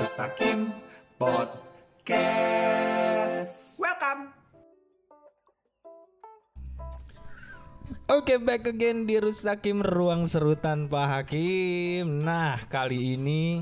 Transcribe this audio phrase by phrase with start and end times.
[0.00, 0.72] Rustakim
[1.20, 2.08] Podcast.
[3.76, 4.32] Welcome.
[8.08, 12.24] Oke, back again di Rustakim Ruang Seru Tanpa Hakim.
[12.24, 13.60] Nah, kali ini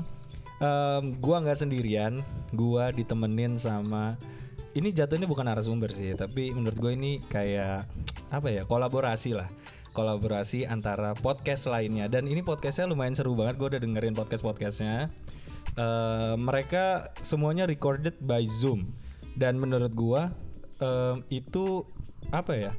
[0.63, 2.23] em, gua nggak sendirian,
[2.55, 4.15] gua ditemenin sama
[4.79, 7.83] ini jatuhnya bukan narasumber sih, tapi menurut gue ini kayak
[8.31, 9.51] apa ya kolaborasi lah,
[9.91, 12.07] kolaborasi antara podcast lainnya.
[12.07, 15.11] Dan ini podcastnya lumayan seru banget, gue udah dengerin podcast podcastnya.
[15.79, 18.91] Eh, mereka semuanya recorded by Zoom.
[19.39, 20.35] Dan menurut gua
[20.83, 21.87] em, itu
[22.35, 22.73] apa ya?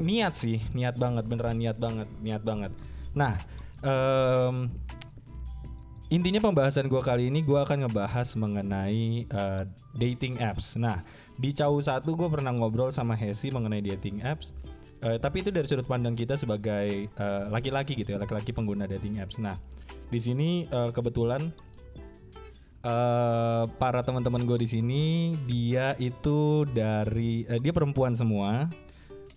[0.00, 2.72] niat sih niat banget beneran niat banget niat banget.
[3.12, 3.36] Nah
[3.84, 4.72] em,
[6.08, 9.62] intinya pembahasan gue kali ini gue akan ngebahas mengenai eh,
[9.94, 10.80] dating apps.
[10.80, 11.04] Nah
[11.36, 14.56] di Cau satu gue pernah ngobrol sama Hesi mengenai dating apps.
[15.02, 17.10] Eh, tapi itu dari sudut pandang kita sebagai
[17.52, 19.36] laki-laki gitu ya laki-laki pengguna dating apps.
[19.38, 19.60] Nah
[20.12, 21.48] di sini eh, kebetulan
[22.84, 25.02] eh para teman-teman gue di sini
[25.48, 28.68] dia itu dari eh, dia perempuan semua.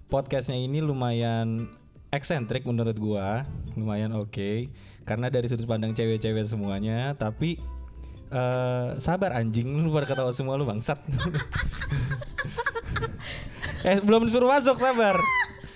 [0.06, 1.66] Podcastnya ini lumayan
[2.14, 4.70] eksentrik menurut gua lumayan oke
[5.04, 7.58] karena dari sudut pandang cewek-cewek semuanya tapi
[8.30, 11.00] eh sabar anjing lu pada ketawa semua lu bangsat.
[13.86, 15.14] Eh belum disuruh masuk sabar.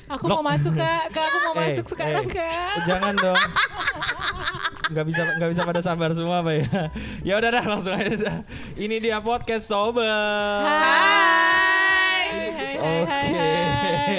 [0.10, 2.82] Aku mau masuk kak, kak aku mau Eh, masuk sekarang eh, kak.
[2.90, 3.38] jangan dong
[4.90, 6.66] nggak bisa nggak bisa pada sabar semua apa ya
[7.28, 8.38] ya udah dah langsung aja dah
[8.74, 10.06] ini dia podcast sober
[10.66, 13.30] Hai, hai, hai, hai, Oke.
[13.38, 13.59] hai.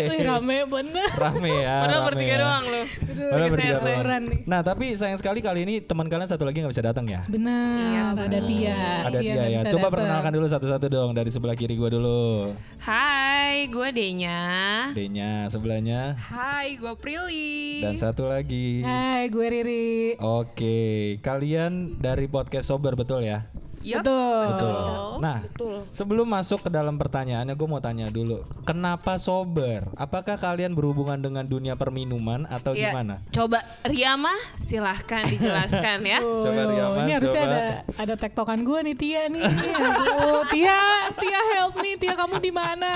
[0.07, 1.09] Wih rame bener.
[1.13, 2.39] rame ya Padahal bertiga ya.
[2.39, 2.83] doang lu.
[3.11, 4.25] Padahal bertiga doang.
[4.45, 7.23] Nah tapi sayang sekali kali ini teman kalian satu lagi nggak bisa datang ya.
[7.27, 8.81] Bener, ada Tia.
[9.05, 9.61] Ada Tia ya.
[9.69, 12.55] Coba perkenalkan dulu satu-satu dong dari sebelah kiri gua dulu.
[12.79, 14.41] Hai, gue Denya.
[14.91, 17.83] D-nya sebelahnya Hai, gue Prilly.
[17.83, 18.81] dan satu lagi.
[18.81, 19.91] Hai, gue Riri.
[20.17, 20.81] Oke,
[21.21, 23.47] kalian dari podcast sober betul ya?
[23.81, 24.05] Yup.
[24.05, 24.45] Betul.
[24.47, 24.77] Betul.
[25.19, 25.39] Nah,
[25.91, 29.89] sebelum masuk ke dalam pertanyaannya, gue mau tanya dulu, kenapa sober?
[29.95, 33.25] Apakah kalian berhubungan dengan dunia perminuman atau Ya, gimana?
[33.31, 36.21] Coba Riama silahkan dijelaskan ya.
[36.45, 37.51] Coba Oh, Riama, Ini harusnya coba.
[37.51, 37.65] ada
[37.97, 39.45] ada tektokan gue nih Tia nih.
[39.45, 40.81] Aduh, Tia,
[41.15, 41.95] Tia help nih.
[41.97, 42.93] Tia kamu di mana?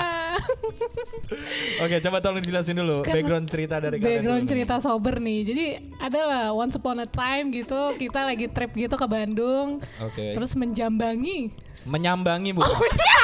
[1.83, 4.05] Oke, coba tolong dijelasin dulu Kan background cerita dari kalian.
[4.07, 4.47] Background dulu nih.
[4.47, 5.39] cerita sober nih.
[5.43, 5.65] Jadi
[5.99, 9.81] adalah once upon a time gitu kita lagi trip gitu ke Bandung.
[9.99, 10.33] Oke.
[10.33, 11.39] Terus menjambangi.
[11.87, 12.91] Menyambangi Oh, bukan?
[12.91, 13.17] iya.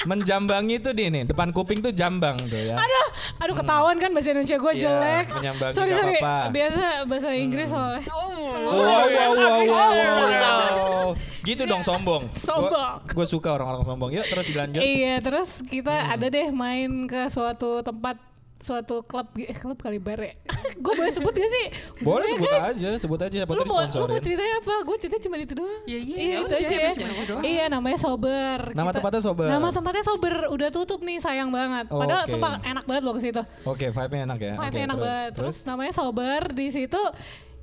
[0.00, 2.72] Menjambangi tuh di nih, depan kuping tuh jambang tuh ya.
[2.72, 3.06] Aduh,
[3.36, 5.26] aduh ketahuan kan bahasa Indonesia gue Iya, jelek.
[5.30, 6.16] menyambangi sorry sorry.
[6.16, 6.48] Hmm.
[6.48, 8.00] Biasa bahasa Inggris soalnya.
[8.08, 8.32] Wow,
[8.64, 9.04] wow,
[9.36, 9.90] wow, wow,
[10.24, 11.08] wow.
[11.42, 12.24] Gitu dong sombong.
[12.32, 13.04] Sombong.
[13.06, 14.08] Gue suka orang-orang sombong.
[14.10, 14.80] Yuk terus dilanjut.
[14.80, 16.12] Iya, terus kita Hmm.
[16.16, 18.16] ada deh main ke suatu tempat
[18.60, 20.36] suatu klub eh, klub kali bare.
[20.84, 21.66] gue boleh sebut gak sih?
[22.04, 22.68] Boleh Ya, sebut guys?
[22.76, 24.74] aja, sebut aja siapa Lu tuh mau, lu mau ceritanya apa?
[24.84, 25.82] Gue cerita cuma itu doang.
[25.88, 26.92] Iya, iya, iya ya itu udah, aja cuma ya.
[26.92, 27.42] itu doang.
[27.42, 28.58] Iya namanya sober.
[28.76, 29.48] Nama tempatnya Sober.
[29.48, 30.34] Nama tempatnya sober.
[30.52, 31.86] Udah tutup nih sayang banget.
[31.88, 32.32] Oh, Padahal oke.
[32.36, 33.42] sumpah enak banget loh ke situ.
[33.64, 34.54] Oke, vibe-nya enak ya.
[34.60, 35.30] Vibe Oke, enak terus, banget.
[35.40, 37.02] Terus, namanya sober di situ.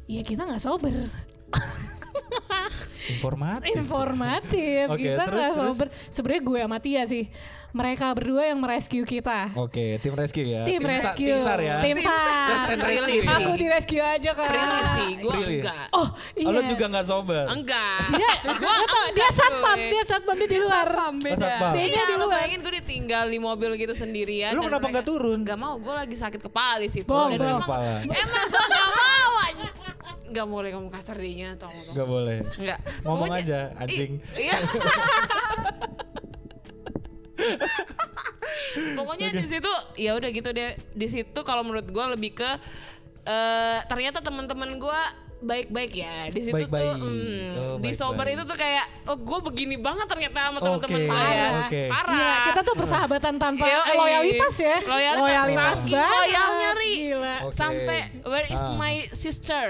[0.09, 0.93] Ya kita nggak sober.
[3.13, 3.71] informatif.
[3.77, 4.85] Informatif.
[4.91, 5.67] Oke, kita terus, nggak terus?
[5.77, 5.87] sober.
[6.11, 7.23] Sebenarnya gue sama Tia sih.
[7.67, 9.51] Mereka berdua yang merescue kita.
[9.53, 10.63] Oke, tim rescue ya.
[10.63, 11.29] Tim, Sa- rescue.
[11.29, 11.75] Tim SAR ya.
[11.79, 12.73] Tim SAR.
[12.73, 13.21] Rescue.
[13.23, 14.47] Aku di rescue aja kan.
[14.47, 15.85] Prilly sih, gue enggak.
[15.91, 16.47] Oh iya.
[16.47, 17.45] Oh, lo juga nggak sober.
[17.45, 17.99] Enggak.
[18.09, 20.87] Dia, gua tau, dia satpam, dia satpam dia di luar.
[20.87, 21.37] Satpam Oh, beda.
[21.37, 21.71] satpam.
[21.71, 22.31] Dia Iya, di lu luar.
[22.33, 24.51] bayangin gue ditinggal di mobil gitu sendirian.
[24.51, 25.37] Lu dan kenapa mereka- nggak turun?
[25.43, 27.05] Nggak mau, gue lagi sakit kepala di situ.
[27.05, 27.35] Sakit bong.
[27.35, 27.67] emang,
[28.47, 29.05] gue nggak mau.
[30.27, 31.95] Nggak boleh ngomong kasar dinya, tolong tolong.
[31.95, 32.37] Gak boleh.
[32.57, 32.79] Enggak.
[33.01, 34.19] Ngomong aja, anjing.
[34.33, 34.55] Iya.
[38.95, 40.73] Pokoknya di situ ya udah gitu deh.
[40.91, 42.49] Di situ kalau menurut gua lebih ke
[43.23, 44.97] eh ternyata teman-teman gua
[45.37, 46.29] baik-baik ya.
[46.29, 46.97] Di situ Baik-baik.
[46.97, 48.37] tuh mm, Oh, di sober baik-baik.
[48.37, 51.47] itu tuh kayak oh gua begini banget ternyata sama teman-teman gua ya.
[51.61, 51.81] oke.
[51.87, 52.09] Parah.
[52.09, 53.95] Gila, kita tuh persahabatan tanpa Yoi.
[53.95, 54.77] loyalitas ya.
[54.81, 55.77] Loyalitas.
[55.79, 56.17] Saking banget.
[56.17, 56.93] loyalnya, Ri.
[57.03, 57.35] Gila.
[57.43, 57.53] Oke.
[57.53, 58.73] sampai where is Ah.
[58.73, 59.65] my sister?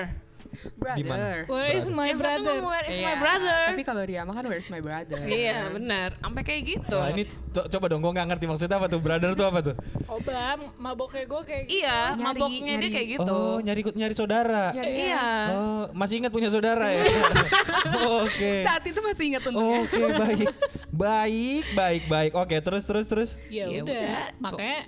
[0.79, 1.45] Mana?
[1.45, 2.53] Where is my Yang satu brother?
[2.53, 3.59] ngomong where is Iya, my brother?
[3.67, 5.19] Tapi kalau Riyama kan where's my brother?
[5.19, 6.95] Iya benar, sampai kayak gitu.
[6.95, 8.99] Nah, ini co- coba dong, gue nggak ngerti maksudnya apa tuh.
[8.99, 9.75] Brother tuh apa tuh?
[10.05, 11.77] Oh bang, maboknya gue kayak gitu.
[11.77, 13.33] Iya, Nyari- maboknya dia nyari- kayak gitu.
[13.33, 14.63] Oh, nyari nyari saudara.
[14.73, 15.25] Iya.
[15.49, 17.03] Oh, masih ingat punya saudara ya?
[18.19, 18.53] Oke.
[18.63, 19.79] Saat itu masih ingat untungnya.
[19.83, 20.47] Oke, baik.
[20.89, 22.31] Baik, baik, baik.
[22.33, 23.29] Oke, terus terus terus.
[23.47, 24.19] Ya Ya udah, udah.
[24.39, 24.79] makanya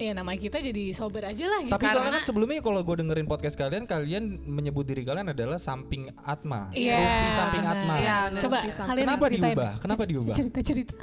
[0.00, 1.72] ya nama kita jadi sober aja lah gitu.
[1.76, 5.60] Tapi Karena- soalnya kan sebelumnya kalau gue dengerin podcast kalian, kalian menyebut diri kalian adalah
[5.60, 6.72] samping Atma.
[6.72, 6.96] Iya.
[6.96, 7.94] Rupi samping Atma.
[8.00, 8.88] Iya, Coba Rupi samping.
[8.88, 9.72] kalian Kenapa diubah?
[9.84, 10.34] Kenapa diubah?
[10.34, 10.94] Cerita cerita.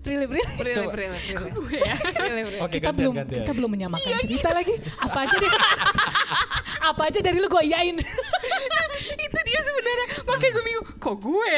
[0.00, 0.52] Prilly Prilly.
[0.56, 0.90] Prilly, Coba.
[0.96, 2.58] Prilly, Prilly.
[2.72, 4.74] Kita belum kita belum menyamakan cerita lagi.
[4.96, 5.52] Apa aja deh.
[6.92, 7.96] Apa aja dari lu gue iyain.
[9.26, 10.06] itu dia sebenarnya
[11.02, 11.52] kok gue?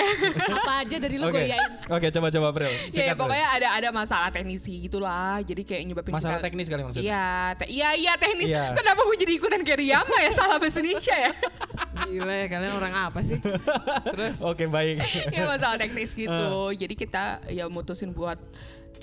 [0.48, 1.36] Apa aja dari lu Oke.
[1.36, 1.70] gue yain.
[1.92, 2.70] Oke, coba coba April.
[2.70, 5.42] ya, ya Singkat, pokoknya ada ada masalah teknisi gitulah.
[5.44, 7.04] Jadi kayak nyebabin masalah kita teknis kali maksudnya.
[7.04, 7.26] Iya,
[7.60, 8.48] te- iya iya teknis.
[8.48, 8.72] Iya.
[8.72, 11.32] Kenapa gue jadi ikutan kayak Riyama ya salah bahasa Indonesia ya?
[12.08, 13.38] Gila ya kalian orang apa sih?
[14.16, 15.04] Terus Oke, baik.
[15.28, 16.48] ya masalah teknis gitu.
[16.72, 18.40] Jadi kita ya mutusin buat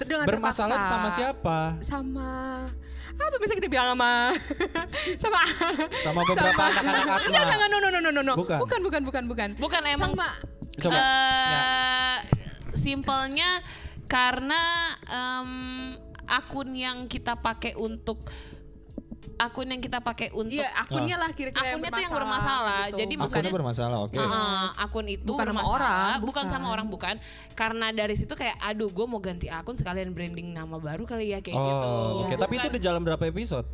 [0.01, 0.93] dengan Bermasalah terpaksa.
[0.97, 1.57] sama siapa?
[1.85, 2.29] Sama
[3.19, 4.11] apa bisa kita bilang sama
[5.23, 5.41] sama
[6.03, 7.27] Sama beberapa anak-anak Atma.
[7.27, 8.33] Enggak, enggak, no, no, no, no, no, no.
[8.35, 8.57] Bukan.
[8.59, 9.49] bukan, bukan, bukan, bukan.
[9.59, 10.33] bukan emang Sama
[10.79, 10.95] Coba.
[10.97, 12.17] eh
[12.73, 13.61] simpelnya
[14.07, 14.61] karena
[15.07, 15.51] em,
[16.27, 18.27] akun yang kita pakai untuk
[19.41, 22.81] akun yang kita pakai untuk Iya, akunnya lah kira-kira Akunnya tuh yang bermasalah.
[22.85, 22.97] gitu.
[22.99, 24.15] Jadi Akunnya bukannya- bermasalah, oke.
[24.15, 25.73] Heeh, akun itu Bukan sama bermasalah.
[25.73, 26.27] orang, bukan.
[26.27, 26.45] bukan.
[26.47, 27.15] sama orang bukan
[27.53, 31.39] karena dari situ kayak aduh gue mau ganti akun sekalian branding nama baru kali ya
[31.39, 32.35] kayak gitu Oh, oke.
[32.35, 33.65] Tapi itu udah jalan berapa episode?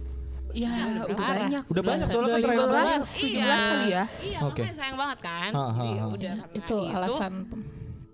[0.54, 0.72] Ya,
[1.04, 1.38] udah Parah.
[1.44, 1.64] banyak.
[1.68, 3.44] Udah banyak soalnya kan terakhir 17, Iya.
[3.44, 4.04] 17 kali ya.
[4.24, 4.62] iya Oke.
[4.62, 6.06] makanya sayang banget kan Ha, ha, Iya, ha.
[6.08, 7.34] udah karena Itu alasan.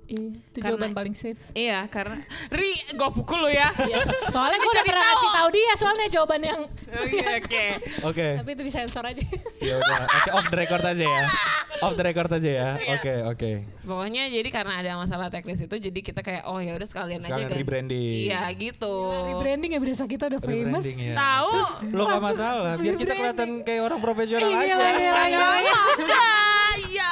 [0.06, 1.40] Iya, itu Karena- jawaban paling safe.
[1.54, 2.20] iya karena
[2.50, 3.72] Ri gue pukul lo ya
[4.28, 5.10] Soalnya gue udah pernah tahu.
[5.10, 6.60] ngasih tahu dia soalnya jawaban yang
[6.94, 7.66] oke oke
[8.04, 8.28] Oke.
[8.38, 9.24] tapi itu disensor aja.
[9.58, 9.98] Ya udah.
[10.04, 11.24] Oke, off the record aja ya.
[11.80, 12.70] Off the record aja ya.
[12.76, 12.94] Iya.
[12.94, 13.52] Oke, oke.
[13.82, 17.40] pokoknya jadi karena ada masalah teknis itu jadi kita kayak oh ya udah sekalian, Sekalian
[17.42, 18.20] aja kan rebranding.
[18.26, 18.96] iya gitu
[19.34, 20.84] Rebranding ya berasa kita udah famous.
[20.86, 21.16] Ya.
[21.16, 21.52] tahu
[21.90, 24.76] Lo gak masalah, biar kita kelihatan kayak orang profesional Iya, aja.
[24.76, 25.48] iya, iya, iya.
[26.86, 27.12] iya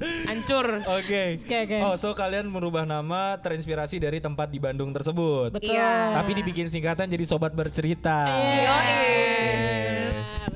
[0.00, 1.40] hancur Oke.
[1.44, 1.78] Oke, oke.
[1.84, 5.52] Oh, so kalian merubah nama terinspirasi dari tempat di Bandung tersebut.
[5.52, 5.76] Betul.
[5.76, 6.16] Iya.
[6.16, 8.26] Tapi dibikin singkatan jadi sobat bercerita.
[8.28, 8.76] Iya.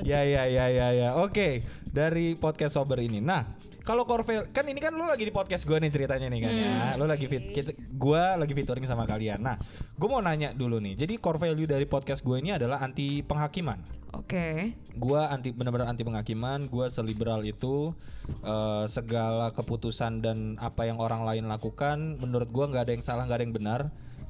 [0.05, 1.09] Ya ya ya ya ya.
[1.17, 3.25] Oke, dari podcast sober ini.
[3.25, 3.49] Nah,
[3.85, 6.73] kalau Corvel kan ini kan lu lagi di podcast gue nih ceritanya nih kan ya.
[6.97, 9.45] Lu lagi fit kita gua lagi featuring sama kalian.
[9.45, 9.61] Nah,
[9.95, 10.97] gue mau nanya dulu nih.
[10.97, 13.77] Jadi core value dari podcast gue ini adalah anti penghakiman.
[14.17, 17.93] oke Gua anti benar-benar anti penghakiman, gua seliberal itu
[18.41, 23.29] eh, segala keputusan dan apa yang orang lain lakukan menurut gua nggak ada yang salah,
[23.29, 23.81] nggak ada yang benar.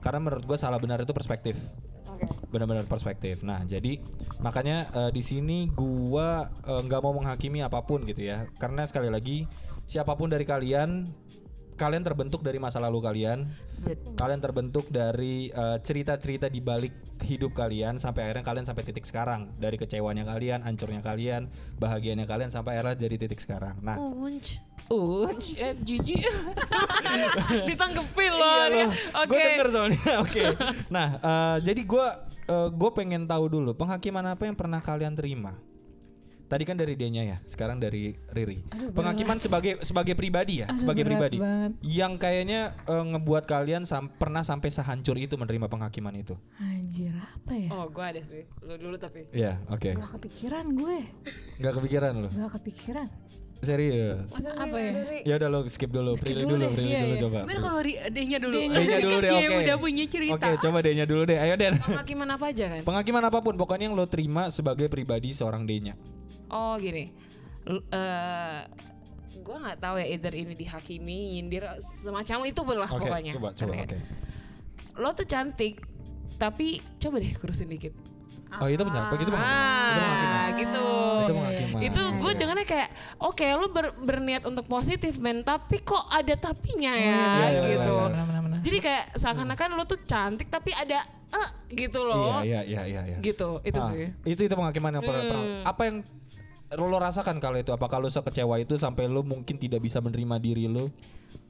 [0.03, 1.55] Karena menurut gua salah benar itu perspektif.
[2.55, 3.43] Benar-benar perspektif.
[3.43, 3.99] Nah, jadi
[4.39, 8.47] makanya eh, di sini gua eh, nggak mau menghakimi apa pun gitu ya.
[8.63, 9.51] Karena sekali lagi
[9.91, 11.11] siapa pun dari kalian
[11.75, 13.51] kalian terbentuk dari masa lalu kalian.
[14.17, 16.95] Kalian terbentuk dari eh, cerita-cerita di balik
[17.27, 19.53] hidup kalian sampai akhirnya kalian sampai titik sekarang.
[19.59, 23.77] Dari kecewanya kalian, hancurnya kalian, bahagianya kalian sampai akhirnya jadi titik sekarang.
[23.85, 26.25] Nah, unj unj, eh, jijik.
[27.69, 28.91] ditanggepin loh Iya loh.
[29.25, 30.03] oke Gue denger soalnya.
[30.25, 30.43] Oke.
[30.95, 32.07] Nah, eh, jadi gue
[32.77, 35.57] gue pengen tahu dulu penghakiman apa yang pernah kalian terima.
[36.55, 38.63] Tadi kan dari dianya ya, sekarang dari Riri.
[38.95, 41.37] penghakiman sebagai sebagai pribadi ya, Aduh, sebagai berat pribadi.
[41.43, 41.71] banget.
[41.83, 46.39] Yang kayaknya eh, ngebuat kalian sam- pernah sampai sehancur itu menerima penghakiman itu.
[46.63, 47.69] Anjir apa ya?
[47.75, 49.99] oh gue ada sih lu dulu tapi Iya, oke.
[49.99, 50.99] Gak kepikiran gue.
[51.59, 52.29] Nggak kepikiran lo.
[52.31, 53.09] Gak kepikiran.
[53.65, 54.29] Serius.
[54.37, 54.93] Apa ya?
[55.25, 57.23] Ya udah lo skip dulu, Skip Prilly dulu dulu, Prilly iya, dulu iya.
[57.25, 57.39] coba.
[57.43, 58.55] Gimana kalau D-nya dulu?
[58.61, 58.77] D-nya.
[58.77, 59.57] D-nya dulu deh, oke.
[59.65, 60.35] udah punya cerita.
[60.37, 61.39] Oke, coba D-nya dulu deh.
[61.41, 61.75] Ayo Den.
[61.81, 65.97] penghakiman apa aja kan Penghakiman apa pun, pokoknya yang lo terima sebagai pribadi seorang D-nya.
[66.49, 67.13] Oh gini
[67.65, 68.61] L- eh
[69.35, 71.65] gue nggak tahu ya either ini dihakimi nyindir
[71.97, 73.99] semacam itu pun lah Oke, pokoknya coba coba Karena oke.
[74.97, 75.75] lo tuh cantik
[76.35, 77.95] tapi coba deh kurusin dikit
[78.55, 79.11] Oh, itu benar.
[79.11, 79.43] Begitu Bang.
[79.43, 79.51] Itu
[79.99, 80.87] ah gitu
[81.19, 81.35] Itu
[81.83, 82.39] itu gue Iya.
[82.39, 82.89] dengarnya kayak
[83.19, 87.95] oke lo ber- berniat untuk positif men tapi kok ada tapinya ya iya, iya, gitu
[87.99, 88.59] iya, iya.
[88.63, 93.19] jadi kayak seakan-akan lo tuh cantik tapi ada eh gitu loh Iya, iya, iya, iya.
[93.19, 95.25] gitu itu Ah, sih Itu itu penghakiman yang pernah.
[95.27, 95.63] Hmm.
[95.67, 95.97] Apa yang
[96.71, 97.71] lo rasakan kalau itu?
[97.71, 100.89] Apakah lo sekecewa itu sampai lo mungkin tidak bisa menerima diri lo?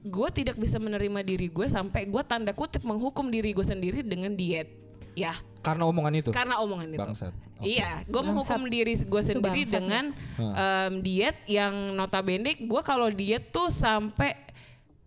[0.00, 4.32] gue tidak bisa menerima diri gue sampai gue tanda kutip menghukum diri gue sendiri dengan
[4.32, 4.68] diet
[5.12, 6.30] ya Karena omongan itu.
[6.32, 7.32] karena omongan itu Bangsat.
[7.54, 7.68] Oke.
[7.70, 10.04] Iya, gue menghukum diri gue sendiri bangsat, dengan
[10.40, 14.32] em, diet yang notabene gue kalau diet tuh sampai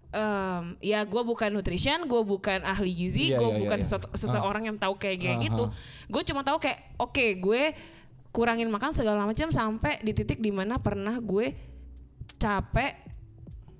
[0.08, 3.86] em, ya gue bukan nutrition, gue bukan ahli gizi, Iya, gue iya, iya, bukan iya.
[3.86, 5.64] sesuatu- seseorang yang tahu kayak kayak Ah, gitu.
[6.08, 7.62] Gue cuma tahu kayak oke gue
[8.38, 11.58] kurangin makan segala macam sampai di titik di mana pernah gue
[12.38, 12.94] capek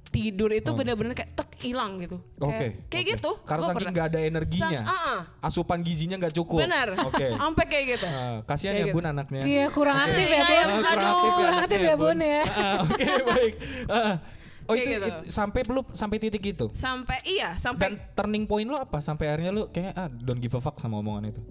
[0.08, 0.74] tidur itu Oh.
[0.74, 2.18] bener-bener kayak tek hilang gitu.
[2.40, 2.50] Oke.
[2.50, 3.12] Kayak, kayak oke.
[3.14, 3.32] gitu.
[3.44, 3.94] Karena Gua saking pernah.
[3.94, 4.80] nggak ada energinya.
[4.82, 5.20] Sang- ah, ah.
[5.46, 6.58] Asupan gizinya nggak cukup.
[6.60, 6.88] Benar.
[7.06, 7.28] Oke.
[7.38, 8.08] Sampai kayak gitu.
[8.08, 8.98] Ah, kasihan Kayak ya gitu.
[8.98, 9.42] Bun anaknya.
[9.44, 10.50] Iya kurang aktif ya Bun.
[10.50, 12.42] Ah, kurang aduh, aktif ya kurang aktif anaknya, ya Bun ya.
[12.48, 13.54] Ah, Oke baik.
[13.86, 14.14] Ah,
[14.64, 15.06] oh Kayak itu, gitu.
[15.06, 16.66] itu sampai belum sampai titik itu.
[16.74, 18.98] Sampai iya, sampai Dan turning point lo apa?
[19.00, 21.42] Sampai akhirnya lo kayaknya ah don't give a fuck sama omongan itu.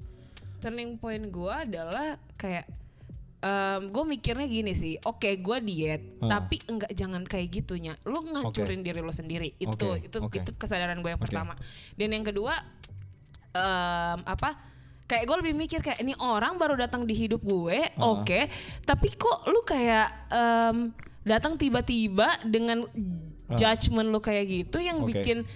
[0.56, 2.66] turning point gue adalah kayak
[3.86, 6.38] gue mikirnya gini sih, oke gue diet, Ah.
[6.38, 10.36] tapi enggak jangan kayak gitunya, lo ngancurin diri lo sendiri, itu Oke, itu oke.
[10.36, 11.30] itu kesadaran gue yang Oke.
[11.30, 11.54] pertama,
[11.94, 12.54] dan yang kedua
[13.52, 14.56] em, apa?
[15.06, 18.18] Kayak gue lebih mikir kayak ini orang baru datang di hidup gue, Ah.
[18.18, 18.40] oke,
[18.82, 20.90] tapi kok lu kayak em,
[21.22, 22.82] datang tiba-tiba dengan
[23.52, 25.14] judgement lu kayak gitu yang Oke.
[25.14, 25.46] bikin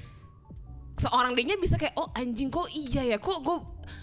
[0.94, 3.56] seorang dianya bisa kayak oh anjing kok iya ya kok gue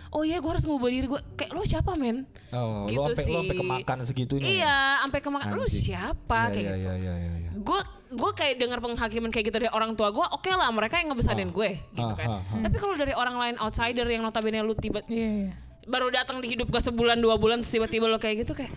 [0.10, 3.26] oh iya gue harus ngubah diri gue kayak lo siapa men Oh, Gitu lu sampai
[3.26, 3.60] lu sampai sih.
[3.60, 4.42] kemakan segitunya.
[4.42, 4.52] ya?
[4.54, 5.84] iya sampai kemakan Anjing.
[5.84, 7.50] siapa Iya, kayak iya, gitu iya, iya, iya.
[7.54, 11.12] gue gue kayak dengar penghakiman kayak gitu dari orang tua gue oke lah mereka yang
[11.12, 11.54] ngebesarin Ah.
[11.54, 12.62] gue gitu Ah, kan ah, ah.
[12.64, 15.52] tapi kalau dari orang lain outsider yang notabene lu tiba Iya, iya.
[15.84, 18.72] baru datang di hidup gue sebulan dua bulan tiba-tiba lo kayak gitu kayak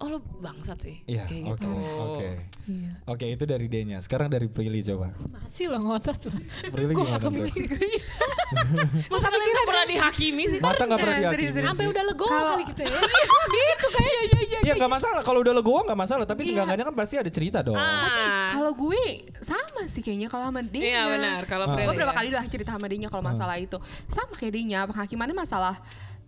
[0.00, 1.68] oh lo bangsat sih Iya, oke, gitu
[2.00, 2.30] oke.
[2.64, 2.90] Iya.
[3.04, 3.98] Oke, itu dari D-nya.
[3.98, 5.10] Sekarang dari Prilly coba.
[5.28, 6.32] Masih lo ngotot tuh.
[6.66, 7.18] Prilly gimana?
[9.12, 11.66] masa kalian gak pernah dihakimi sih Masa nggak pernah dihakimi serius.
[11.68, 11.92] Sampai sih?
[11.92, 12.98] udah legowo Kalau- kali kita ya.
[13.56, 14.12] gitu kayak.
[14.20, 15.20] Iya, iya, Iya nggak masalah.
[15.20, 16.24] Kalau udah legowo nggak masalah.
[16.24, 16.48] Tapi Iya.
[16.56, 17.74] seenggaknya kan pasti ada cerita dong.
[17.74, 19.02] ah Kalau gue
[19.34, 20.82] sama sih kayaknya kalau sama dia.
[20.86, 21.74] iya benar kalau Ah.
[21.74, 22.18] Prilly Gue berapa ya.
[22.18, 23.76] kali lah cerita sama dia kalau masalah itu.
[24.06, 25.76] Sama kayak dia, penghakimannya masalah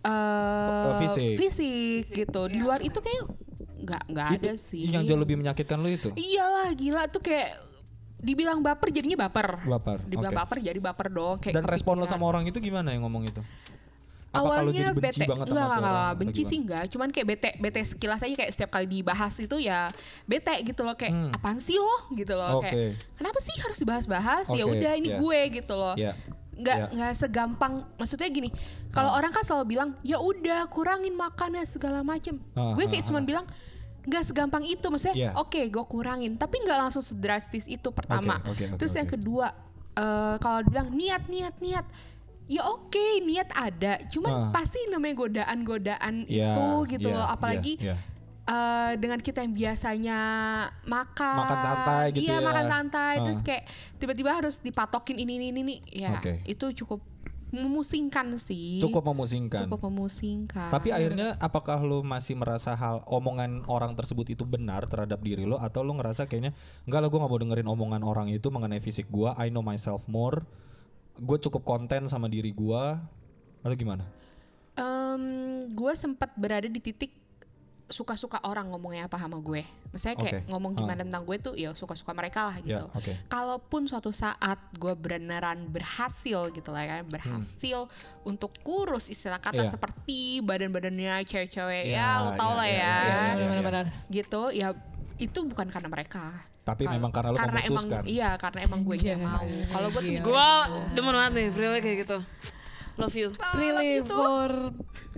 [0.03, 1.39] eh Oh, fisik.
[1.39, 2.41] fisik gitu.
[2.47, 3.23] Di luar itu kayak
[3.83, 4.87] nggak nggak ada sih.
[4.87, 6.09] Yang jauh lebih menyakitkan lu itu.
[6.13, 7.59] Iyalah gila tuh kayak
[8.17, 9.59] dibilang baper jadinya baper.
[9.61, 10.39] Baper, Dibilang oke.
[10.39, 11.35] baper jadi baper dong.
[11.37, 12.13] Kayak Dan respon lo kepikiran.
[12.13, 13.43] sama orang itu gimana yang ngomong itu?
[14.33, 17.49] Apa Awalnya jadi benci bete, banget enggak, enggak, enggak, benci sih enggak, cuman kayak bete,
[17.53, 19.93] bete sekilas aja kayak setiap kali dibahas itu ya
[20.25, 21.29] bete gitu loh kayak Hmm.
[21.29, 22.65] apaan sih lo gitu loh Oke.
[22.65, 25.17] kayak kenapa sih harus dibahas-bahas ya Oke, udah ini iya.
[25.21, 26.17] gue gitu loh Iya.
[26.51, 26.87] nggak Iya.
[26.89, 28.49] nggak segampang maksudnya gini
[28.89, 33.21] kalau orang kan selalu bilang ya udah kurangin makannya segala macem Ah, gue kayak cuma
[33.21, 33.25] ah.
[33.27, 33.45] bilang
[34.03, 35.31] nggak segampang itu maksudnya Iya.
[35.33, 39.15] oke gue kurangin tapi nggak langsung sedrastis itu pertama Oke, oke, oke, terus yang oke.
[39.15, 39.47] kedua
[39.93, 41.85] eh, kalau bilang niat niat niat
[42.45, 47.95] ya oke niat ada cuman pasti namanya godaan-godaan Iya, itu gitu iya, loh apalagi iya.
[48.43, 50.19] eh, dengan kita yang biasanya
[50.83, 52.43] makan Makan santai gitu iya ya.
[52.43, 53.45] makan santai terus Ah.
[53.45, 53.63] kayak
[53.95, 56.43] tiba-tiba harus dipatokin ini ini ini, ya Oke.
[56.43, 56.99] itu cukup
[57.53, 58.81] memusingkan sih.
[58.81, 59.69] Cukup memusingkan.
[59.69, 60.73] cukup memusingkan.
[60.73, 65.61] Tapi akhirnya apakah lu masih merasa hal omongan orang tersebut itu benar terhadap diri lo?
[65.61, 66.57] Atau lu ngerasa kayaknya
[66.89, 69.37] enggak lah gue nggak mau dengerin omongan orang itu mengenai fisik gua.
[69.37, 70.41] I know myself more.
[71.21, 72.97] Gue cukup konten sama diri gua.
[73.61, 74.03] Atau gimana?
[75.73, 77.22] gue sempat berada di titik
[77.93, 79.61] suka-suka orang ngomongnya apa sama gue.
[79.87, 80.49] Misalnya kayak Oke.
[80.49, 80.77] ngomong Ah.
[80.79, 82.85] gimana tentang gue tuh ya suka-suka mereka lah Ya, gitu.
[82.89, 83.13] oke.
[83.27, 87.85] Kalaupun suatu saat gue beneran berhasil gitu lah ya, berhasil
[88.23, 89.63] untuk kurus istilah kata Hmm.
[89.63, 89.71] Iya.
[89.71, 93.19] seperti badan-badannya cewek-cewek Ya, ya, lo tau ya, lah ya, ya, ya.
[93.37, 93.85] Benar-benar.
[94.09, 94.67] gitu ya
[95.15, 96.33] itu bukan karena mereka.
[96.63, 97.53] Tapi Kal- memang karena lu emang
[97.85, 98.03] memutuskan.
[98.07, 99.43] iya karena emang gue gak mau.
[99.45, 100.77] Kalau gue tuh Gue gitu.
[100.95, 102.17] demen banget nih Prilly kayak gitu.
[102.93, 103.29] Love you.
[103.57, 104.69] Really for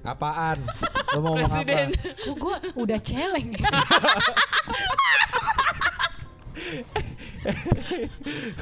[0.05, 0.61] Apaan?
[1.17, 1.89] Lu mau ngomong Presiden.
[1.97, 2.31] apa?
[2.37, 3.49] gue udah celeng.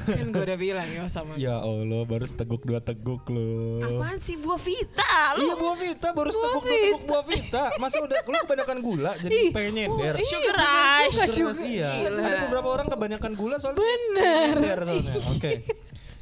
[0.07, 1.35] kan gue udah bilang ya sama.
[1.35, 3.83] Ya Allah, baru seteguk dua teguk lu.
[3.83, 5.35] Apaan sih buah vita?
[5.35, 7.63] Lu Iya buah vita baru seteguk dua teguk buah vita.
[7.75, 10.13] Masa udah lu kebanyakan gula jadi pengen nyender.
[10.23, 11.15] sugar rush.
[11.27, 11.91] Sugar rush, iya.
[12.07, 15.13] Ada beberapa orang kebanyakan gula soalnya Bener soalnya.
[15.27, 15.51] Oke.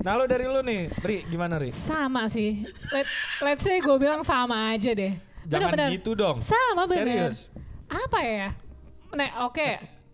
[0.01, 1.69] Nah lo dari lu nih, Ri, gimana Ri?
[1.71, 2.65] sama sih.
[2.89, 3.05] Let,
[3.39, 5.13] let's say gue bilang sama aja deh.
[5.43, 5.89] Jangan Bener-bener.
[5.93, 6.37] gitu dong.
[6.39, 7.05] Sama bener.
[7.29, 7.37] Serius.
[7.85, 8.47] Apa ya?
[9.11, 9.69] Nah oke.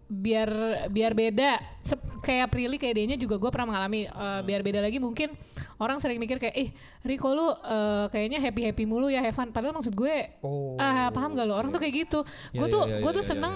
[0.05, 0.49] Biar
[0.87, 1.59] biar beda.
[1.79, 4.07] Sep- kayak Prilly kayak dia juga gue pernah mengalami.
[4.07, 5.31] eh, biar beda lagi mungkin
[5.77, 6.69] orang sering mikir kayak, eh
[7.03, 9.51] Riko lu eh, kayaknya happy happy mulu ya Evan.
[9.51, 10.75] Padahal maksud gue, Oh.
[10.75, 11.55] ah paham gak lo?
[11.55, 12.19] Orang tuh kayak gitu.
[12.51, 13.55] Iya, Gue tuh iya, iya, gue tuh iya, iya, seneng.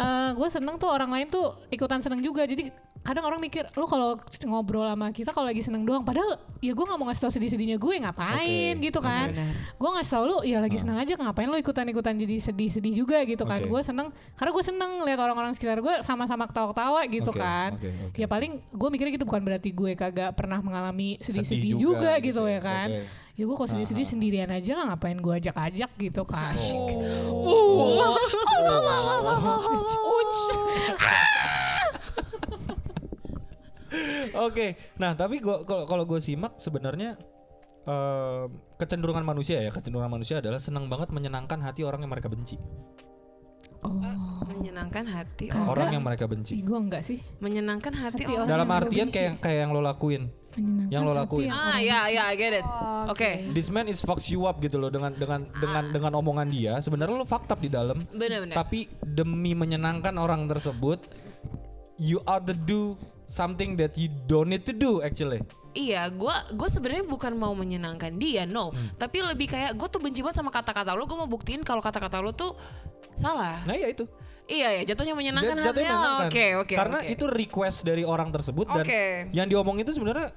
[0.00, 2.44] Eh, gue seneng tuh orang lain tuh ikutan seneng juga.
[2.44, 2.70] Jadi
[3.04, 4.16] kadang orang mikir lu kalau
[4.48, 6.00] ngobrol sama kita kalau lagi seneng doang.
[6.00, 9.28] Padahal ya gue nggak mau ngasih tau sedih-sedihnya gue ngapain Oke, gitu kan?
[9.76, 13.20] gue ngasih tau lu ya lagi seneng aja ngapain lu ikutan-ikutan jadi sedih-sedih juga?
[13.28, 13.60] Gitu kan.
[13.60, 13.68] Oke.
[13.68, 14.08] gue seneng
[14.40, 17.76] karena gue seneng lihat orang-orang sekitar gue sama-sama ketawa-ketawa gitu Oke, kan.
[17.76, 18.16] oke, oke.
[18.16, 22.12] ya paling gue mikirnya gitu bukan berarti gue kagak pernah mengalami Sedih sedih-sedih juga juga,
[22.24, 22.88] gitu gitu ya, ya kan.
[22.88, 23.23] Oke.
[23.34, 26.54] Ya gue kalau sedih-sedih sendirian aja lah ngapain gue ajak-ajak gitu kan
[27.44, 28.14] Oh.
[34.34, 37.14] Oke, nah tapi gua kalau kalau gue simak sebenarnya
[37.84, 42.58] eh, kecenderungan manusia ya, kecenderungan manusia adalah senang banget menyenangkan hati orang yang mereka benci,
[44.50, 45.68] menyenangkan hati Kagak.
[45.68, 46.58] orang yang mereka benci.
[46.58, 48.42] gue enggak sih menyenangkan hati, Hati orang.
[48.42, 48.50] orang.
[48.50, 49.14] Dalam yang artian benci.
[49.14, 50.22] kayak kayak yang lo lakuin.
[50.54, 51.48] Menyenangkan Yang lo lakuin.
[51.50, 52.66] yang Ah ya ya I get it.
[53.10, 53.30] Oke.
[53.52, 56.78] This man is fucks you up gitu loh dengan dengan dengan dengan omongan dia.
[56.78, 58.06] Sebenarnya lo fucked up di dalam.
[58.14, 58.54] Bener-bener.
[58.54, 61.02] Tapi demi menyenangkan orang tersebut,
[61.98, 62.94] you ought to do
[63.26, 65.42] something that you don't need to do actually.
[65.74, 68.70] Iya, gua gua sebenarnya bukan mau menyenangkan dia, no.
[68.70, 68.94] Hmm.
[68.94, 71.02] Tapi lebih kayak gue tuh benci banget sama kata-kata lo.
[71.02, 72.54] Gue mau buktiin kalau kata-kata lo tuh
[73.18, 73.58] salah.
[73.66, 74.06] Nah ya itu.
[74.44, 76.28] Iya ya, jatuhnya menyenangkan Jat- jatuhnya menyenangkan.
[76.28, 76.74] Oke oke.
[76.76, 77.10] Karena oke.
[77.10, 78.84] itu request dari orang tersebut dan
[79.32, 80.36] yang diomong itu sebenarnya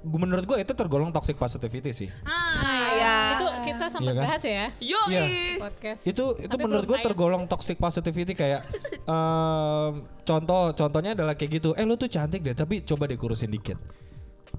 [0.00, 2.08] menurut gue itu tergolong toxic positivity sih.
[2.24, 3.14] Ah ya.
[3.36, 4.24] itu kita sempat Iya kan?
[4.24, 5.22] bahas ya Yo Iya.
[5.60, 8.64] podcast Itu itu Tapi menurut gue tergolong toxic positivity kayak
[9.12, 9.92] em,
[10.24, 11.76] contoh contohnya adalah kayak gitu.
[11.76, 13.76] Eh lu tuh cantik deh, tapi coba deh kurusin dikit.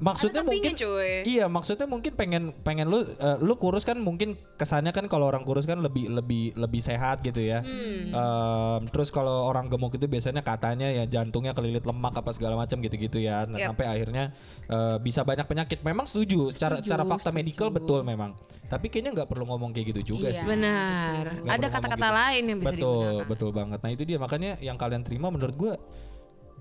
[0.01, 1.21] Maksudnya mungkin cuy.
[1.23, 5.45] Iya, maksudnya mungkin pengen pengen lu eh, lu kurus kan mungkin kesannya kan kalau orang
[5.45, 7.61] kurus kan lebih lebih lebih sehat gitu ya.
[7.61, 8.09] Hmm.
[8.09, 12.81] Em, terus kalau orang gemuk itu biasanya katanya ya jantungnya kelilit lemak apa segala macam
[12.81, 13.45] gitu-gitu ya.
[13.45, 13.77] Nah, Yap.
[13.77, 14.33] sampai akhirnya
[14.65, 15.85] eh, bisa banyak penyakit.
[15.85, 17.37] Memang setuju secara Setuju, secara fakta setuju.
[17.37, 18.33] medical betul memang.
[18.65, 20.41] Tapi kayaknya nggak perlu ngomong kayak gitu juga Iya.
[20.41, 20.47] sih.
[20.49, 21.23] Benar.
[21.45, 22.17] Ada kata-kata gitu.
[22.17, 23.29] lain yang bisa betul, digunakan.
[23.29, 23.79] betul banget.
[23.85, 25.75] Nah, itu dia makanya yang kalian terima menurut gua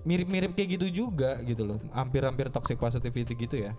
[0.01, 1.77] mirip-mirip kayak gitu juga gitu loh.
[1.93, 3.71] Hampir-hampir toxic positivity gitu ya.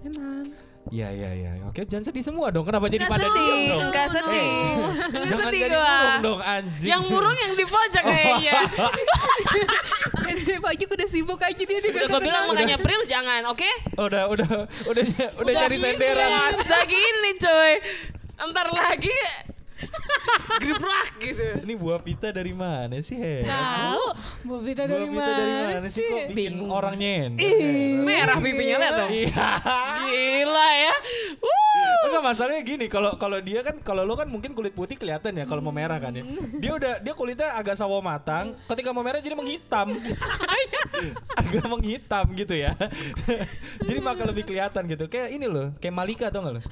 [0.00, 0.50] Memang.
[0.88, 1.50] Iya iya iya.
[1.68, 2.64] Oke, jangan sedih semua dong.
[2.64, 3.82] Kenapa jadi Nggak pada sedih, diem dong?
[3.92, 4.48] nggak sedih.
[4.48, 5.84] Eh, jangan sedih jadi gua.
[5.92, 6.88] murung dong anjing.
[6.88, 8.58] Yang murung yang di pojok kayaknya.
[10.60, 13.66] Pak Juk udah sibuk aja dia Udah gue bilang makanya Pril jangan, oke?
[13.98, 14.48] udah udah
[14.88, 15.04] udah
[15.40, 16.30] udah, nyari senderan.
[16.30, 17.72] Ya, udah gini coy.
[18.40, 19.16] Ntar lagi
[20.60, 21.46] gebrak gitu.
[21.64, 23.16] Ini buah pita dari mana sih?
[23.16, 24.04] Tahu,
[24.44, 26.70] Buah dari pita dari mana sih kok bikin Bingung.
[26.70, 27.40] orang nyender?
[28.04, 29.10] Merah pipinya lihat dong.
[29.10, 29.46] Iya.
[30.04, 30.94] Gila ya.
[31.40, 31.58] Wuh.
[32.00, 35.44] Enggak masalahnya gini, kalau kalau dia kan kalau lu kan mungkin kulit putih kelihatan ya
[35.46, 36.24] kalau mau merah kan ya.
[36.58, 39.94] Dia udah dia kulitnya agak sawo matang, ketika mau merah jadi menghitam.
[41.40, 42.74] agak menghitam gitu ya.
[43.84, 45.06] jadi makan lebih kelihatan gitu.
[45.06, 46.62] Kayak ini loh, kayak Malika tau gak lo?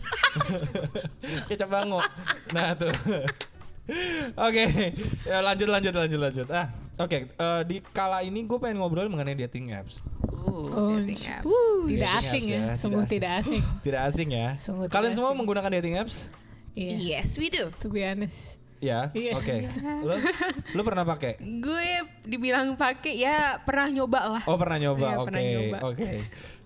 [1.48, 2.00] kayak Cabango.
[2.52, 2.92] Nah tuh.
[4.38, 4.64] Oke,
[5.24, 6.48] ya lanjut lanjut lanjut lanjut.
[6.48, 7.24] Ah, oke.
[7.24, 10.04] eh, di kala ini gue pengen ngobrol mengenai dating apps.
[10.44, 11.44] Oh, dating apps.
[11.44, 13.62] uh, tidak Dating asing apps ya, ya, sungguh tidak tidak asing.
[13.80, 14.48] Tidak asing ya.
[14.54, 15.38] Sungguh tidak Kalian semua asing.
[15.38, 16.16] menggunakan dating apps?
[16.72, 17.72] Iya, Yes, we do.
[17.74, 18.60] to be honest.
[18.78, 19.34] Ya, Iya.
[19.34, 19.54] oke.
[20.06, 20.14] Lo,
[20.70, 21.40] lo pernah pakai?
[21.40, 21.88] Gue
[22.22, 24.42] dibilang pakai ya pernah nyoba lah.
[24.44, 25.78] Oh pernah nyoba, Iya, oke, pernah nyoba.
[25.82, 26.10] oke.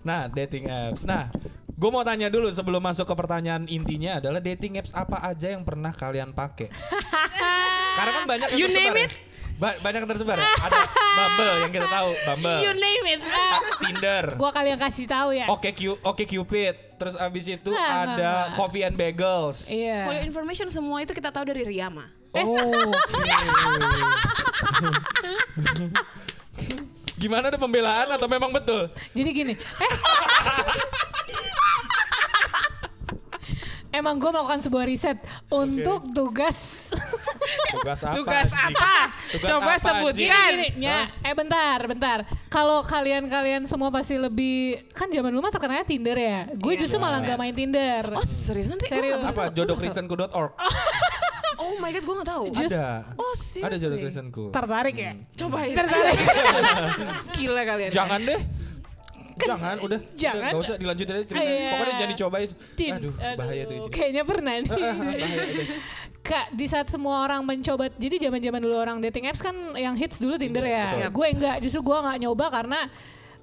[0.03, 1.01] Nah dating apps.
[1.03, 1.31] Nah,
[1.73, 5.65] gue mau tanya dulu sebelum masuk ke pertanyaan intinya adalah dating apps apa aja yang
[5.65, 6.69] pernah kalian pakai?
[7.97, 8.93] Karena kan banyak yang You tersebar.
[8.93, 9.09] name ya.
[9.53, 10.49] Ba- banyak yang tersebar ya.
[10.49, 12.61] Ada Bumble yang kita tahu, Bumble.
[12.65, 13.21] You name it.
[13.21, 14.25] Ah, Tinder.
[14.33, 15.45] Gua kali yang kasih take ya.
[15.45, 16.73] Oke Q, Oke Cupid.
[16.97, 18.45] Terus abis itu nggak, ada nggak.
[18.57, 19.69] Coffee and Bagels.
[19.69, 20.09] Iya.
[20.09, 22.09] For your information semua itu kita tahu dari Riyama.
[22.33, 22.57] Oh.
[22.57, 23.29] oke.
[27.21, 28.89] Gimana ada pembelaan atau memang betul?
[29.13, 29.91] Jadi gini, eh.
[33.93, 35.21] Emang gue melakukan sebuah riset
[35.53, 36.89] untuk tugas
[37.69, 38.15] Tugas apa?
[38.17, 38.93] Tugas apa?
[39.29, 40.17] Tugas Coba apa, sebutkan.
[40.17, 40.33] anjing?
[40.33, 42.17] Gini, gini, ya, eh bentar, bentar.
[42.49, 46.49] Kalau kalian-kalian semua pasti lebih kan zaman dulu mah terkenalnya Tinder ya.
[46.57, 48.17] Gue Iya, justru malah nggak main Tinder.
[48.17, 48.89] Oh serius nanti?
[48.89, 49.21] Serius.
[49.21, 50.53] Apa jodohkristenku.org?
[51.53, 52.43] Oh my god, gue gak tahu.
[52.51, 53.13] Ada.
[53.15, 53.65] Oh serius?
[53.71, 54.43] Ada jodoh Kristenku.
[54.51, 55.13] Tertarik ya?
[55.37, 55.71] Cobain.
[55.71, 56.19] Tertarik.
[57.39, 57.91] Gila kalian.
[57.93, 58.41] Jangan deh.
[59.35, 59.99] Jangan, udah.
[60.13, 60.39] Jangan.
[60.39, 61.49] Udah, Gak usah dilanjutin aja ceritanya.
[61.51, 61.69] Iya.
[61.69, 62.49] Pokoknya jangan dicobain.
[62.73, 63.91] Tin- Aduh, bahaya tuh isinya.
[63.91, 64.69] Kayaknya pernah nih.
[64.69, 64.93] bahaya
[65.51, 65.67] deh.
[66.23, 70.17] Kak, di saat semua orang mencoba, jadi zaman-zaman dulu orang dating apps kan yang hits
[70.17, 70.95] dulu Tinder ya.
[71.03, 71.11] betul.
[71.13, 72.79] Gue enggak, justru gue nggak nyoba karena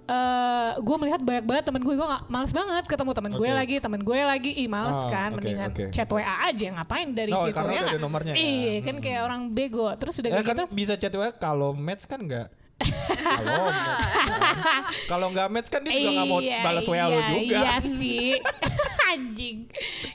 [0.03, 3.55] eh gue melihat banyak banget temen gue, gue nggak males banget ketemu temen gue Oke.
[3.55, 5.85] lagi, temen gue lagi, ih males Ah, kan, oke, mendingan oke.
[5.91, 8.43] chat WA aja, ngapain dari Oh, situ karena ya ada nomornya ya.
[8.43, 9.87] Iya, kan kayak orang bego.
[9.95, 12.51] Terus udah kayak kan gitu, bisa chat WA kalau match kan enggak.
[15.11, 17.59] Kalau enggak match kan dia juga enggak mau Iya, balas WA lo iya, juga.
[17.61, 18.41] Iya sih.
[19.11, 19.67] Anjing.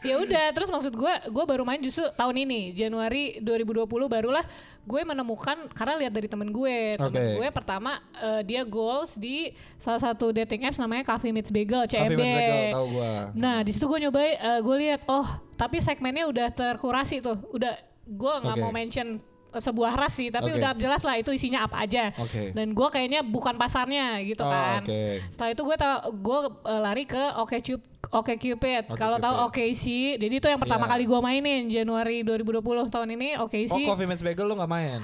[0.07, 4.45] Ya udah, terus maksud gue, gue baru main justru tahun ini, Januari 2020 barulah
[4.85, 6.95] gue menemukan karena lihat dari temen gue.
[6.95, 7.43] Temen Oke.
[7.43, 12.15] gue pertama eh, dia goals di salah satu dating apps namanya Coffee Meets Bagel, Coffee
[12.15, 12.15] CMB.
[12.15, 13.11] Meets Bagel, tahu gua.
[13.35, 15.27] Nah, di situ gue nyobain, eh, gue lihat, oh,
[15.59, 17.75] tapi segmennya udah terkurasi tuh, udah
[18.05, 18.63] gue nggak Oke.
[18.63, 19.19] mau mention
[19.57, 20.57] sebuah ras sih, tapi Oke.
[20.57, 22.11] udah jelas lah itu isinya apa aja.
[22.15, 22.51] Oke.
[22.51, 24.81] Dan gue kayaknya bukan pasarnya gitu Oh, kan.
[24.81, 25.01] oke.
[25.27, 27.81] Setelah itu gue tau gue uh, lari ke Oke Cup
[28.13, 28.85] Oke Cupid.
[28.87, 29.35] Oke Kalau tahu.
[29.45, 30.91] Oke sih, jadi itu yang pertama Iya.
[30.91, 33.83] kali gue mainin Januari 2020 tahun ini Oke Oh, sih.
[33.83, 35.01] Coffee Match Bagel lo enggak main?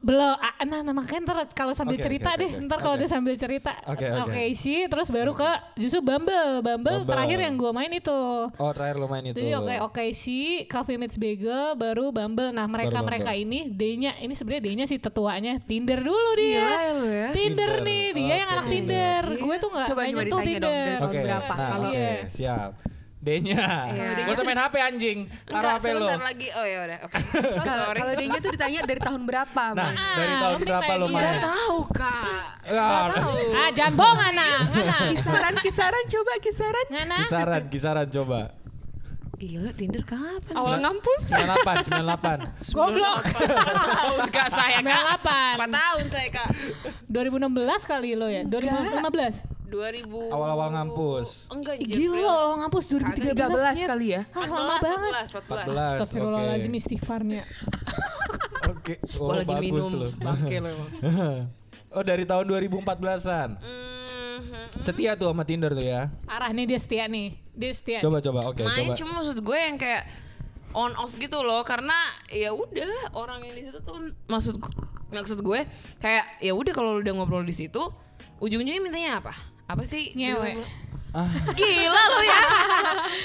[0.00, 2.94] Belum, ah, nah, nah makanya ntar kalau sambil Oke, cerita oke, deh, oke, ntar kalau
[2.96, 3.00] oke.
[3.04, 3.76] udah sambil cerita.
[3.84, 4.42] Oke, oke.
[4.54, 5.44] sih, terus baru ke
[5.76, 7.12] justru Bumble, Bumble, Bumble.
[7.12, 8.20] terakhir yang gue main itu.
[8.48, 9.36] Oh, terakhir lo main itu.
[9.36, 12.50] Jadi oke oke sih, Coffee Meets Bagel, baru Bumble.
[12.50, 13.44] Nah mereka Baru mereka Bumble.
[13.44, 16.56] ini, D-nya ini sebenarnya D-nya sih tetuanya Tinder dulu dia.
[16.56, 17.28] Gila ya lu ya.
[17.30, 17.72] Tinder, Tinder.
[17.84, 19.22] nih, dia yang Oke, anak Tinder.
[19.38, 20.88] Gue tuh nggak Coba, nyentuh dong, Tinder.
[20.96, 21.20] tahun Oke.
[21.20, 21.52] berapa?
[21.52, 22.16] Nah, Kalau- oke, Iya.
[22.32, 22.70] siap.
[23.22, 23.54] D-nya.
[23.86, 24.26] Iya.
[24.26, 25.18] Gak usah main HP anjing.
[25.46, 25.98] Taruh Enggak, HP lo.
[26.02, 26.46] sebentar lagi.
[26.50, 26.98] Oh ya udah.
[27.06, 27.16] Oke.
[27.54, 29.94] So Kalau dia tuh ditanya dari tahun berapa, Nah, Bang?
[29.94, 31.22] dari Ah, tahun lu berapa lo main?
[31.22, 32.44] Nggak tahu kak.
[32.62, 32.86] Ya,
[33.54, 36.86] Ah jangan bohong anak, anak, Kisaran, kisaran, coba kisaran.
[36.90, 38.40] Kisaran, kisaran coba.
[39.38, 40.54] Gila Tinder kapan?
[40.54, 41.22] Awal ngampus.
[41.30, 42.74] 98, 98.
[42.74, 43.22] Goblok.
[44.22, 45.18] Enggak saya kak.
[45.18, 45.58] 98.
[45.58, 46.48] 4 tahun saya kak.
[47.06, 47.50] 2016
[47.86, 49.61] kali lo ya, 2015.
[49.72, 50.04] 2000.
[50.28, 51.48] Awal-awal ngampus.
[51.48, 51.80] Enggak.
[51.80, 53.88] Gila lo ngampus 2013 13 Nyet.
[53.88, 54.22] kali ya.
[54.30, 55.12] Ah, lama banget.
[55.32, 55.32] 14.
[55.32, 55.96] 14, 14.
[55.96, 56.78] Astagfirullahaladzim oke.
[56.78, 57.42] istighfarnya.
[58.72, 58.94] Oke.
[58.96, 60.08] Gue Oh, lagi bagus minum lo.
[60.16, 60.90] bangke lo emang.
[61.92, 63.50] Oh dari tahun 2014-an.
[63.58, 64.80] Mhm.
[64.80, 66.08] Setia tuh sama Tinder tuh ya.
[66.24, 67.36] Parah nih dia setia nih.
[67.52, 67.98] Dia setia.
[68.00, 68.96] Coba coba oke main coba.
[68.96, 70.08] cuma maksud gue yang kayak
[70.72, 71.92] on off gitu loh karena
[72.26, 73.92] ya udah orang yang di situ tuh
[74.24, 74.56] maksud
[75.10, 77.82] maksud gue kayak ya udah kalau lu udah ngobrol di situ
[78.38, 79.36] ujung-ujungnya mintanya apa
[79.72, 80.60] apa sih Ngewe.
[81.12, 82.40] Ah, gila lu ya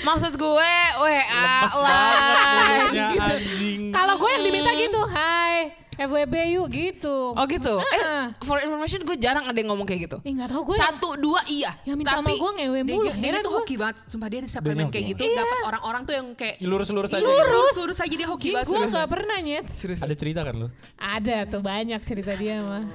[0.04, 3.20] maksud gue WA lemes lah gitu.
[3.24, 3.82] anjing.
[3.96, 7.34] Kalau gue yang diminta gitu, hai FWB yuk gitu.
[7.34, 10.78] oh gitu eh for information gue jarang ada yang ngomong kayak gitu nggak tahu gue
[10.78, 13.10] yang, satu dua iya yang minta sama tapi gue ngewe Dia, mulu.
[13.10, 13.60] dia, dia tuh gue.
[13.64, 14.40] hoki banget, sumpah dia
[14.78, 15.24] main hoki kayak gitu.
[15.28, 17.24] Dapat orang-orang tuh yang kayak Lurus-lurus aja.
[17.24, 18.68] lurus, lurus aja dia hoki banget.
[18.68, 18.94] Gue serius.
[18.94, 19.66] gak pernah nyet.
[20.04, 20.68] Ada cerita kan lu?
[20.98, 22.86] Ada tuh banyak cerita dia mah.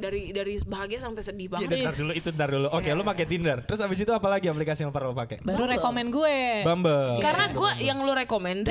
[0.00, 2.68] dari dari bahagia sampai sedih Iya, banget ntar dulu itu ntar dulu.
[2.72, 3.58] Oke, lu pakai Tinder.
[3.68, 5.44] Terus abis itu apa lagi aplikasi yang pernah lu pakai?
[5.44, 6.64] Baru rekomen gue.
[6.64, 7.20] Bumble.
[7.20, 8.12] Karena gue yang lu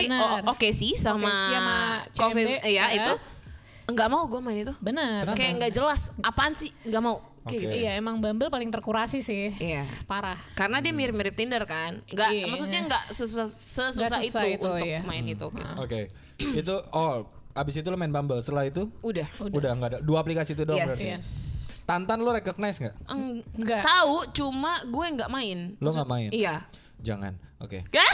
[0.09, 0.41] Benar.
[0.49, 1.75] oh, oke sih sama, Oke sih sama
[2.17, 2.97] Coffee, iya ya.
[2.97, 3.13] itu.
[3.89, 4.73] Enggak mau gue main itu.
[4.77, 5.25] Bener.
[5.25, 5.35] Kenapa?
[5.35, 6.69] Kayak nggak jelas, apaan sih?
[6.83, 7.17] Enggak mau.
[7.39, 7.65] Kayak Oke.
[7.65, 7.75] gitu.
[7.79, 9.49] Iya emang Bumble paling terkurasi sih.
[9.55, 9.87] Iya.
[10.05, 10.37] Parah.
[10.53, 11.97] Karena dia mirip-mirip Tinder kan.
[12.05, 12.45] Enggak, Iya.
[12.45, 14.99] maksudnya enggak sesusah, sesusah Nggak itu, itu, untuk iya.
[15.01, 15.47] main itu.
[15.47, 15.65] gitu.
[15.75, 16.01] Oke.
[16.39, 18.39] itu oh, abis itu lu main Bumble.
[18.39, 19.27] Setelah itu Udah.
[19.41, 20.87] udah nggak ada dua aplikasi itu doang Yes.
[20.87, 21.07] berarti.
[21.09, 21.27] Yes.
[21.83, 22.95] Tantan lu recognize nggak?
[23.07, 23.81] Eng- Enggak.
[23.81, 25.73] Tahu, cuma gue nggak main.
[25.75, 26.29] Lu nggak main?
[26.29, 26.69] Iya.
[26.99, 27.33] Jangan.
[27.59, 27.83] Oke.
[27.95, 28.13] Kan?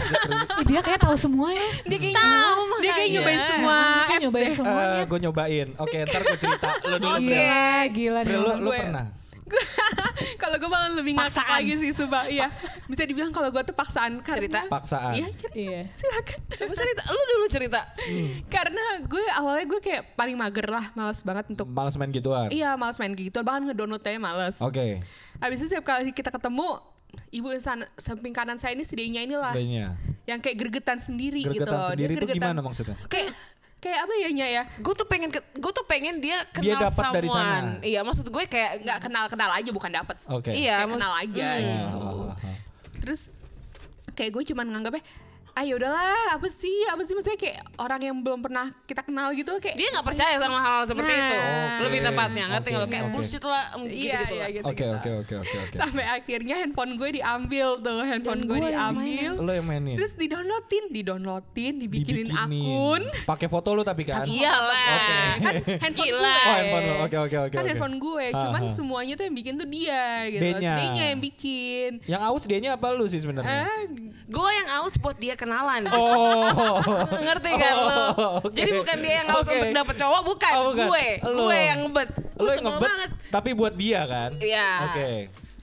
[0.58, 1.66] Ih, dia kayak tahu semua ya.
[1.84, 4.54] Dia kayak Tahu, dia kayak nyobain semua Dia apps nyobain deh.
[4.56, 5.02] semuanya.
[5.04, 5.68] gue nyobain.
[5.78, 6.70] Oke, ntar gue cerita.
[6.84, 7.18] Lu dulu.
[7.20, 7.30] Bril.
[7.30, 9.06] Gila, gila nih Bril, lu, pernah?
[10.42, 11.54] kalau gue malah lebih ngakak Paksaan.
[11.56, 12.26] lagi sih sumpah.
[12.26, 12.48] Iya.
[12.86, 14.60] Bisa dibilang kalau gue tuh paksaan karena Cerita.
[14.66, 15.14] Paksaan.
[15.14, 15.56] Iya, cerita.
[15.56, 15.82] Iya.
[15.94, 16.40] Silakan.
[16.50, 17.82] Coba cerita, lu dulu cerita.
[18.48, 22.50] karena gue awalnya gue kayak paling mager lah, males banget untuk Males main gituan.
[22.50, 23.40] Iya, males main kayak gitu.
[23.42, 24.58] Bahkan ngedownloadnya males.
[24.58, 24.98] Oke.
[25.38, 26.82] Habis itu setiap kali kita ketemu,
[27.30, 29.54] ibu yang sana- samping kanan saya ini sedihnya inilah
[30.24, 31.90] yang kayak gergetan sendiri gitu Gergetan loh.
[31.90, 32.48] sendiri Dia itu gergetan.
[32.50, 32.96] gimana maksudnya?
[33.06, 33.30] Kayak
[33.78, 34.64] kayak apa ya Nya ya?
[34.76, 37.46] Gue tuh pengen, gue tuh pengen dia kenal Dia dapat dari someone.
[37.46, 37.86] sana.
[37.86, 40.18] Iya, maksud gue kayak Nggak kenal-kenal aja bukan dapet.
[40.28, 40.50] Oke.
[40.50, 41.62] Iya, Kayak maksud- kenal aja Hmm.
[41.62, 42.00] gitu.
[42.02, 42.58] Ah.
[42.98, 43.22] Terus
[44.12, 45.04] kayak gue cuman nganggapnya
[45.56, 49.32] ah ya udahlah apa sih apa sih maksudnya kayak orang yang belum pernah kita kenal
[49.32, 51.22] gitu kayak dia nggak percaya sama hal, -hal seperti Nah.
[51.22, 51.36] itu.
[51.36, 51.80] Oke.
[51.82, 53.14] Lebih tepatnya nggak lo kayak oke.
[53.14, 54.36] bullshit lah gitu iya gitu.
[54.36, 54.92] iya gitu, Oke gitu.
[54.92, 55.76] oke oke oke oke.
[55.76, 59.96] sampai akhirnya handphone gue diambil tuh handphone gue diambil Lo yang mainin.
[59.96, 62.36] terus didownloadin didownloadin dibikinin, Dibikinin.
[62.36, 64.28] akun Pakai foto lu tapi kan?
[64.28, 65.40] Iyalah.
[65.40, 65.54] kan
[65.88, 66.20] handphone Gila.
[66.20, 66.96] gue Oh handphone lo.
[67.02, 67.54] Oke oke oke.
[67.54, 67.70] kan oke.
[67.70, 68.74] handphone gue cuman Ah, ah.
[68.74, 70.44] semuanya tuh yang bikin tuh dia gitu.
[70.44, 70.74] D-nya
[71.08, 73.64] yang bikin Yang aus dianya apa lu sih sebenarnya?
[73.64, 73.88] eh
[74.26, 75.82] Gue yang aus buat dia kenalan.
[75.94, 76.50] Oh.
[77.26, 77.94] Ngerti kan lo?
[78.12, 78.52] Oh, oke.
[78.52, 79.54] Jadi bukan dia yang aus Oke.
[79.56, 80.54] untuk dapet cowok, bukan.
[80.54, 80.88] Oh, bukan.
[80.90, 81.42] Gue, Lo.
[81.46, 82.10] gue yang ngebet.
[82.36, 83.10] Lo Gue yang ngebet banget.
[83.30, 84.32] tapi buat dia kan?
[84.38, 84.70] Iya.
[84.90, 85.12] Oke.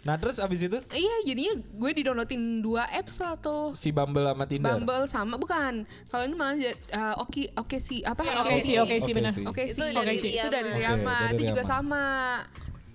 [0.03, 4.45] Nah terus abis itu iya jadinya gue didownloadin dua apps lah tuh si Bumble sama
[4.51, 4.75] Tinder.
[4.75, 8.97] Bumble sama bukan kalau ini malah uh, oke oke sih apa Iya, Oke sih, oke
[8.99, 9.31] sih Oke benar.
[9.31, 9.47] sih.
[9.47, 12.03] Oke dari itu dari Riyama, itu juga sama.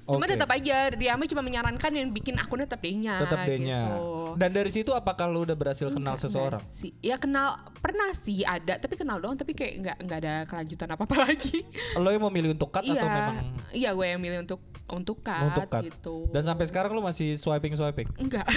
[0.08, 0.34] Cuma Oke.
[0.34, 3.20] tetap aja Riyama cuma menyarankan yang bikin akunnya tetap D-nya.
[3.20, 3.82] Tetap D-nya.
[3.86, 4.08] Gitu.
[4.40, 6.58] Dan dari situ apakah lu udah berhasil kenal Enggak, seseorang?
[6.58, 6.92] enggak sih.
[7.00, 11.04] Ya kenal pernah sih ada, tapi kenal doang tapi kayak nggak nggak ada kelanjutan apa
[11.04, 11.60] apa lagi.
[11.96, 13.36] Lo yang memilih untuk cut iya, atau memang
[13.70, 15.84] iya gue yang milih untuk untuk cut, untuk cut?
[15.84, 16.16] gitu.
[16.32, 18.08] Dan sampai sekarang lu masih swiping swiping?
[18.16, 18.48] enggak.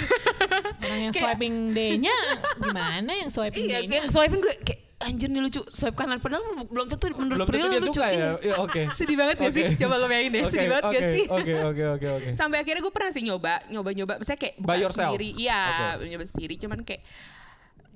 [0.79, 2.15] Orang yang Kayak- swiping D-nya
[2.57, 3.97] gimana yang swiping Iya, D-nya?
[3.99, 7.67] yang swiping gue kayak anjir nih lucu swipe kanan padahal belum tentu menurut Belum tentu
[7.67, 7.89] dia lucu.
[7.91, 8.15] suka ya?
[8.15, 8.31] Iya.
[8.49, 8.81] Ya oke.
[8.93, 9.63] Sedih banget gak sih?
[9.75, 11.25] Coba lo bayangin deh, Oke, sedih banget oke, gak sih?
[11.27, 12.29] Oke oke oke oke.
[12.39, 15.61] Sampai akhirnya gue pernah sih nyoba, nyoba-nyoba, misalnya kayak buka sendiri, iya,
[15.97, 16.05] Oke.
[16.07, 17.01] nyoba sendiri, cuman kayak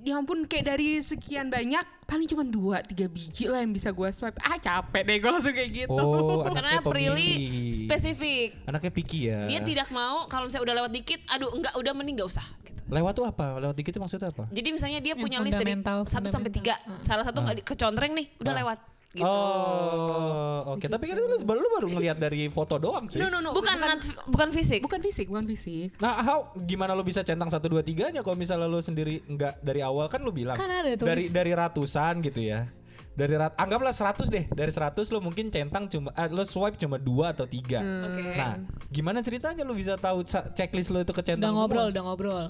[0.05, 4.05] ya ampun kayak dari sekian banyak paling cuma dua tiga biji lah yang bisa gue
[4.07, 7.31] swipe ah capek deh gue langsung kayak gitu Oh, Karena anaknya Prilly
[7.75, 8.49] spesifik.
[8.63, 9.39] Anaknya picky ya.
[9.45, 12.81] Dia tidak mau kalau misalnya udah lewat dikit, aduh enggak udah mending enggak usah gitu.
[12.85, 13.57] Lewat tuh apa?
[13.57, 14.45] Lewat dikit itu maksudnya apa?
[14.47, 16.77] Jadi misalnya dia Yang punya list dari 1 sampai 3.
[17.01, 18.59] Salah satu enggak di- kecontreng nih, udah Ah.
[18.61, 18.77] lewat
[19.15, 19.25] gitu.
[19.25, 20.85] Oh, oke.
[20.85, 23.17] Tapi kan itu lu baru lu baru ngelihat dari foto doang sih.
[23.17, 23.97] no no no bukan bukan,
[24.27, 24.79] bukan fisik.
[24.83, 28.67] bukan fisik bukan fisik Nah, how gimana lo bisa centang satu dua tiganya kalau misalnya
[28.67, 31.07] lo sendiri nggak dari awal kan lo bilang Kan ada tulis.
[31.07, 32.67] dari dari ratusan gitu ya.
[33.15, 34.43] Dari rat, anggaplah 100 deh.
[34.51, 37.79] Dari 100 lo mungkin centang cuma eh, lo swipe cuma dua atau tiga.
[37.79, 38.35] Oke.
[38.35, 38.59] Nah,
[38.91, 41.63] gimana ceritanya lo bisa tahu checklist lo itu kecentang Udah semua?
[41.63, 42.45] ngobrol, udah ngobrol.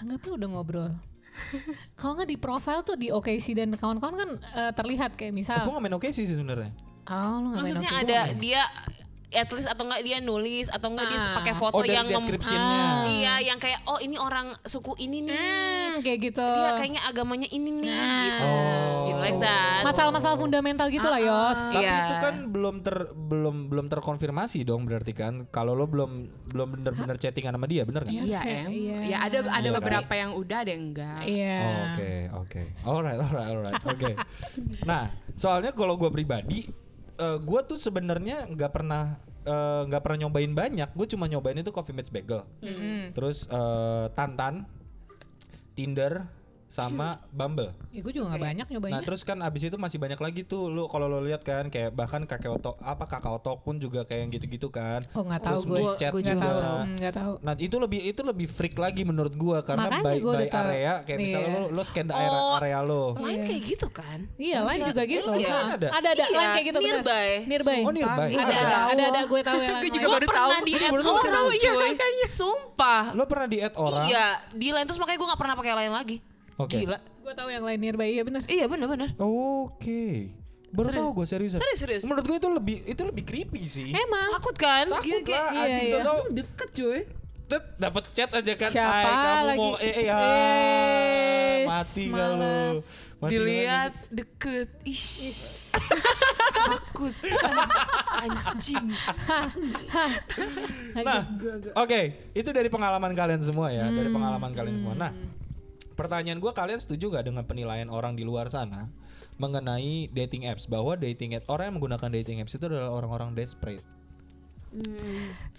[0.00, 0.90] Anggapnya udah ngobrol.
[1.98, 5.72] Kalau nggak di profile tuh di OKC dan kawan-kawan kan eh, terlihat kayak misal, Aku
[5.72, 6.70] nggak main oke sih sebenarnya.
[7.04, 8.02] oh lu main Maksudnya OKC.
[8.04, 8.62] ada dia
[9.34, 11.34] at least atau enggak dia nulis atau enggak dia Ah.
[11.36, 12.06] pakai foto Oh, dari yang.
[12.52, 15.32] Ah, iya yang kayak oh ini orang suku ini nih.
[15.32, 16.44] Hmm, kayak gitu.
[16.44, 18.22] Dia kayaknya agamanya ini nih Nah.
[18.22, 18.44] gitu.
[18.44, 19.02] Oh.
[19.02, 19.82] Gitu like that.
[19.82, 21.60] Masalah-masalah fundamental gitu lah, Yos.
[21.70, 21.98] Tapi Iya.
[21.98, 26.10] itu kan belum ter belum belum terkonfirmasi dong berarti kan kalau lo belum
[26.46, 28.12] belum bener-bener chattingan sama dia bener nggak?
[28.14, 28.98] Iya, iya em iya.
[29.02, 29.78] ya ada ada Iya, kan?
[29.78, 31.56] beberapa yang udah ada yang enggak Iya.
[31.58, 32.62] Oh, Oke, oke.
[32.82, 33.82] Alright, alright, alright.
[33.84, 34.10] Oke.
[34.82, 36.66] Nah, soalnya kalau gue pribadi,
[37.42, 40.88] gue tuh sebenarnya nggak pernah eh, nggak pernah nyobain banyak.
[40.94, 42.42] Gue cuma nyobain itu Coffee Meets Bagel.
[43.16, 44.66] Terus eh, Tantan,
[45.74, 46.26] Tinder,
[46.72, 47.68] sama Bumble.
[47.90, 49.04] Ya gue juga nggak banyak Nah nyobainnya.
[49.04, 52.24] terus kan abis itu masih banyak lagi tuh lu kalau lo lihat kan kayak bahkan
[52.24, 55.04] kakek otok apa kakak otok pun juga kayak yang gitu-gitu kan.
[55.12, 55.80] oh nggak tahu gue.
[55.84, 56.40] WeChat Nggak juga.
[56.42, 56.56] tahu.
[56.56, 57.32] Hmm, Nggak tahu.
[57.38, 60.48] Nah itu lebih itu lebih freak lagi menurut gua karena Makanya by, gua by udah
[60.48, 60.64] tahu.
[60.66, 61.58] area kayak misalnya Iya.
[61.58, 62.56] lo lo scan area, Oh.
[62.56, 63.04] area lo.
[63.14, 64.18] Lain kayak gitu kan?
[64.34, 65.30] Iya, lain juga gitu.
[65.34, 65.88] Iya, Nah, ada.
[65.90, 67.28] ada ada Iya, lain kayak gitu nearby.
[67.44, 67.78] Nearby.
[67.82, 68.28] Oh nearby.
[68.32, 69.92] Ada ada ada ada gue tahu yang Gue lain.
[69.92, 70.52] juga Gua baru pernah tahu.
[70.58, 71.04] di Gue add tahu.
[71.12, 71.90] orang Iya, cuy.
[71.92, 72.26] makanya.
[72.32, 73.02] Sumpah.
[73.12, 74.06] Lo pernah di add orang?
[74.06, 76.16] Iya, di lain terus makanya gue gak pernah pakai lain lagi.
[76.62, 76.78] Oke.
[76.78, 76.98] Gila.
[77.18, 78.42] Gue tahu yang lain nearby iya bener.
[78.44, 79.10] Iya bener-bener.
[79.16, 80.30] Oke.
[80.68, 80.98] Baru Serius.
[80.98, 81.52] tahu gue serius.
[81.54, 82.02] Serius, serius.
[82.02, 83.90] Menurut gue itu lebih itu lebih creepy sih.
[83.90, 84.32] Emang.
[84.34, 84.88] Takut kan?
[84.88, 86.00] Takut Gila, kayak- lah iya, anjing iya.
[86.00, 87.00] tuh Deket cuy.
[87.44, 88.70] Tet, dapat chat aja kan.
[88.70, 89.58] Siapa Hai, kamu lagi?
[89.58, 90.06] mau eh, eh.
[90.08, 92.16] Yes, mati gak lu?
[92.16, 92.84] malas.
[93.20, 94.68] Mati Dilihat deket.
[94.82, 95.70] Ish.
[96.62, 97.14] Takut.
[98.14, 98.86] Anjing.
[100.96, 101.20] Nah,
[101.76, 102.00] oke,
[102.32, 104.16] itu dari pengalaman kalian semua ya, dari Hmm.
[104.16, 104.94] pengalaman kalian semua.
[104.96, 105.10] Nah,
[106.02, 108.90] pertanyaan gua kalian setuju gak dengan penilaian orang di luar sana
[109.40, 113.82] mengenai dating apps bahwa dating apps orang yang menggunakan dating apps itu adalah orang-orang desperate.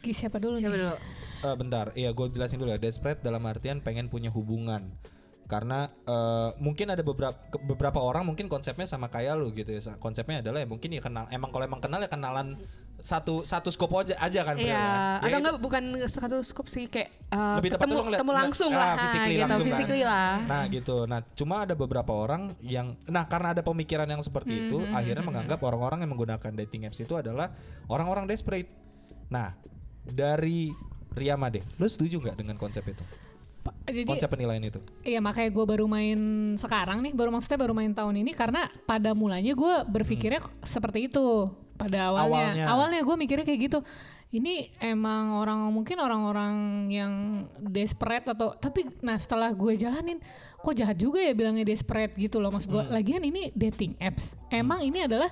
[0.02, 0.90] Ki, siapa dulu Siapa nih?
[0.90, 0.96] dulu?
[1.44, 2.82] Eh, bentar, iya gue jelasin dulu ya.
[2.82, 4.90] Desperate dalam artian pengen punya hubungan.
[5.44, 9.96] Karena eh, mungkin ada beberapa beberapa orang mungkin konsepnya sama kayak lu gitu ya.
[9.98, 12.56] Konsepnya adalah ya mungkin ya kenal emang kalau emang kenal ya kenalan
[13.04, 14.80] satu satu skop aja aja kan Iya, ya.
[15.20, 18.80] Ya atau enggak bukan satu scope sih kayak uh, Lebih ketemu ngeliat- ketemu langsung ah,
[18.80, 20.08] lah, physically gitu, langsung kan.
[20.08, 20.34] lah.
[20.48, 20.98] Nah gitu.
[21.04, 25.20] Nah cuma ada beberapa orang yang, nah karena ada pemikiran yang seperti itu, Hmm, akhirnya
[25.20, 27.52] menganggap orang-orang yang menggunakan dating apps itu adalah
[27.92, 28.72] orang-orang desperate.
[29.28, 29.52] Nah
[30.02, 30.72] dari
[31.12, 33.04] Riyama deh, lu setuju nggak dengan konsep itu?
[33.84, 34.80] Jadi Konsep penilaian itu?
[35.04, 36.20] Iya makanya gue baru main
[36.56, 41.52] sekarang nih, baru maksudnya baru main tahun ini karena pada mulanya gue berpikirnya seperti itu
[41.76, 42.32] pada awalnya.
[42.32, 42.66] Awalnya.
[42.70, 43.80] Awalnya, gue mikirnya kayak gitu.
[44.34, 46.56] Ini emang orang mungkin orang-orang
[46.90, 47.14] yang
[47.62, 50.18] desperate atau tapi nah setelah gue jalanin
[50.58, 52.84] kok jahat juga ya bilangnya desperate gitu loh maksud gue.
[52.90, 54.34] Lagian ini dating apps.
[54.50, 55.30] Emang ini adalah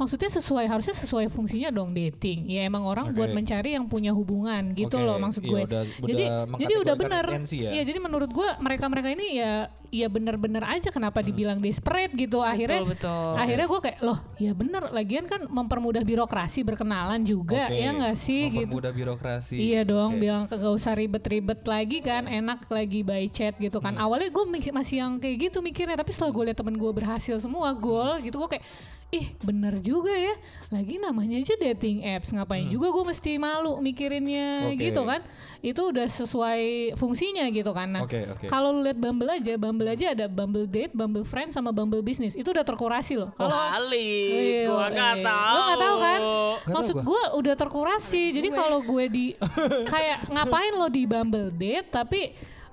[0.00, 2.48] maksudnya sesuai harusnya sesuai fungsinya dong dating.
[2.48, 3.20] Ya emang orang Oke.
[3.20, 5.60] buat mencari yang punya hubungan gitu Oke, loh maksud iya, gue.
[5.68, 7.24] udah- jadi udah jadi udah benar.
[7.28, 7.70] ya?
[7.76, 12.40] Iya, jadi menurut gua mereka-mereka ini ya ya bener-bener aja kenapa dibilang desperate gitu.
[12.40, 13.32] Akhirnya Betul, betul.
[13.36, 18.16] akhirnya gua kayak loh, ya bener lagian kan mempermudah birokrasi berkenalan juga Oke, ya nggak
[18.16, 18.70] sih gitu.
[18.70, 19.56] Mempermudah birokrasi.
[19.58, 20.22] Iya dong, Oke.
[20.22, 23.98] bilang ke gak usah ribet-ribet lagi kan, enak lagi by chat gitu kan.
[23.98, 24.06] Hmm.
[24.06, 27.74] Awalnya gue masih yang kayak gitu mikirnya, tapi setelah gue liat temen gue berhasil semua
[27.74, 28.64] gol gitu, gue kayak,
[29.10, 30.34] ih bener juga ya.
[30.70, 34.70] Lagi namanya aja dating apps, ngapain juga gue mesti malu mikirinnya Hmm.
[34.70, 34.86] Oke.
[34.86, 35.20] gitu kan?
[35.60, 36.62] Itu udah sesuai
[36.94, 37.90] fungsinya gitu kan.
[37.90, 38.46] Nah, Oke, oke.
[38.46, 42.32] kalau lu lihat Bumble aja, Bumble aja ada Bumble Date, Bumble Friend sama Bumble Business.
[42.32, 43.34] Itu udah terkurasi loh.
[43.34, 44.14] Kalau Kali.
[44.30, 45.24] Iya, Gua gak eh.
[45.26, 45.52] tahu.
[45.52, 46.20] Lo gak tahu kan?
[46.20, 48.22] tahu Maksud gue udah terkurasi.
[48.30, 49.26] Jadi kalau gue di
[49.92, 52.30] kayak ngapain lo di Bumble date tapi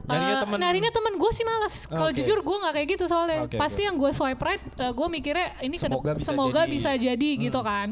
[0.07, 0.57] Nyarinya eh, temen.
[0.57, 1.75] nyarinya temen gue sih males.
[1.85, 2.15] Kalau Oke.
[2.15, 3.43] jujur gue nggak kayak gitu soalnya.
[3.43, 3.87] Oke, Pasti oke.
[3.87, 6.71] yang gue swipe right, gue mikirnya ini Semoga dep- bisa semoga jadi.
[6.71, 7.87] bisa jadi gitu kan.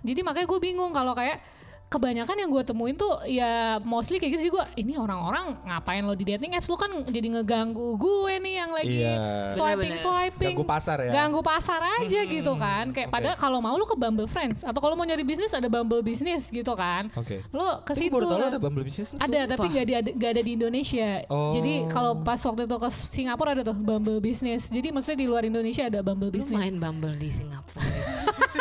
[0.00, 1.44] Jadi makanya gue bingung kalau kayak
[1.88, 6.22] kebanyakan yang gue temuin tuh ya mostly kayak gitu juga ini orang-orang ngapain lo di
[6.22, 9.16] dating apps lo kan jadi ngeganggu gue nih yang lagi Iya.
[9.50, 9.98] swiping Bener-bener.
[9.98, 11.10] swiping Ganggu pasar ya?
[11.10, 13.14] ganggu pasar aja gitu kan kayak Oke.
[13.14, 16.48] padahal kalau mau lu ke Bumble Friends atau kalau mau nyari bisnis ada Bumble Business
[16.48, 17.40] gitu kan Oke.
[17.50, 18.50] lo ke situ baru tahu lo lah.
[18.50, 21.52] ada Bumble Business ada tapi gak ada gak ada di Indonesia Oh.
[21.52, 25.42] jadi kalau pas waktu itu ke Singapura ada tuh Bumble Business jadi maksudnya di luar
[25.42, 27.80] Indonesia ada Bumble Lu Business main Bumble di Singapura.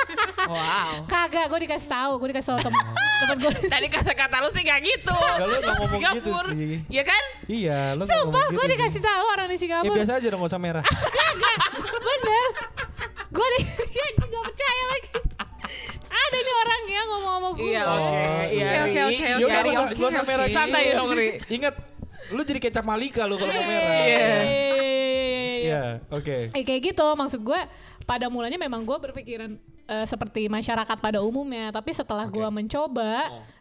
[0.50, 0.94] wow.
[1.06, 2.82] kagak gue dikasih tahu gue dikasih tahu temen
[3.20, 5.10] temen gue Tadi kata-kata lu sih gak gitu.
[5.12, 5.94] Enggak, lu nggak ngomong gitu
[6.30, 6.50] Singapura.
[6.52, 6.78] sih.
[6.88, 7.24] Iya kan?
[7.46, 9.04] Iya, lo nggak Sumpah ngomong gue gitu dikasih sih.
[9.04, 10.84] tahu orang di Ya Singapura biasa aja dong, gak usah merah.
[12.08, 12.48] bener
[13.28, 13.60] gue di
[14.28, 15.10] gak percaya lagi
[16.08, 18.18] ada nih orang yang ngomong sama gue Iya, Oh, oke.
[18.48, 19.04] Iya, Oke, oke, Ri.
[19.08, 20.30] oke, Ya oke, oke, gak usah- oke, gak usah oke.
[20.30, 20.46] merah.
[20.48, 21.28] Santai dong, Ri.
[21.50, 21.76] Ingat,
[22.30, 23.66] lu jadi kecap Malika lu kalau merah.
[24.02, 24.28] Iya.
[25.60, 26.38] Iya, oke.
[26.50, 27.60] Eh, kayak gitu maksud gue
[28.04, 32.36] pada mulanya memang gue berpikiran eh, seperti masyarakat pada umumnya tapi setelah Oke.
[32.36, 33.14] gue mencoba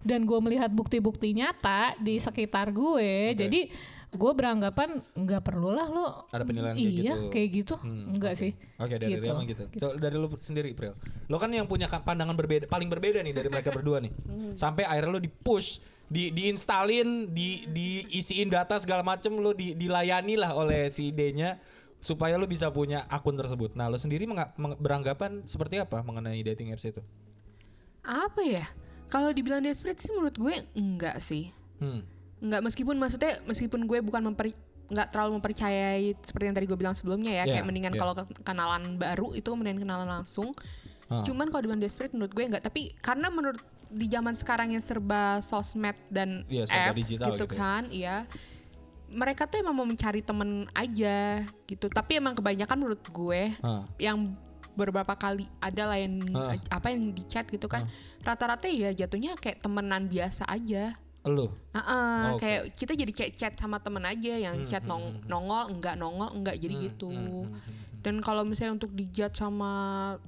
[0.02, 3.70] dan gue melihat bukti-bukti nyata di sekitar gue jadi
[4.06, 7.28] gue beranggapan nggak perlu lah lo Ada penilaian kayak iya gitu.
[7.28, 8.40] kayak gitu Hmm, enggak oke.
[8.40, 9.22] sih Oke dari Gitu.
[9.22, 9.62] Riyama gitu.
[9.76, 10.94] So, dari lu sendiri, Pril.
[11.26, 14.12] Lo kan yang punya pandangan berbeda, paling berbeda nih dari mereka berdua nih.
[14.62, 20.36] Sampai akhirnya lo di push, di diinstalin, di diisiin data segala macem, lo di, dilayani
[20.36, 21.56] lah oleh si idenya
[22.06, 23.74] supaya lo bisa punya akun tersebut.
[23.74, 24.22] Nah, lo sendiri
[24.78, 27.02] beranggapan seperti apa mengenai dating apps itu?
[28.00, 28.62] Apa ya?
[29.06, 31.50] Kalau dibilang desperate sih menurut gue enggak sih.
[31.78, 32.06] Hmm.
[32.38, 34.54] Enggak meskipun maksudnya meskipun gue bukan memper
[34.86, 37.98] nggak terlalu mempercayai seperti yang tadi gue bilang sebelumnya ya Iya, kayak mendingan iya.
[37.98, 40.54] kalau ke- kenalan baru itu mendingan kenalan langsung
[41.06, 41.22] Ah.
[41.22, 45.38] cuman kalau dibilang desperate menurut gue enggak tapi karena menurut di zaman sekarang yang serba
[45.40, 47.58] sosmed dan Iya, serba apps digital gitu gitu ya.
[47.58, 48.16] kan, iya.
[49.16, 51.88] Mereka tuh emang mau mencari temen aja gitu.
[51.88, 53.88] Tapi emang kebanyakan menurut gue Hah.
[53.96, 54.36] yang
[54.76, 56.60] beberapa kali ada lah yang Heeh.
[56.68, 57.88] apa yang di chat gitu kan.
[58.20, 60.92] Rata-rata ya jatuhnya kayak temenan biasa aja.
[61.26, 61.48] Lu.
[61.74, 62.38] Heeh, Oke.
[62.38, 65.28] kayak kita jadi kayak chat sama temen aja yang Hmm, chat hmm, nong- hmm, hmm.
[65.32, 67.08] nongol enggak nongol enggak jadi gitu.
[67.10, 67.84] Hmm, hmm, hmm, hmm.
[68.04, 69.72] Dan kalau misalnya untuk dijat sama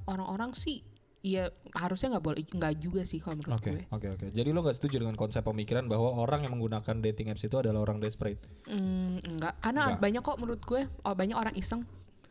[0.03, 0.83] orang-orang sih,
[1.19, 3.83] ya harusnya nggak boleh, nggak juga sih kalau menurut Oke, gue.
[3.91, 4.25] oke, oke.
[4.31, 7.83] Jadi lo nggak setuju dengan konsep pemikiran bahwa orang yang menggunakan dating apps itu adalah
[7.83, 8.39] orang desperate?
[8.65, 9.99] Hmm, enggak, karena Enggak.
[9.99, 11.83] banyak kok menurut gue, oh banyak orang iseng.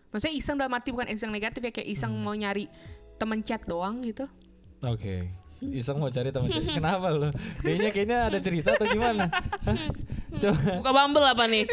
[0.08, 2.24] Maksudnya iseng dalam arti bukan iseng negatif ya, kayak iseng Hmm.
[2.24, 2.64] mau nyari
[3.16, 4.24] temen chat doang gitu.
[4.80, 5.28] Oke.
[5.60, 6.70] Iseng mau cari teman cewek.
[6.72, 7.28] Kenapa lo?
[7.60, 9.26] Kayaknya kayaknya ada cerita atau gimana?
[9.64, 9.76] Hah?
[10.38, 10.70] Coba.
[10.78, 11.64] Buka Bumble apa nih?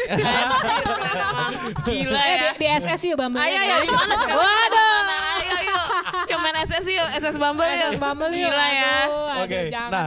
[1.84, 2.50] Gila Eh, ya.
[2.52, 3.42] di, di SS yuk Bambang.
[3.42, 4.38] Ayo ayo gimana sekarang?
[4.42, 4.98] Waduh.
[5.38, 5.78] Ayo ayo.
[6.26, 7.78] Yang main SS yuk, SS Bumble yuk.
[7.88, 8.50] SS Bumble yuk.
[8.50, 8.94] Gila ya.
[9.38, 9.60] Oke.
[9.70, 10.06] Nah,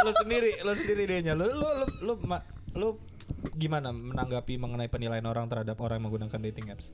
[0.00, 1.32] lo sendiri, lo sendiri dehnya.
[1.34, 2.14] Lo lo lo lo,
[2.74, 2.88] lo
[3.54, 6.90] gimana menanggapi mengenai penilaian orang terhadap orang yang menggunakan dating apps?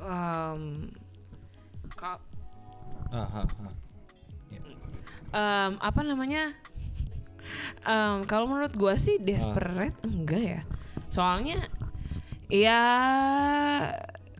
[0.00, 0.88] Um,
[1.92, 2.22] ka-
[3.12, 3.74] Ah, ah, ah.
[5.34, 5.66] Ya.
[5.66, 6.54] em, apa namanya?
[7.82, 10.60] Em, kalau menurut gua sih desperate enggak ya.
[11.10, 11.58] Soalnya
[12.46, 12.80] ya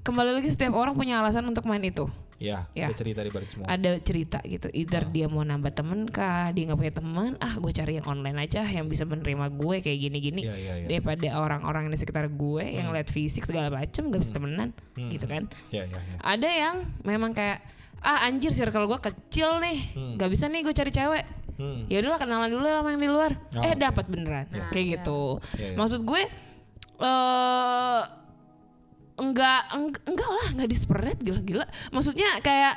[0.01, 2.07] kembali lagi setiap orang punya alasan untuk main itu.
[2.35, 2.91] Ya, Ya.
[2.91, 3.65] ada cerita di balik semua.
[3.67, 4.69] Ada cerita gitu.
[4.69, 8.37] Either dia mau nambah temen kah, dia nggak punya teman, ah gue cari yang online
[8.39, 10.43] aja yang bisa menerima gue kayak gini-gini.
[10.45, 10.87] Iya, iya, iya.
[10.91, 15.09] Daripada orang-orang di sekitar gue yang lihat fisik segala macem gak bisa temenan Hmm.
[15.09, 15.49] gitu kan.
[15.71, 16.17] Ya, ya, ya.
[16.21, 17.65] Ada yang memang kayak
[18.05, 20.15] ah anjir circle gue kecil nih, Hmm.
[20.15, 21.25] nggak bisa nih gue cari cewek.
[21.55, 21.87] Hmm.
[21.87, 23.33] Ya udahlah kenalan dulu lah sama yang di luar.
[23.55, 23.81] Oh, eh oke.
[23.81, 24.95] dapat beneran Nah, kayak iya.
[24.99, 25.39] gitu.
[25.55, 25.77] Iya, iya.
[25.77, 26.23] Maksud gue
[26.95, 28.01] eh
[29.15, 31.65] enggak eng- enggak lah nggak disperate gila-gila.
[31.89, 32.75] Maksudnya kayak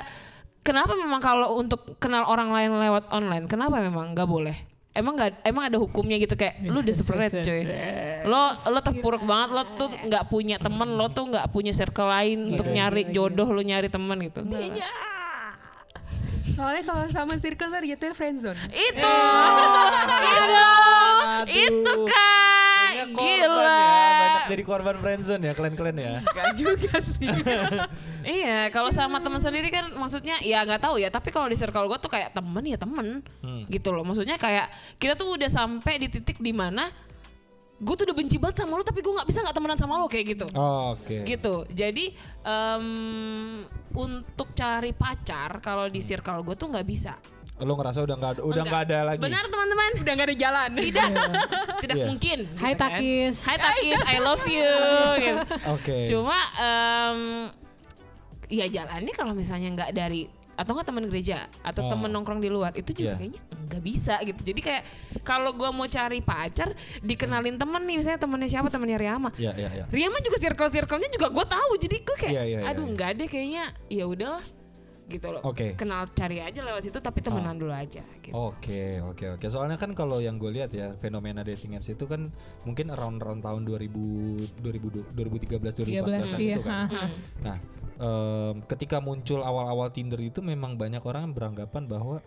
[0.62, 4.54] kenapa memang kalau untuk kenal orang lain lewat online kenapa memang nggak boleh?
[4.94, 7.62] Emang nggak emang ada hukumnya gitu kayak lu desperate cuy.
[8.24, 12.54] Lo lo terpuruk banget lo tuh nggak punya temen lo tuh nggak punya circle lain
[12.54, 12.74] untuk Oke.
[12.74, 14.42] nyari jodoh lo nyari temen gitu.
[16.50, 18.58] Soalnya kalau sama circle ntar jatuhnya friendzone.
[18.68, 21.46] Itu itu Aduh.
[21.48, 23.62] itu kak korban gila.
[23.64, 26.12] ya, banyak jadi korban friendzone ya kalian-kalian ya.
[26.24, 27.28] Gak juga sih.
[28.28, 31.08] Iya, kalau sama teman sendiri kan maksudnya ya nggak tahu ya.
[31.08, 33.64] Tapi kalau di circle gue tuh kayak temen ya temen, Hmm.
[33.66, 34.04] gitu loh.
[34.04, 36.92] Maksudnya kayak kita tuh udah sampai di titik di mana
[37.78, 40.10] gue tuh udah benci banget sama lo, tapi gue nggak bisa nggak temenan sama lo
[40.10, 40.46] kayak gitu.
[40.58, 41.22] Oh, Oke.
[41.22, 41.54] Gitu.
[41.70, 42.10] Jadi
[42.42, 42.86] em,
[43.94, 47.14] untuk cari pacar kalau di circle gue tuh nggak bisa.
[47.58, 49.22] Lo ngerasa udah nggak udah nggak ada lagi.
[49.22, 49.90] Benar teman-teman?
[50.02, 50.70] Udah gak ada jalan.
[50.74, 51.08] Tidak,
[51.82, 52.06] tidak Iya.
[52.06, 52.38] mungkin.
[52.54, 52.90] Hai gitu kan.
[52.94, 53.36] Takis.
[53.46, 54.74] Hai Takis, I love you.
[55.26, 55.42] gitu.
[55.74, 55.96] Oke.
[56.06, 57.18] Cuma em,
[58.46, 60.26] ya jalannya kalau misalnya nggak dari
[60.58, 61.90] atau nggak teman gereja atau Oh.
[61.94, 63.18] temen nongkrong di luar itu juga Iya.
[63.22, 63.40] kayaknya
[63.70, 64.40] nggak bisa gitu.
[64.42, 64.82] Jadi kayak
[65.22, 69.30] kalau gua mau cari pacar dikenalin temen nih misalnya temennya siapa temennya Riama.
[69.38, 69.84] Iya, iya, iya.
[69.86, 72.92] Riama juga circle circle-nya juga gue tahu jadi gue kayak Iya, iya, iya, aduh iya.
[72.92, 74.42] nggak deh kayaknya ya udahlah
[75.08, 75.40] gitu loh.
[75.40, 75.72] Oke.
[75.72, 78.36] Kenal cari aja lewat situ tapi temenan dulu aja gitu.
[78.36, 79.46] Oke, oke, oke.
[79.48, 82.28] Soalnya kan kalau yang gue lihat ya fenomena dating apps itu kan
[82.68, 86.56] mungkin around around tahun 2000 2000 2013 2014 13 kan iya.
[86.60, 86.68] kan.
[86.68, 87.04] ha, ha.
[87.08, 87.10] Hmm.
[87.40, 87.56] Nah,
[87.98, 92.22] em, ketika muncul awal-awal Tinder itu memang banyak orang beranggapan bahwa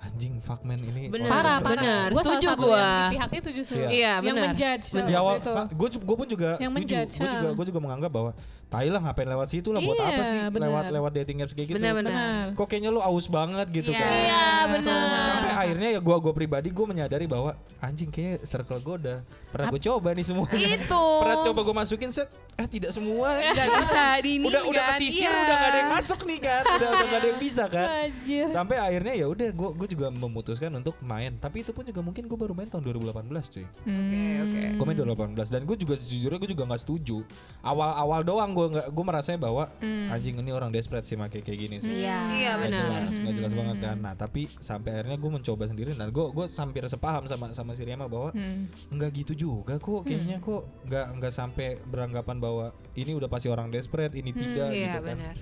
[0.00, 1.26] anjing fuckman ini Bener.
[1.26, 1.58] Parah.
[1.58, 2.78] Bener, Gua setuju satu gua.
[2.78, 3.76] yang di pihak itu justru.
[3.76, 3.88] Iya.
[3.88, 4.42] Iya, yang benar.
[4.48, 4.86] menjudge.
[4.94, 5.34] di awal
[5.68, 7.54] gue gue pun juga Yang setuju menjudge, gue juga ha.
[7.54, 8.30] gue juga menganggap bahwa
[8.68, 10.62] tai lah ngapain lewat situ lah buat Iya, apa sih benar.
[10.62, 12.12] lewat lewat dating apps kayak gitu Benar-benar.
[12.12, 12.44] Benar.
[12.54, 13.98] kok kayaknya lu aus banget gitu Iya.
[13.98, 15.18] kan Iya benar.
[15.24, 19.66] sampai akhirnya ya gue gue pribadi gue menyadari bahwa anjing kayak circle gue udah pernah
[19.68, 21.04] gue coba nih semua Itu.
[21.24, 24.90] pernah coba gue masukin set eh tidak semua Gak bisa di ini udah udah kan?
[24.94, 25.40] kesisir Iya.
[25.40, 28.46] udah gak ada yang masuk nih kan udah udah gak ada yang bisa kan Anjir.
[28.48, 32.20] sampai akhirnya ya udah gue gue juga memutuskan untuk main tapi itu pun juga mungkin
[32.22, 34.44] gue baru main tahun 2018 cuy Hmm.
[34.44, 34.60] oke.
[34.76, 34.96] gue main
[35.32, 37.24] 2018 dan gue juga sejujurnya gue juga nggak setuju
[37.62, 41.76] awal-awal doang gue nggak gue merasanya bahwa anjing ini orang desperate sih make kayak gini
[41.78, 42.18] sih Iya.
[42.28, 42.84] Iya Nggak benar.
[42.84, 46.46] jelas nggak jelas banget kan nah tapi sampai akhirnya gue mencoba sendiri dan gue gue
[46.50, 48.68] hampir sepaham sama sama si Rema bahwa Hmm.
[48.90, 53.68] nggak gitu juga kok kayaknya kok nggak nggak sampai beranggapan bahwa ini udah pasti orang
[53.68, 55.36] desperate ini tidak Iya gitu kan benar.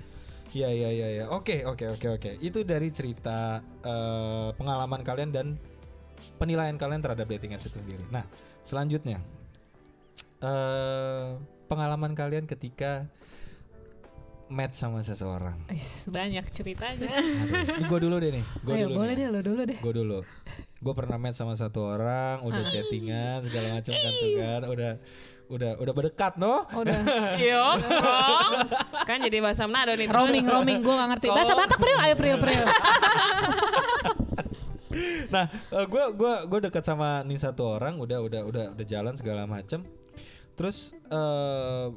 [0.51, 1.25] Iya iya iya ya.
[1.29, 2.31] Oke oke oke oke.
[2.39, 5.47] Itu dari cerita eh, pengalaman kalian dan
[6.37, 8.03] penilaian kalian terhadap dating apps itu sendiri.
[8.09, 8.23] Nah,
[8.61, 9.19] selanjutnya
[10.37, 11.27] eh
[11.67, 13.09] pengalaman kalian ketika
[14.47, 15.59] match sama seseorang.
[16.07, 17.03] Banyak ceritanya.
[17.03, 18.45] Aduh, gue dulu deh nih.
[18.63, 19.19] Gue Ayo dulu boleh nih.
[19.19, 19.77] deh lo dulu deh.
[19.83, 20.19] Gue dulu.
[20.77, 22.69] Gue pernah match sama satu orang, udah Ah.
[22.69, 24.91] chattingan segala macam kan tuh kan, udah
[25.47, 26.67] udah udah berdekat no.
[26.75, 26.99] Udah.
[27.39, 27.79] Dong.
[29.07, 30.07] kan jadi bahasa Manado nih.
[30.07, 30.15] terus.
[30.15, 31.27] roaming roaming gue gak ngerti.
[31.31, 32.65] Bahasa Batak Pril, ayo Pril Pril.
[35.33, 39.47] nah, gue gua gua dekat sama nih satu orang, udah udah udah udah jalan segala
[39.47, 39.87] macem.
[40.57, 41.87] Terus eh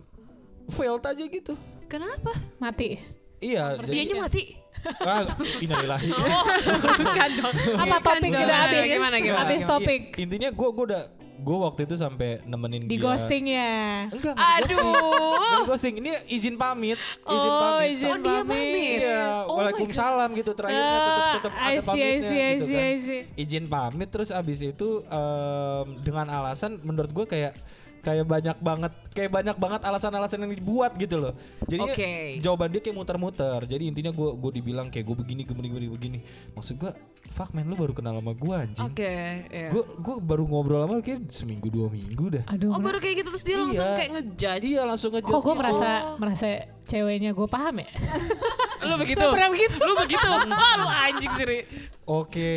[0.70, 1.54] failed aja gitu.
[1.90, 2.30] Kenapa?
[2.62, 3.02] Mati.
[3.40, 4.52] Iya, Dianya mati.
[5.00, 5.24] ah,
[5.64, 6.12] innalillahi.
[7.08, 7.54] Bukan dong.
[7.72, 8.44] Apa topik dong.
[8.44, 8.84] udah habis?
[8.84, 9.40] Gimana, gimana?
[9.48, 10.02] Habis topik.
[10.20, 11.02] Intinya gue gue udah
[11.40, 13.02] gue waktu itu sampai nemenin Di dia.
[13.02, 14.06] ghosting ya.
[14.06, 14.76] Enggak, ghosting.
[14.76, 14.92] Aduh.
[15.34, 15.94] Enggak di ghosting.
[15.98, 17.88] Ini izin pamit, izin Oh, pamit.
[17.90, 18.46] izin Oh, dia pamit.
[18.46, 18.98] pamit.
[19.00, 22.84] Iya, Oh waalaikumsalam gitu terakhirnya tetap tetap Ah, ada pamitnya see, gitu see, kan.
[22.84, 23.22] I see.
[23.36, 27.52] Izin pamit terus abis itu em, dengan alasan menurut gue kayak
[28.00, 31.32] kayak banyak banget kayak banyak banget alasan-alasan yang dibuat gitu loh.
[31.66, 32.10] Jadi Oke.
[32.40, 33.60] jawaban dia kayak muter-muter.
[33.64, 36.18] Jadi intinya gue gue dibilang kayak gue begini gue begini begini begini.
[36.52, 36.92] Maksud gue
[37.30, 38.86] fuck man lu baru kenal sama gue anjing.
[38.86, 39.12] Oke,
[39.46, 39.68] iya.
[39.68, 42.44] Gue gue baru ngobrol sama lu kayak seminggu dua minggu dah.
[42.48, 43.96] Aduh, Oh baru kayak gitu terus dia langsung Iya.
[43.96, 44.62] kayak ngejudge.
[44.64, 45.60] Iya langsung ngejudge kok gue gitu.
[45.60, 46.46] merasa merasa
[46.88, 47.90] ceweknya gue paham ya?
[48.80, 49.20] Lu begitu.
[49.20, 49.76] Saya pernah begitu.
[49.80, 50.28] Lu begitu.
[50.28, 51.44] Ah, lu anjing sih.
[51.46, 51.58] Ri.
[52.04, 52.52] Oke,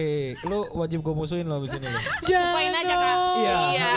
[0.48, 1.86] lu wajib gue musuhin lo abis ini.
[1.86, 2.00] lo.
[2.26, 3.14] Jangan aja, Kak.
[3.14, 3.38] dong.
[3.38, 3.56] Iya.
[3.70, 3.92] Iya.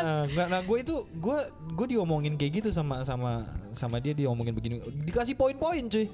[0.00, 1.38] Nah, Nah, gue itu gue
[1.76, 6.06] gue diomongin kayak gitu sama sama sama dia diomongin begini, dikasih poin-poin cuy.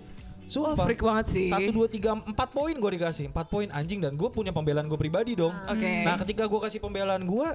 [0.47, 0.87] Sumpah.
[0.87, 1.47] freak banget sih.
[1.51, 4.95] Satu dua tiga empat poin gue dikasih empat poin anjing dan gue punya pembelaan gue
[4.95, 5.51] pribadi dong.
[5.67, 6.07] Oke.
[6.07, 7.49] Nah ketika gue kasih pembelaan gue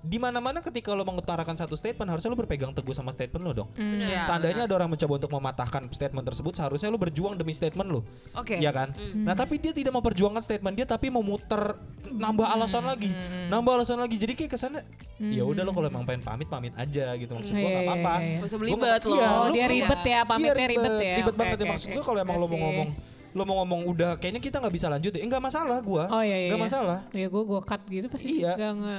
[0.00, 3.52] di mana mana ketika lo mengutarakan satu statement harusnya lo berpegang teguh sama statement lo
[3.52, 3.68] dong.
[3.74, 8.00] Iya, Seandainya ada orang mencoba untuk mematahkan statement tersebut, seharusnya lo berjuang demi statement lo.
[8.32, 8.56] Oke.
[8.56, 8.94] Iya kan?
[9.16, 11.74] Nah, tapi dia tidak memperjuangkan statement dia tapi mau muter
[12.06, 13.10] nambah alasan lagi.
[13.46, 14.14] Nambah alasan lagi.
[14.14, 14.86] Jadi kayak kesannya
[15.18, 17.90] ya udah lo kalau emang pengen pamit pamit aja gitu maksud gua Iya, nggak iya,
[17.90, 18.14] apa-apa.
[18.16, 18.46] iya, iya.
[18.46, 21.14] Usah belibet nggak- iya, Oh, lu- dia ribet ya, pamitnya Iya, ribet ya.
[21.16, 21.94] Ribet Oke, banget ya oke, maksud oke.
[21.94, 22.88] gua kalau emang lo mau ngomong
[23.36, 25.20] lo mau ngomong udah kayaknya kita nggak bisa lanjut ya.
[25.20, 26.08] Enggak masalah gua.
[26.08, 26.48] Oh iya iya.
[26.48, 26.68] Nggak iya.
[26.70, 26.98] masalah.
[27.12, 28.28] Ya gue gue cut gitu pasti.
[28.40, 28.52] Iya.
[28.54, 28.96] Gak nge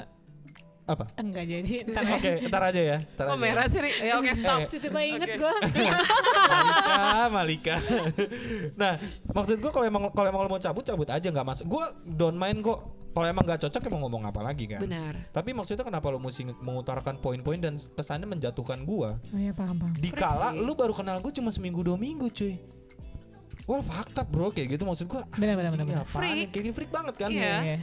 [0.87, 1.03] Apa?
[1.19, 2.15] enggak jadi ya.
[2.15, 2.97] Oke, ntar aja ya.
[3.03, 3.43] Ntar Kok aja.
[3.43, 3.79] merah sih?
[3.99, 4.59] Ya oke stop.
[4.63, 5.35] Eh, Tiba-tiba inget Oke.
[5.35, 5.53] gue.
[7.35, 7.75] Malika, Malika.
[8.79, 8.93] nah,
[9.27, 11.59] maksud gua kalau emang kalau emang lo mau cabut cabut aja nggak mas.
[11.67, 12.79] Gua don't mind kok.
[13.11, 14.79] Kalau emang nggak cocok emang ngomong apa lagi kan.
[14.79, 15.13] Benar.
[15.33, 19.17] Tapi maksudnya kenapa lo mesti mengutarakan poin-poin dan kesannya menjatuhkan gua?
[19.33, 19.91] Oh iya paham paham.
[19.97, 22.61] Dikala lu baru kenal gue cuma seminggu dua minggu cuy.
[23.67, 25.25] Well up bro kayak gitu maksud gua.
[25.35, 26.55] Benar, benar, benar, Freak.
[26.55, 27.27] Kayak freak banget kan.
[27.33, 27.55] Iya.
[27.75, 27.77] Iya.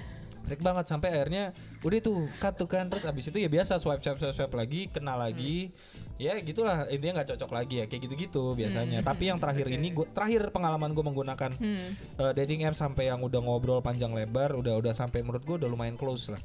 [0.45, 4.05] Freak banget sampai akhirnya udah tuh cut tuh kan terus abis itu ya biasa swipe
[4.05, 5.73] swipe swipe, swipe lagi kenal lagi.
[6.15, 9.03] Ya gitulah intinya nggak cocok lagi ya kayak gitu-gitu biasanya.
[9.03, 11.91] Tapi yang terakhir ini gua terakhir pengalaman gue menggunakan Hmm.
[11.97, 15.67] eh, dating app sampai yang udah ngobrol panjang lebar udah udah sampai menurut gue udah
[15.67, 16.39] lumayan close lah.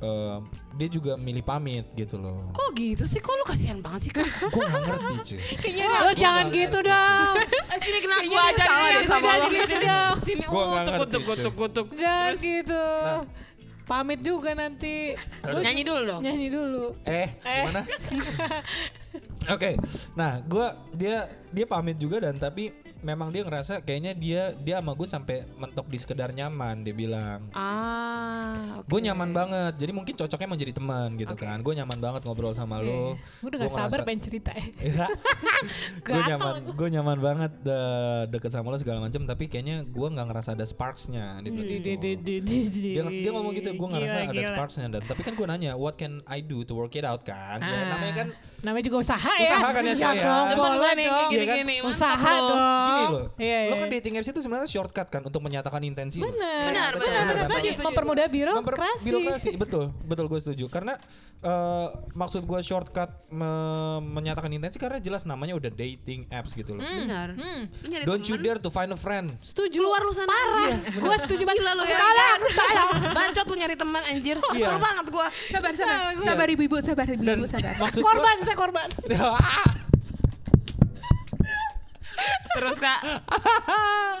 [0.00, 0.38] Eh,
[0.80, 2.48] dia juga milih pamit gitu loh.
[2.56, 3.20] Kok gitu sih?
[3.20, 4.10] Kok lu kasihan banget sih?
[4.16, 5.40] Gue gak ngerti cuy.
[5.60, 7.34] Kayaknya Lo jangan gitu dong.
[7.36, 9.46] Eh, Sini kena Kayaknya gua dia aja salah nih deh sama sama lo.
[9.52, 10.16] Sini dong.
[10.24, 11.34] Sini utuk ngerti, utuk cuy.
[11.36, 11.86] utuk utuk.
[12.00, 12.84] Jangan Terus gitu.
[13.04, 13.24] Nah.
[13.84, 14.94] Pamit juga nanti.
[15.44, 16.20] Lu nyanyi dulu dong.
[16.24, 16.84] Nyanyi dulu.
[17.04, 17.82] Eh, gimana?
[19.54, 19.76] Oke,
[20.16, 20.66] nah gue
[20.96, 25.36] dia dia pamit juga dan tapi memang dia ngerasa kayaknya dia dia sama gue sampai
[25.54, 27.48] mentok di sekedar nyaman dia bilang.
[27.52, 28.86] Ah, oke.
[28.86, 31.42] Gue nyaman banget, jadi mungkin cocoknya mau jadi teman gitu Oke.
[31.42, 31.58] kan.
[31.60, 33.16] Gue nyaman banget ngobrol sama lo.
[33.40, 34.64] Gue udah gak sabar pengen cerita ya.
[36.04, 39.22] gue Gatel nyaman, gue nyaman banget de- deket sama lo segala macam.
[39.24, 41.40] Tapi kayaknya gue nggak ngerasa ada sparksnya.
[41.40, 41.84] Dia, bilang Di- gitu.
[41.84, 44.50] di- di- di- di- di- dia, dia ngomong gitu, gue ngerasa Gila, ada gila.
[44.52, 44.86] sparksnya.
[44.88, 47.58] Dan tapi kan gue nanya, what can I do to work it out kan?
[47.58, 47.84] Ya, Ah.
[47.96, 48.28] namanya kan
[48.60, 49.56] Namanya juga usaha ya.
[49.56, 50.20] Usaha kan ya, Iya Cah, ya.
[50.52, 51.30] Depan boleh nih, dong.
[51.32, 51.76] gini-gini.
[51.80, 52.60] Usaha dong.
[52.92, 53.26] Gini loh.
[53.36, 53.80] Iya, Lo iya.
[53.80, 56.18] kan dating apps itu sebenarnya shortcut kan untuk menyatakan intensi.
[56.18, 56.26] lo.
[56.26, 56.64] Benar.
[56.66, 57.24] Benar, benar, benar.
[57.30, 57.44] benar.
[57.46, 57.86] Setuju, setuju.
[57.86, 59.04] Mempermudah Memper- birokrasi.
[59.04, 60.94] birokrasi betul betul gue setuju karena
[61.40, 63.48] eh, maksud gue shortcut me-
[64.02, 67.34] menyatakan intensi karena jelas namanya udah dating apps gitu loh Benar.
[67.34, 67.62] Hmm.
[67.82, 69.78] Nyari don't you teman, dare to find a friend Setuju.
[69.78, 70.28] Keluar lu sana.
[70.28, 70.76] Parah.
[71.02, 71.60] Gue setuju banget.
[71.60, 71.98] Gila lu ya.
[73.10, 74.36] Bacot lu nyari teman anjir.
[74.50, 74.66] Iya.
[74.66, 75.26] Kesel banget gua.
[75.48, 77.74] sabar sabar Salah, sabar ibu-ibu sabar ibu-ibu sabar.
[77.78, 78.88] Korban, saya korban.
[82.56, 83.00] Terus Kak.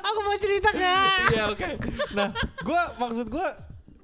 [0.06, 1.34] Aku mau cerita kak.
[1.34, 1.68] Iya oke.
[2.16, 2.28] Nah,
[2.62, 3.46] gue maksud gue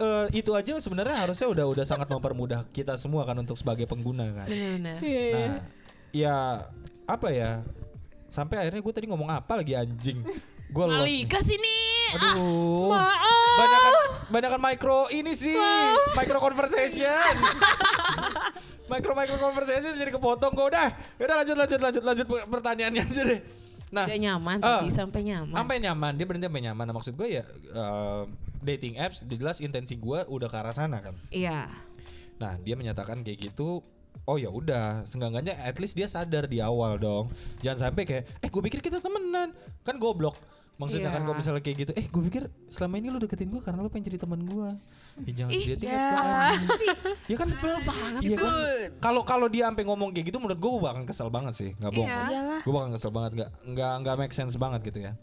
[0.01, 4.28] eh, itu aja sebenarnya harusnya udah udah sangat mempermudah kita semua kan untuk sebagai pengguna
[4.32, 4.47] kan.
[4.47, 4.99] Benar-benar.
[5.03, 5.34] Iya, iya.
[5.34, 5.57] Nah,
[6.12, 6.36] ya
[7.07, 7.51] apa ya?
[8.26, 10.20] Sampai akhirnya gue tadi ngomong apa lagi anjing?
[10.66, 11.07] Gue lost.
[11.07, 11.22] nih.
[11.26, 11.78] Malika sini.
[12.18, 12.90] Aduh.
[12.90, 13.55] Maaf.
[13.57, 13.92] Banyakan
[14.26, 15.57] banyakan micro ini sih,
[16.12, 17.32] micro conversation.
[18.90, 20.88] micro micro conversation jadi kepotong kok udah.
[21.22, 23.40] Udah lanjut lanjut lanjut lanjut pertanyaannya aja deh.
[23.87, 24.82] Nah, nyaman Ah.
[24.82, 25.55] tadi sampai nyaman.
[25.55, 26.84] sampai nyaman dia berhenti sampai nyaman.
[26.84, 28.22] Nah, maksud gue ya eh,
[28.61, 31.14] dating apps jelas intensi gue udah ke arah sana kan.
[31.30, 31.70] Iya.
[32.37, 33.80] Nah dia menyatakan kayak gitu.
[34.24, 37.30] Oh ya udah, senggangannya at least dia sadar di awal dong.
[37.61, 39.53] Jangan sampai kayak, eh gue pikir kita temenan,
[39.84, 40.34] kan goblok.
[40.76, 41.24] Maksudnya kan Iya.
[41.24, 44.09] kalau misalnya kayak gitu, eh gue pikir selama ini lu deketin gue karena lu pengen
[44.09, 44.68] jadi teman gue.
[45.16, 45.96] Ya jangan Ih, dating ya.
[45.96, 46.96] apps dong, anjing.
[47.26, 48.52] Ya kan Sebel banget Iya kan?
[49.00, 52.04] Kalau kalau dia sampai ngomong kayak gitu menurut gue bakal kesel banget sih, nggak bohong.
[52.12, 52.20] Iya.
[52.28, 52.60] Iyalah.
[52.60, 55.16] Gue bakal kesel banget, nggak nggak nggak make sense banget gitu ya.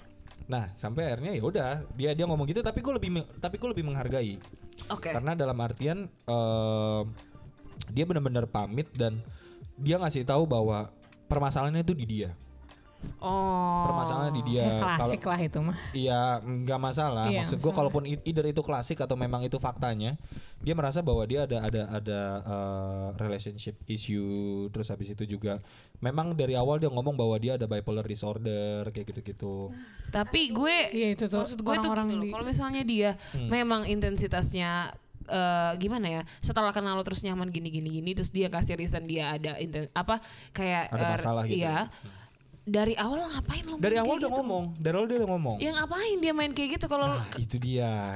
[0.49, 3.85] Nah sampai akhirnya ya udah dia dia ngomong gitu tapi gue lebih tapi gue lebih
[3.87, 4.41] menghargai
[4.91, 5.13] Oke.
[5.13, 7.05] karena dalam artian em,
[7.93, 9.23] dia benar-benar pamit dan
[9.79, 10.91] dia ngasih tahu bahwa
[11.31, 12.29] permasalahannya itu di dia
[13.17, 13.87] Oh.
[13.87, 15.77] permasalahannya di dia Ya, klasik lah itu mah.
[15.91, 17.27] Iya nggak masalah.
[17.27, 20.19] Iya, Maksud gue kalaupun either itu klasik atau memang itu faktanya,
[20.59, 24.67] dia merasa bahwa dia ada ada ada uh, relationship issue.
[24.69, 25.63] Terus habis itu juga
[25.97, 29.71] memang dari awal dia ngomong bahwa dia ada bipolar disorder kayak gitu-gitu.
[30.09, 33.11] Tapi gue Iya, itu tuh maksud gue tuh orang-orang gini loh, di- kalau misalnya dia
[33.31, 33.47] Hmm.
[33.47, 34.91] memang intensitasnya
[35.23, 39.07] eh, gimana ya setelah kenal lo terus nyaman gini gini gini terus dia kasih reason
[39.07, 40.19] dia ada inten apa
[40.51, 41.87] kayak Ada eh, masalah gitu iya
[42.63, 44.37] dari awal lo ngapain lo Dari main awal udah gitu?
[44.37, 45.57] ngomong, dari awal dia udah ngomong.
[45.57, 48.15] ya ngapain dia main kayak gitu kalau Nah, itu dia.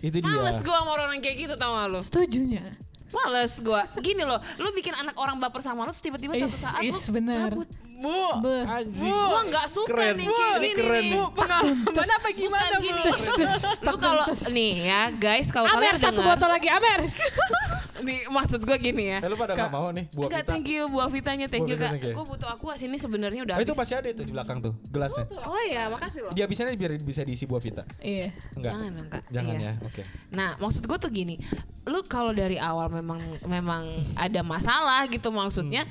[0.00, 0.26] itu dia.
[0.26, 2.64] males gue sama orang yang kayak gitu tau gak lo Setujunya.
[3.10, 6.80] males gue gini loh lu bikin anak orang baper sama lo terus tiba-tiba suatu saat
[6.80, 7.52] is lu bener.
[7.52, 7.68] cabut
[8.02, 8.66] Bu, Be.
[8.66, 9.06] Anjing.
[9.06, 10.14] gue nggak suka Keren.
[10.16, 11.12] nih Bu, kayak ini gini keren nih.
[11.12, 11.26] nih.
[11.30, 12.82] pengalaman apa gimana bu?
[12.82, 13.00] gini.
[13.04, 17.00] Tus, tus, lu kalau nih ya guys kalau Amer kalian satu botol lagi Amer.
[18.02, 20.82] nih maksud gue gini ya Eh lu pada nggak mau nih buah Enggak, thank you
[20.86, 21.96] buah vitanya, thank you kak.
[21.98, 25.24] Gue butuh aqua sini sebenarnya udah Oh, itu pasti ada itu di belakang tuh gelasnya.
[25.46, 26.32] Oh iya, makasih loh.
[26.34, 27.82] Dia bisanya biar bisa diisi buah vita.
[27.98, 28.34] Iya.
[28.58, 28.72] Enggak.
[28.74, 29.22] Jangan dong kak.
[29.30, 29.64] Jangan Iya.
[29.64, 29.72] ya.
[29.86, 30.02] Oke.
[30.30, 31.34] Nah, maksud gue tuh gini,
[31.84, 33.82] lu kalau dari awal memang memang
[34.14, 35.86] ada masalah gitu maksudnya,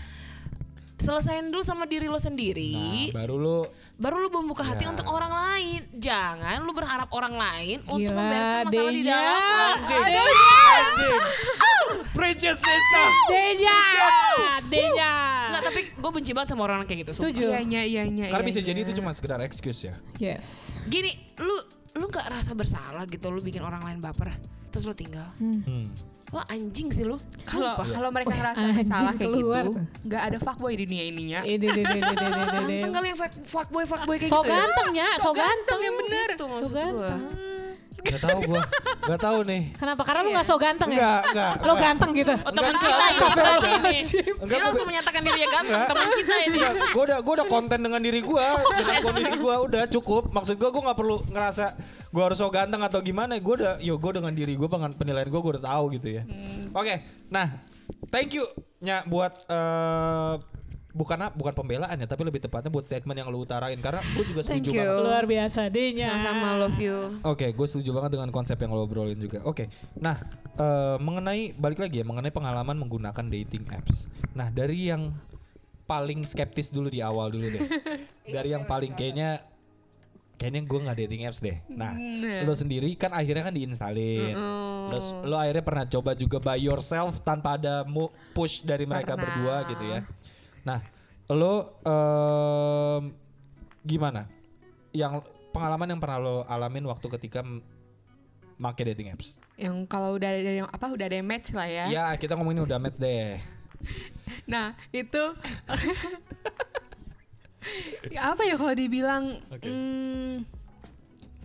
[1.02, 3.58] selesain dulu sama diri lo Nah, sendiri, baru lu
[3.98, 4.94] baru lu membuka hati Ya.
[4.94, 5.82] untuk orang lain.
[5.92, 9.18] Jangan lu berharap orang lain untuk Gila, membereskan masalah di Denya.
[9.18, 9.66] dalam lo.
[9.82, 10.04] Anjing.
[10.72, 11.20] Anjing.
[12.12, 13.06] Preacher sister.
[13.28, 13.78] Deja.
[14.70, 15.14] Deja.
[15.50, 17.12] Enggak, tapi gue benci banget sama orang kayak gitu.
[17.18, 17.46] Setuju.
[17.52, 18.26] Iya, iya, iya, iya.
[18.30, 18.68] Karena iya, bisa iya.
[18.72, 19.96] jadi itu cuma sekedar excuse ya.
[20.16, 20.78] Yes.
[20.86, 21.56] Gini, lu
[21.92, 24.32] lu nggak rasa bersalah gitu lu bikin orang lain baper
[24.72, 25.92] terus lu tinggal Hmm.
[26.32, 29.72] Wah anjing sih lu Kalau kalau mereka ngerasa anjing bersalah kayak keluar gitu,
[30.06, 31.40] nggak ada fuckboy di dunia ininya.
[31.44, 31.68] Ide.
[31.68, 35.80] ganteng kali yang fuck- fuckboy fuckboy kayak So gitu ya gantengnya, so ganteng.
[35.82, 36.28] yang bener.
[36.32, 36.80] Itu So maksud gua.
[36.80, 37.22] ganteng.
[38.02, 38.62] Gak tahu gua.
[39.02, 39.62] Gak tahu nih.
[39.78, 40.02] Kenapa?
[40.08, 40.98] Karena lu gak so ganteng ya?
[40.98, 41.54] Enggak, enggak.
[41.68, 42.34] Lo ganteng gitu.
[42.34, 43.98] Oh teman Enggak, kita ini enggak, berarti ini.
[44.50, 46.58] Dia langsung menyatakan dirinya ganteng teman kita ini.
[46.92, 50.24] Gua udah gua udah konten dengan diri gua, dengan kondisi gua udah cukup.
[50.34, 51.66] Maksud gua gua nggak perlu ngerasa
[52.10, 53.38] gua harus so ganteng atau gimana.
[53.38, 56.24] Gua udah yo gua dengan diri gua dengan penilaian gua gua udah tahu gitu ya.
[56.74, 57.06] Oke.
[57.30, 57.62] Nah,
[58.10, 58.48] thank you
[58.82, 60.36] nya buat eh
[60.92, 64.42] bukan bukan pembelaan ya, tapi lebih tepatnya buat statement yang lu utarain karena gua juga
[64.44, 64.82] Thank setuju you.
[64.84, 65.04] banget.
[65.08, 66.08] Luar biasa Denya.
[66.12, 66.98] Sama-sama love you.
[67.24, 69.40] Oke, gue setuju banget dengan konsep yang lo obrolin juga.
[69.48, 70.20] Oke, nah
[70.60, 74.12] eh, mengenai balik lagi ya mengenai pengalaman menggunakan dating apps.
[74.36, 75.16] Nah dari yang
[75.88, 77.62] paling skeptis dulu di awal dulu deh.
[78.36, 79.44] dari yang paling kayaknya
[80.42, 81.58] kayaknya gue nggak dating apps deh.
[81.70, 81.94] Nah,
[82.42, 84.34] lo sendiri kan akhirnya kan diinstalin.
[84.90, 84.98] Lo,
[85.30, 87.86] lo akhirnya pernah coba juga by yourself tanpa ada
[88.34, 89.22] push dari mereka Pernah.
[89.22, 90.00] berdua gitu ya.
[90.62, 90.80] Nah,
[91.32, 93.04] lo em,
[93.86, 94.28] gimana?
[94.92, 97.42] Yang pengalaman yang pernah lo alamin waktu ketika
[98.62, 99.38] make dating apps?
[99.58, 101.86] Yang kalau udah ada yang apa udah ada yang match lah ya.
[101.90, 103.42] Ya, kita ngomongin udah match deh.
[104.46, 105.22] Nah itu
[108.14, 109.66] ya apa ya kalau dibilang Oke.
[109.66, 110.46] hmm,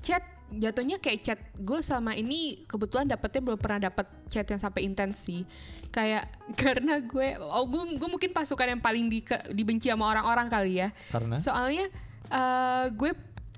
[0.01, 0.25] chat
[0.57, 5.23] jatuhnya kayak chat gue sama ini kebetulan dapetnya belum pernah dapet chat yang sampai intens
[5.23, 5.45] sih.
[5.89, 6.27] Kayak
[6.61, 9.21] karena gue oh gue gue mungkin pasukan yang paling di,
[9.53, 10.89] dibenci sama orang-orang kali ya.
[11.09, 11.37] Karena?
[11.39, 11.87] Soalnya
[12.27, 13.11] eh, gue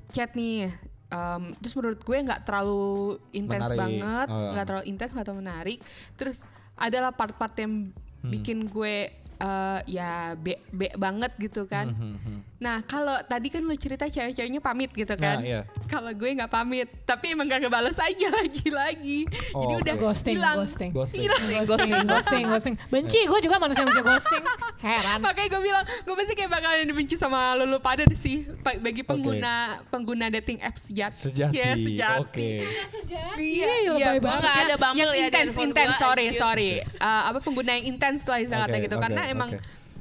[0.08, 0.68] chat nih
[1.08, 4.52] em, terus menurut gue nggak terlalu intens banget Oh.
[4.52, 5.78] nggak terlalu intens nggak terlalu menarik.
[6.14, 6.44] Terus
[6.74, 8.34] adalah part-part yang Hmm.
[8.34, 13.60] bikin gue eh, ya be, be banget gitu kan Hmm, hmm, nah kalau tadi kan
[13.60, 15.60] lu cerita cewek-ceweknya pamit gitu kan Nah, iya.
[15.84, 19.80] kalau gue nggak pamit tapi emang gak ngebales aja lagi-lagi Oh, jadi oke.
[19.80, 20.90] udah Ghosting, hilang ghosting.
[20.90, 21.20] Ghosting.
[21.64, 22.74] Ghosting, ghosting, ghosting.
[22.88, 24.42] Benci, gue juga manusia manusia ghosting.
[24.78, 25.18] Heran.
[25.20, 29.02] Makanya gue bilang, gue pasti kayak bakalan dibenci sama lulu pada deh sih pa- bagi
[29.02, 29.54] pengguna
[29.88, 31.18] pengguna dating apps sejati.
[31.24, 31.54] Sejati.
[31.54, 32.20] Ya, sejati.
[32.20, 32.50] Oke.
[33.04, 34.22] Iya, Iya, iya, banget.
[34.24, 36.70] maksudnya ada Bumble yang ya intens, intens, sorry, sorry.
[36.80, 39.50] Eh, apa pengguna yang intens lah istilahnya Oke, gitu, oke, karena emang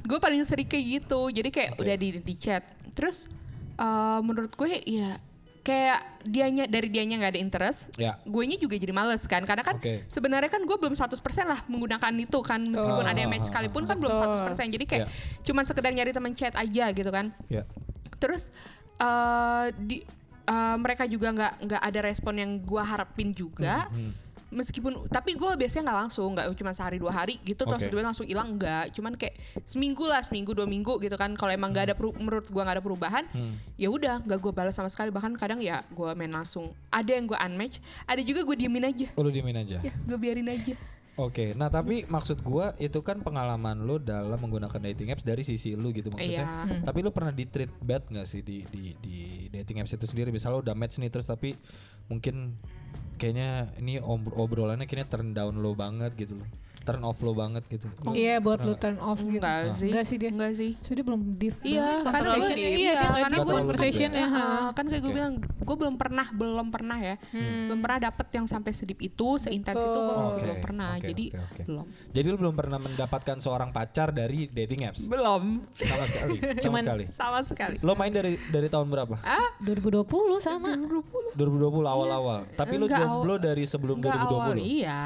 [0.08, 1.82] gue paling sering kayak gitu, jadi kayak Oke.
[1.84, 2.64] udah di di chat,
[2.96, 3.28] terus
[3.76, 5.20] eh, menurut gue ya
[5.62, 8.16] kayak dianya dari dianya nggak ada interest, Ya.
[8.24, 10.08] gue juga jadi males kan, karena kan Oke.
[10.08, 13.12] sebenarnya kan gue belum 100% lah menggunakan itu kan, meskipun Oh.
[13.12, 14.48] ada yang match sekalipun kan belum Betul.
[14.48, 15.08] 100%, jadi kayak Ya.
[15.44, 17.68] cuman sekedar nyari teman chat aja gitu kan Ya.
[18.16, 18.56] terus
[18.98, 20.08] eh di
[20.48, 24.16] eh, mereka juga nggak nggak ada respon yang gua harapin juga Hmm,
[24.50, 27.92] meskipun tapi gue biasanya nggak langsung nggak cuma sehari dua hari gitu terus Oke.
[27.92, 31.70] dua langsung hilang enggak cuman kayak seminggu lah seminggu dua minggu gitu kan kalau emang
[31.70, 33.60] nggak ada peru- menurut gua nggak ada perubahan Hmm.
[33.76, 37.26] ya udah nggak gue balas sama sekali bahkan kadang ya gua main langsung ada yang
[37.26, 39.80] gua unmatch ada juga gue diemin aja Oh, lu diemin aja.
[39.80, 40.76] ya gue biarin aja
[41.18, 45.74] Oke, nah tapi maksud gua itu kan pengalaman lu dalam menggunakan dating apps dari sisi
[45.74, 46.46] lu gitu maksudnya.
[46.46, 46.86] Iya.
[46.86, 49.16] Tapi lu pernah di treat bad nggak sih di, di di
[49.50, 50.30] dating apps itu sendiri?
[50.30, 51.58] Misalnya lu udah match nih terus tapi
[52.06, 52.54] mungkin
[53.20, 56.50] kayaknya ini ob- obrolannya kayaknya turn down lo banget gitu loh.
[56.88, 57.92] Turn off lo banget gitu.
[58.00, 59.38] Lu Iya buat lu pernah turn off gitu.
[59.38, 59.90] Enggak sih.
[59.90, 60.30] Enggak sih dia.
[60.30, 60.72] Enggak sih.
[60.80, 62.56] So dia belum deep Iya, banget kan gue conversation.
[62.56, 64.26] iya, Iya, dia nggak karena deep gue conversation ya.
[64.28, 65.18] Uh, kan kayak gue Oke.
[65.18, 67.16] bilang, gue belum pernah, belum pernah ya,
[67.68, 70.16] belum pernah dapet yang sampai sedip itu, seintens itu gue.
[70.26, 70.90] Oke, belum pernah.
[70.96, 71.62] oke, Jadi oke, oke.
[71.66, 71.86] belum.
[72.10, 75.04] Jadi lu belum pernah mendapatkan seorang pacar dari dating apps?
[75.04, 75.68] Belum.
[75.76, 76.38] Sama sekali.
[76.40, 77.04] sama Cuman- sekali.
[77.12, 77.76] Sama sekali.
[77.82, 79.20] Lo main dari dari tahun berapa?
[79.20, 80.08] Ah, 2020
[80.40, 80.72] sama.
[81.34, 81.36] 2020
[81.84, 82.48] awal-awal.
[82.50, 84.32] Tapi lu Enggak, jomblo awal- dari sebelum enggak 2020.
[84.32, 85.04] awal, iya.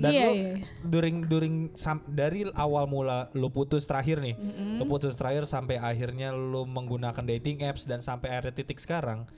[0.00, 0.52] Dan Iya, lu iya.
[0.80, 4.32] during during sam- dari awal mula lu putus terakhir nih.
[4.80, 9.28] Lu putus terakhir sampai akhirnya lu menggunakan dating apps dan sampai akhirnya titik sekarang.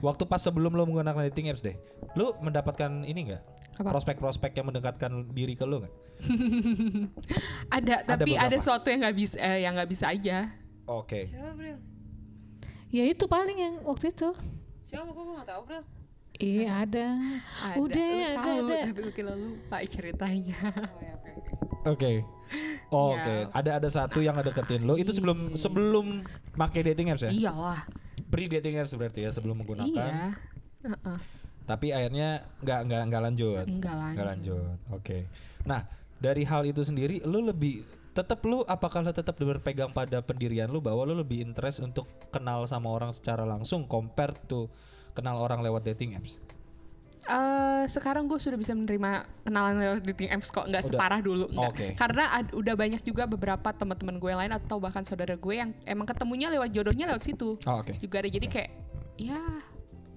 [0.00, 1.76] Waktu pas sebelum lu menggunakan dating apps deh.
[2.16, 3.44] Lu mendapatkan ini enggak?
[3.76, 5.92] Prospek-prospek yang mendekatkan diri ke lu enggak?
[7.76, 8.46] Ada, tapi beberapa.
[8.48, 10.48] ada sesuatu yang nggak bisa, eh, yang nggak bisa aja.
[10.88, 11.28] Oke.
[11.28, 11.76] Siapa Bril?
[12.88, 14.32] Ya itu paling yang waktu itu.
[14.86, 15.62] Siapa kok gue gak tau
[16.36, 16.44] Bril?
[16.44, 17.06] Iya ada.
[17.64, 18.76] Ada, Udah lu ada tahu, ada.
[18.76, 20.58] Tapi gue kira lupa ceritanya.
[21.92, 22.12] Oke.
[22.90, 23.18] Oh, Iya.
[23.18, 26.22] Oke, ada ada satu yang ngedeketin lo itu sebelum sebelum
[26.54, 27.30] pakai dating apps ya?
[27.34, 27.82] Iyalah.
[28.30, 29.90] Pre dating apps berarti ya sebelum menggunakan.
[29.90, 30.34] Iya.
[30.86, 31.18] Heeh.
[31.66, 33.66] Tapi akhirnya nggak nggak nggak lanjut.
[33.66, 34.14] Enggak lanjut.
[34.14, 34.76] Nggak lanjut.
[34.94, 35.18] Oke.
[35.66, 35.82] Nah,
[36.22, 37.82] dari hal itu sendiri lu lebih
[38.14, 42.64] tetap lu apakah lu tetap berpegang pada pendirian lu bahwa lu lebih interest untuk kenal
[42.64, 44.70] sama orang secara langsung compare to
[45.16, 46.36] kenal orang lewat dating apps?
[47.26, 49.10] Eh, sekarang gue sudah bisa menerima
[49.42, 51.70] kenalan lewat dating apps kok nggak separah dulu nggak.
[51.72, 51.86] Oke.
[51.96, 56.04] karena ad- udah banyak juga beberapa teman-teman gue lain atau bahkan saudara gue yang emang
[56.04, 57.96] ketemunya lewat jodohnya lewat situ Oh, oke.
[57.96, 58.70] juga ada jadi kayak
[59.18, 59.42] ya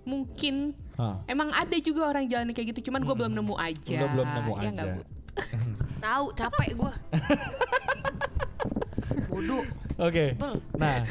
[0.04, 1.18] mungkin Hah.
[1.26, 4.52] emang ada juga orang jalan kayak gitu cuman gue belum nemu aja Lu belum nemu
[4.56, 4.84] Ya aja.
[4.92, 5.02] Bu?
[6.00, 6.94] Tahu capek gue.
[9.28, 9.64] Bodoh.
[9.98, 10.38] Oke.
[10.74, 11.04] Nah,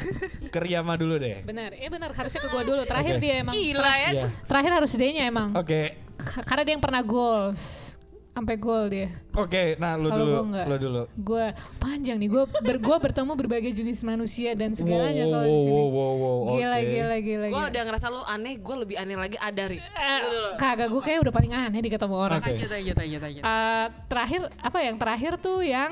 [0.47, 1.41] ke Riyama dulu deh.
[1.41, 1.73] Benar.
[1.73, 2.81] Eh benar harusnya ke gua dulu.
[2.83, 3.21] Terakhir Oke.
[3.21, 3.53] dia emang.
[3.53, 4.09] Gila ya.
[4.11, 4.27] Iya.
[4.43, 5.49] Terakhir harus dia emang.
[5.53, 5.81] Oke.
[6.15, 7.87] K- Karena dia yang pernah goals.
[8.29, 9.11] Sampai gol dia.
[9.35, 11.01] Oke, nah lu Kalau dulu, gua lu dulu.
[11.13, 11.45] Gue
[11.75, 12.29] panjang nih.
[12.29, 15.73] Gue ber, gua bertemu berbagai jenis manusia dan segalanya Wow, soal di wow, sini.
[15.75, 16.87] wow, wow, wow, Gila, oke.
[16.87, 17.67] gila, gila, Gue gila.
[17.67, 19.75] udah ngerasa lu aneh, gue lebih aneh lagi ada Ri.
[19.75, 20.19] Eh,
[20.55, 22.39] kagak gue kayak udah paling aneh di ketemu orang.
[22.39, 22.47] Oke.
[22.47, 25.91] lanjut lanjut lanjut lanjut Eh, terakhir apa yang terakhir tuh yang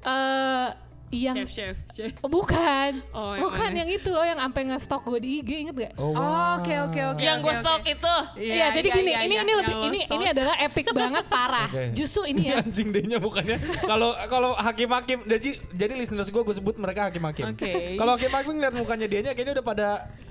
[0.00, 0.68] eh
[1.14, 2.10] yang chef, chef.
[2.18, 3.78] Oh, bukan, Oh, yang bukan mana?
[3.78, 5.92] yang itu loh yang sampai nge-stalk gue di IG inget gak?
[5.96, 6.10] Oh,
[6.58, 7.94] oke oke oke Yang gue oke, stok oke.
[7.94, 8.16] itu.
[8.42, 11.68] Iya, jadi gini, ini ini lebih ini ini adalah epic banget parah.
[11.70, 11.94] Oke.
[11.94, 12.58] Justru ini ya.
[12.58, 17.54] anjing dehnya bukannya kalau kalau hakim-hakim jadi jadi listeners gue gue sebut mereka hakim-hakim.
[17.54, 17.94] Oke.
[17.94, 19.88] Kalau hakim-hakim ngeliat mukanya dianya kayaknya udah pada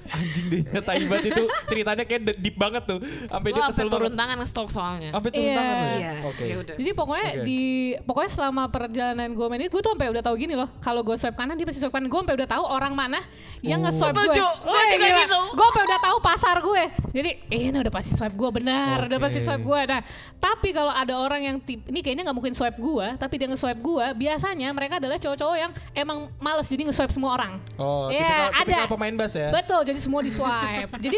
[0.07, 3.87] anjing dehnya tai banget itu ceritanya kayak de- deep banget tuh sampai Gue dia kesel
[3.87, 4.17] turun banget.
[4.17, 5.09] tangan nge-stalk soalnya.
[5.09, 5.55] Sampai turun Iya.
[5.55, 5.89] tangan ya?
[5.95, 6.43] Iya, Oke.
[6.43, 6.75] ya udah.
[6.75, 7.43] Jadi pokoknya Oke.
[7.43, 7.61] di
[8.01, 10.69] pokoknya selama perjalanan gue main ini gue tuh sampai udah tahu gini loh.
[10.79, 12.05] Kalau gue swipe kanan dia pasti swipe kanan.
[12.05, 13.19] Gue sampai udah tahu orang mana
[13.59, 13.85] yang Oh.
[13.85, 14.35] nge-swipe gue.
[14.35, 15.39] Gua juga gitu.
[15.51, 16.83] Gue sampai udah tahu pasar gue.
[17.11, 19.23] Jadi eh, ini udah pasti swipe gue benar, udah Oke.
[19.23, 19.81] pasti swipe gue.
[19.85, 20.01] Nah,
[20.37, 23.79] tapi kalau ada orang yang tip, ini kayaknya nggak mungkin swipe gue, tapi dia nge-swipe
[23.79, 27.55] gue, biasanya mereka adalah cowok-cowok yang emang males jadi nge-swipe semua orang.
[27.75, 28.91] Oh, Iya, tipikal, tipikal ada.
[28.91, 29.49] pemain bass ya?
[29.49, 30.91] Betul, jadi semua di swipe.
[30.99, 31.17] jadi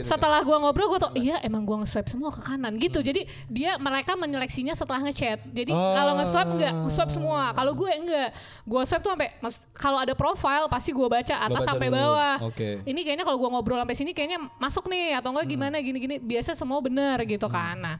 [0.00, 3.00] setelah gua ngobrol gua tuh iya emang gua nge-swipe semua ke kanan gitu.
[3.00, 5.44] Jadi dia mereka menyeleksinya setelah ngechat.
[5.46, 5.92] Jadi Oh.
[5.92, 7.52] kalau nge-swipe enggak, swipe semua.
[7.52, 8.28] Kalau gue enggak,
[8.64, 9.28] gua swipe tuh sampai
[9.74, 11.98] kalau ada profile pasti gua baca atas baca sampai dulu.
[11.98, 12.34] bawah.
[12.48, 12.80] Oke.
[12.82, 15.52] Ini kayaknya kalau gua ngobrol sampai sini kayaknya masuk nih atau enggak Hmm.
[15.52, 16.16] gimana gini-gini.
[16.16, 17.76] Biasa semua benar gitu kan.
[17.76, 17.96] Nah,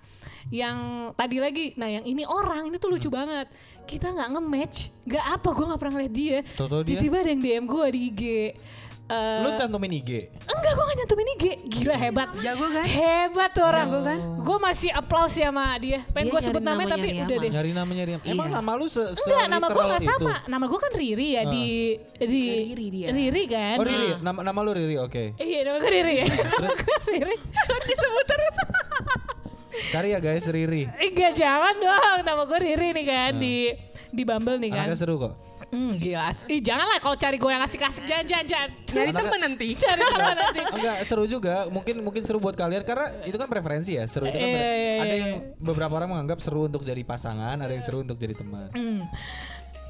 [0.48, 0.76] yang
[1.12, 3.18] tadi lagi, nah yang ini orang ini tuh lucu Hmm.
[3.18, 3.46] banget.
[3.84, 6.38] Kita nggak nge-match, nggak apa gua nggak pernah lihat dia?
[6.56, 8.22] Tiba-tiba ada yang DM gua di IG.
[9.04, 10.32] Eh, Lu cantumin IG.
[10.48, 11.44] Enggak, gue gak nyantumin IG.
[11.68, 12.28] Gila hebat.
[12.40, 12.86] Jago kan?
[12.88, 13.86] Hebat tuh orang.
[13.86, 14.18] Jago kan?
[14.40, 16.00] Gue masih applause ya sama dia.
[16.08, 17.50] Pengen gue sebut nyari namanya tapi udah deh.
[17.52, 18.20] Nyari namanya Riam.
[18.24, 18.56] Emang Iya.
[18.56, 20.08] nama lu se, se Enggak, nama gue gak itu?
[20.08, 20.34] sama.
[20.46, 21.66] Nama gue kan Riri ya di
[22.16, 23.08] di Riri dia.
[23.12, 23.76] Riri kan.
[23.76, 25.24] Oh Riri, nama, nama lu Riri, oke.
[25.36, 26.26] Iya, nama gue Riri ya.
[26.40, 27.36] Nama gue Riri.
[27.84, 28.56] Disebut terus.
[29.92, 30.88] Cari ya guys Riri.
[30.88, 32.18] Enggak, jangan dong.
[32.24, 33.54] Nama gue Riri nih kan di
[34.08, 34.88] di Bumble nih kan.
[34.88, 35.32] Anaknya seru kok.
[35.74, 36.30] Hmm, gila.
[36.46, 38.70] Ih, janganlah kalau cari gue yang asik-asik jangan-jangan.
[38.94, 39.68] Nyari Anaknya- temen nanti.
[39.82, 40.60] Cari teman nanti.
[40.70, 44.06] Enggak seru juga, mungkin mungkin seru buat kalian karena itu kan preferensi ya.
[44.06, 47.82] Seru itu kan iya, ada yang beberapa orang menganggap seru untuk jadi pasangan, ada yang
[47.82, 48.70] seru untuk jadi teman.
[48.70, 49.02] Hmm.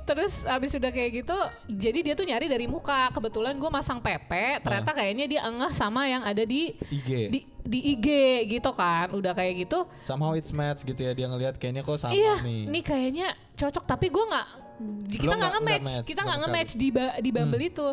[0.04, 1.36] Terus abis udah kayak gitu,
[1.68, 3.08] jadi dia tuh nyari dari muka.
[3.08, 7.10] Kebetulan gue masang PP, ternyata kayaknya dia engah sama yang ada di IG.
[7.32, 8.06] di di IG
[8.50, 9.88] gitu kan udah kayak gitu.
[10.02, 12.68] Somehow it's match gitu ya dia ngelihat kayaknya kok sama iya nih.
[12.68, 14.46] nih kayaknya cocok tapi gue nggak
[15.06, 15.80] kita Lo nggak nggak- nge-match.
[15.80, 17.86] nggak match kita nggak nge-match di ba- di Bumble itu.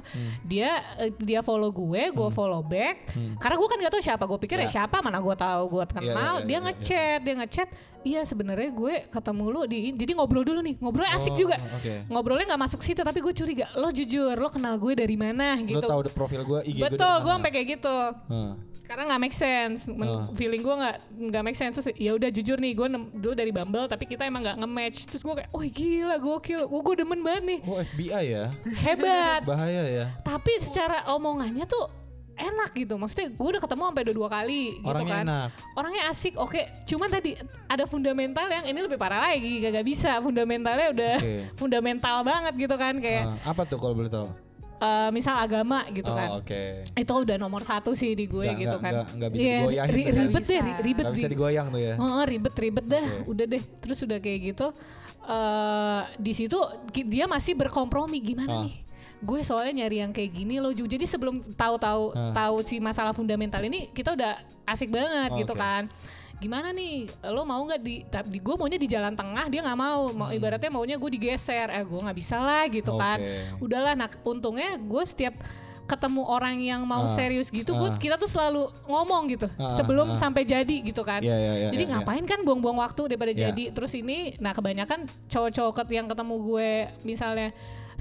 [0.43, 3.13] Dia eh, dia follow gue gue follow back.
[3.37, 4.71] Karena gue kan gak tahu siapa gue pikir ya, Ya.
[4.75, 6.03] siapa mana gue tahu gue kenal.
[6.03, 7.69] Iya, iya, dia iya, ngechat dia ngechat.
[8.01, 11.61] Iya sebenarnya gue ketemu lu di jadi ngobrol dulu nih ngobrolnya asik Oh, juga.
[11.61, 12.09] oke.
[12.09, 15.53] ngobrolnya nggak masuk situ tapi gue curiga lo jujur lo kenal gue dari mana?
[15.55, 15.85] Lo gitu.
[15.85, 17.97] tahu deh profil gue IG betul gue sampai kayak gitu.
[18.27, 18.51] Heeh.
[18.91, 20.27] Karena nggak make sense Men- Ah.
[20.33, 20.95] feeling gue nggak
[21.31, 24.43] nggak make sense terus ya udah jujur nih gue dulu dari Bumble tapi kita emang
[24.43, 28.25] nggak nge-match terus gue kayak oh gila gokil gue gue demen banget nih Oh FBI
[28.27, 28.45] ya.
[28.77, 30.05] hebat Bahaya ya.
[30.19, 31.87] tapi secara omongannya tuh
[32.33, 35.49] enak gitu maksudnya gue udah ketemu sampai dua dua kali gitu Orangnya kan enak.
[35.73, 37.31] orangnya asik oke cuman tadi
[37.65, 41.35] ada fundamental yang ini lebih parah lagi gak, bisa fundamentalnya udah Oke.
[41.55, 44.27] fundamental banget gitu kan kayak Ah, apa tuh kalau boleh tahu?
[44.81, 46.63] Eh, misal agama gitu oh, kan oke.
[46.91, 49.57] itu udah nomor satu sih di gue Nggak- gitu nggak- kan nggak- nggak bisa Iya,
[49.59, 50.21] digoyahin ri- tuh ya.
[50.21, 51.93] ribet deh ribet Gak bisa di- digoyang tuh ya.
[51.95, 53.29] Oh, ribet ribet dah, Oke.
[53.29, 53.63] udah deh.
[53.77, 54.67] Terus udah kayak gitu,
[55.23, 56.57] eh di situ
[57.05, 58.63] dia masih berkompromi gimana Ah.
[58.65, 58.75] nih?
[59.21, 60.83] Gue soalnya nyari yang kayak gini loh, Ju.
[60.83, 62.33] Jadi sebelum tahu-tahu Ah.
[62.33, 64.33] tahu si masalah fundamental ini, kita udah
[64.65, 65.61] asik banget Oh, gitu oke.
[65.61, 65.85] kan.
[66.41, 67.05] Gimana nih?
[67.29, 68.01] Lo mau nggak di?
[68.01, 70.09] Tapi gue maunya di jalan tengah, dia nggak mau.
[70.09, 71.69] Mau ibaratnya maunya gue digeser.
[71.69, 73.21] Eh, gue nggak bisa lah gitu kan.
[73.21, 73.61] Hmm.
[73.61, 73.69] Oke.
[73.69, 73.93] Udahlah.
[73.93, 75.37] Nah, untungnya gue setiap
[75.85, 77.11] ketemu orang yang mau Ah.
[77.11, 77.91] serius gitu, Ah.
[77.91, 80.17] kita tuh selalu ngomong gitu Ah, sebelum ah.
[80.17, 81.19] sampai jadi gitu kan.
[81.19, 81.99] Iya, iya, iya, Jadi iya, iya.
[81.99, 83.51] ngapain kan buang-buang waktu daripada Iya.
[83.51, 83.75] jadi.
[83.75, 86.71] Terus ini, nah kebanyakan cowok-cowok yang ketemu gue
[87.03, 87.51] misalnya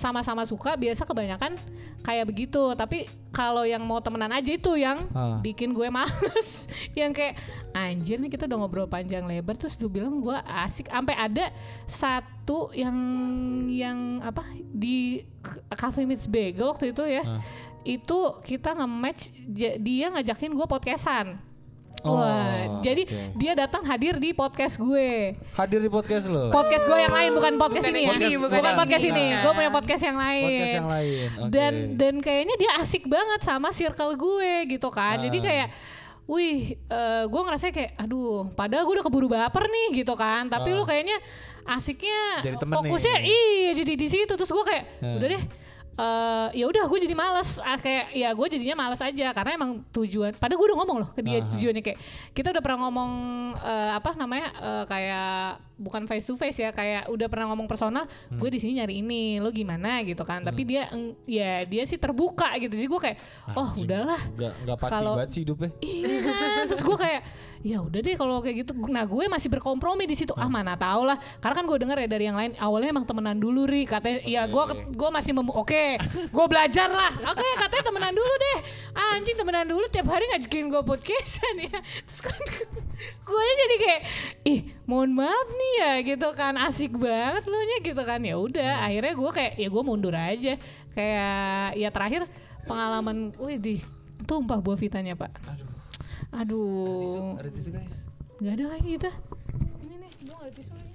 [0.00, 1.60] sama-sama suka, biasa kebanyakan
[2.00, 2.72] kayak begitu.
[2.72, 5.36] Tapi kalau yang mau temenan aja itu yang Ah.
[5.38, 6.64] bikin gue males.
[6.96, 7.36] yang kayak
[7.70, 10.34] anjir nih kita udah ngobrol panjang lebar terus lu bilang gue
[10.64, 10.88] asik.
[10.88, 11.52] Sampai ada
[11.84, 12.96] satu yang
[13.68, 15.20] yang apa di
[15.70, 17.22] Cafe Meets Bagel waktu itu ya.
[17.22, 17.42] Ah.
[17.80, 19.32] Itu kita nge-match
[19.76, 21.36] dia ngajakin gue podcastan.
[22.00, 23.36] Oh, Wah, jadi oke.
[23.36, 25.36] dia datang hadir di podcast gue.
[25.52, 26.48] Hadir di podcast lo.
[26.48, 28.24] Podcast gue yang lain bukan podcast Bukan ini yang ya.
[28.24, 29.12] ini, bukan, bukan podcast ini.
[29.26, 29.36] ini.
[29.36, 30.44] Gue punya podcast yang lain.
[30.46, 31.26] Podcast yang lain.
[31.36, 31.50] Oke.
[31.50, 35.20] Dan dan kayaknya dia asik banget sama circle gue gitu kan.
[35.20, 35.44] Jadi Ah.
[35.44, 35.68] kayak
[36.24, 40.46] Wih, eh, gue ngerasa kayak, aduh, padahal gue udah keburu baper nih gitu kan.
[40.46, 40.76] Tapi Ah.
[40.78, 41.18] lu kayaknya
[41.66, 43.26] asiknya Jadi temen fokusnya nih.
[43.26, 44.30] iya jadi di situ.
[44.30, 45.18] Terus gue kayak, Ah.
[45.18, 45.42] udah deh,
[45.92, 49.70] eh ya udah gue jadi males ah, kayak ya gue jadinya males aja karena emang
[49.90, 51.50] tujuan padahal gue udah ngomong loh ke dia Aha.
[51.50, 51.98] tujuannya kayak
[52.30, 53.10] kita udah pernah ngomong
[53.56, 55.32] eh, apa namanya eh, kayak
[55.76, 59.22] bukan face to face ya kayak udah pernah ngomong personal gue di sini nyari ini
[59.38, 60.92] lo gimana gitu kan tapi dia
[61.24, 63.18] ya dia sih terbuka gitu jadi gue kayak
[63.52, 63.88] oh Anjing.
[63.88, 65.70] udahlah Nggak nggak pasti Kalau- banget sih hidupnya.
[65.80, 67.20] Iya kan, terus gue kayak
[67.60, 68.72] ya udah deh kalau kayak gitu.
[68.88, 70.32] Nah gue masih berkompromi di situ.
[70.36, 71.20] Ah mana tau lah.
[71.44, 73.84] Karena kan gue dengar ya dari yang lain awalnya emang temenan dulu ri.
[73.84, 74.64] Katanya ya gue
[74.96, 75.84] gue masih mem oke
[76.32, 77.12] gue belajar lah.
[77.28, 78.58] Oke katanya temenan dulu deh.
[78.96, 81.78] Anjing temenan dulu tiap hari ngajakin gue podcastan ya.
[82.08, 82.40] Terus kan
[83.00, 84.00] gue jadi kayak
[84.44, 88.84] ih mohon maaf nih ya gitu kan asik banget lo nya gitu kan ya udah
[88.84, 90.52] akhirnya gue kayak ya gue mundur aja
[90.92, 92.28] kayak ya terakhir
[92.68, 93.74] pengalaman wih di
[94.28, 95.79] tumpah buah vitanya pak Aduh.
[96.30, 97.34] Tisu, Aduh.
[97.42, 97.96] ada tisu guys.
[98.38, 99.10] Gak ada lagi kita.
[99.82, 100.94] Ini nih, gak ada tisu lagi.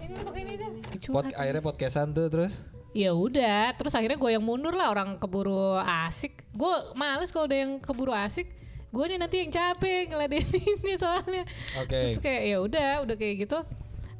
[0.00, 0.70] Ini pakai ini deh.
[1.02, 1.34] Curhat.
[1.34, 2.62] akhirnya podcastan tuh terus.
[2.90, 6.46] Ya udah, terus akhirnya gue yang mundur lah orang keburu asik.
[6.54, 8.50] Gue males kalau ada yang keburu asik.
[8.90, 11.44] Gue nih nanti yang capek ngeladeninnya soalnya.
[11.82, 12.14] Oke.
[12.14, 13.58] Terus kayak ya udah, udah kayak gitu.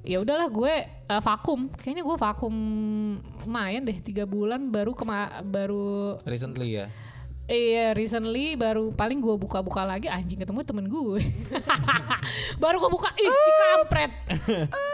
[0.07, 1.71] Ya udahlah gue eh, vakum.
[1.75, 2.55] Kayaknya gue vakum
[3.47, 6.87] lumayan deh tiga bulan baru kema baru Recently ya.
[7.51, 11.19] Iya, recently baru paling gue buka-buka lagi anjing ketemu temen gue.
[12.63, 14.13] baru gue buka, ih si kampret,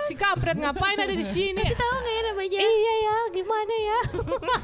[0.08, 1.60] si kampret ngapain ada di sini?
[1.60, 2.58] Kasih tahu nggak ya namanya?
[2.64, 4.00] Iya ya, gimana ya?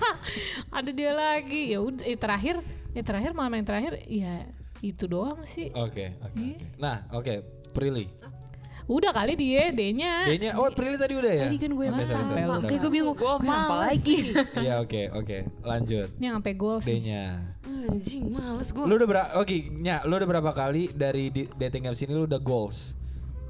[0.81, 1.77] ada dia lagi.
[1.77, 2.65] Ya udah, eh, terakhir,
[2.97, 4.49] ya terakhir malam yang terakhir, ya
[4.81, 5.69] itu doang sih.
[5.77, 6.33] Oke, oke.
[6.41, 6.57] Iya.
[6.57, 6.67] oke.
[6.81, 7.35] Nah, oke.
[7.77, 8.09] Prilly.
[8.93, 10.29] Udah kali dia, D-nya.
[10.29, 11.49] D-nya oh Prilly tadi udah ya?
[11.49, 12.43] Tadi kan gue sorry, sorry.
[12.45, 12.69] Sampai.
[12.69, 14.17] Kayak gue bingung, gue apa lagi?
[14.65, 15.39] Iya, oke, oke.
[15.65, 16.09] Lanjut.
[16.21, 16.79] Ini yang sampai gol.
[16.85, 17.25] D-nya.
[17.65, 18.85] Anjing males gue.
[18.85, 22.29] Lu udah berapa Oke, Nya, lu udah berapa kali dari di, dating apps ini lu
[22.29, 22.93] udah goals?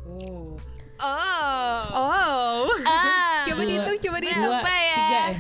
[0.07, 0.55] Oh.
[1.03, 2.71] Oh.
[2.87, 3.43] Ah.
[3.51, 4.55] Coba dihitung, coba dihitung.
[4.55, 4.63] Ya?
[4.63, 5.39] tiga ya?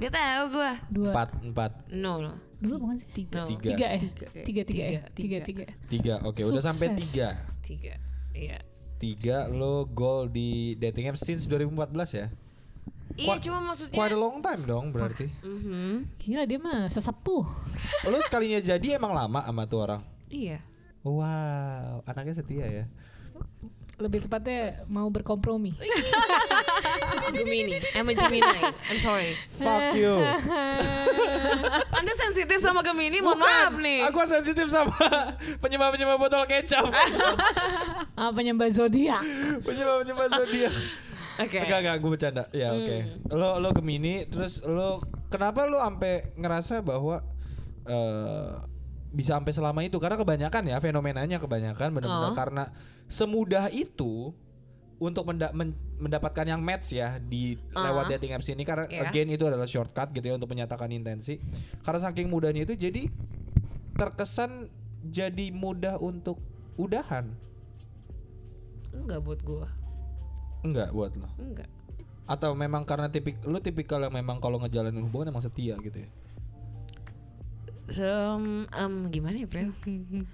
[0.00, 0.72] Gak tau gue.
[0.88, 1.10] Dua.
[1.12, 2.32] Empat, empat, No, no.
[2.56, 3.28] Dua bukan sih?
[3.28, 3.44] No.
[3.44, 3.76] tiga.
[3.76, 4.00] Tiga ya?
[4.00, 4.44] Tiga, eh.
[4.48, 5.00] Tiga, tiga ya?
[5.04, 5.64] Tiga, Tiga, tiga.
[5.68, 5.88] tiga.
[5.92, 6.40] Tiga, oke.
[6.48, 7.00] Udah sampai Sukses.
[7.12, 7.28] tiga.
[7.60, 7.94] Tiga.
[8.32, 8.58] Iya.
[8.64, 8.73] Tiga
[9.50, 12.26] lo goal di dating apps since 2014 ya?
[13.14, 13.94] Iya Qua- cuma maksudnya.
[13.94, 15.30] Quite a long time dong berarti.
[15.40, 16.18] Mhm.
[16.18, 17.44] Gila dia mah sesepuh.
[18.10, 20.02] Lo sekalinya jadi emang lama sama tuh orang?
[20.26, 20.58] Iya.
[21.04, 22.84] Wow, anaknya setia ya.
[23.98, 25.70] Lebih tepatnya mau berkompromi.
[27.34, 27.78] Gemini.
[27.94, 28.60] I'm a Gemini.
[28.90, 29.34] I'm sorry.
[29.58, 30.14] Fuck you.
[31.98, 34.06] Anda sensitif sama Gemini, mohon maaf nih.
[34.06, 34.94] Aku sensitif sama
[35.58, 36.86] penyembah-penyembah botol kecap.
[38.28, 39.22] Apa nyembah zodiak?
[39.66, 40.74] penyembah-penyembah zodiak.
[41.34, 41.58] Oke.
[41.58, 42.44] Enggak enggak, gue bercanda.
[42.54, 42.96] Ya oke.
[43.34, 47.26] Lo lo Gemini, terus lo kenapa lo sampai ngerasa bahwa
[47.86, 48.50] eh
[49.10, 49.98] bisa sampai selama itu?
[49.98, 52.38] Karena kebanyakan ya fenomenanya kebanyakan benar-benar Oh.
[52.38, 52.64] karena
[53.06, 54.32] semudah itu
[54.96, 58.10] untuk menda- men- mendapatkan yang match ya di lewat Ah.
[58.16, 59.06] dating apps ini karena Iya.
[59.06, 61.38] again itu adalah shortcut gitu ya untuk menyatakan intensi.
[61.80, 63.10] Karena saking mudahnya itu jadi
[63.94, 64.66] terkesan
[65.04, 66.40] jadi mudah untuk
[66.74, 67.30] udahan.
[68.90, 69.68] Enggak buat gua.
[70.62, 71.28] Enggak buat lo.
[71.36, 71.68] Enggak.
[72.24, 76.10] Atau memang karena tipik lu tipikal yang memang kalau ngejalanin hubungan emang setia gitu ya.
[77.84, 79.70] Sem, em, gimana ya, Pril?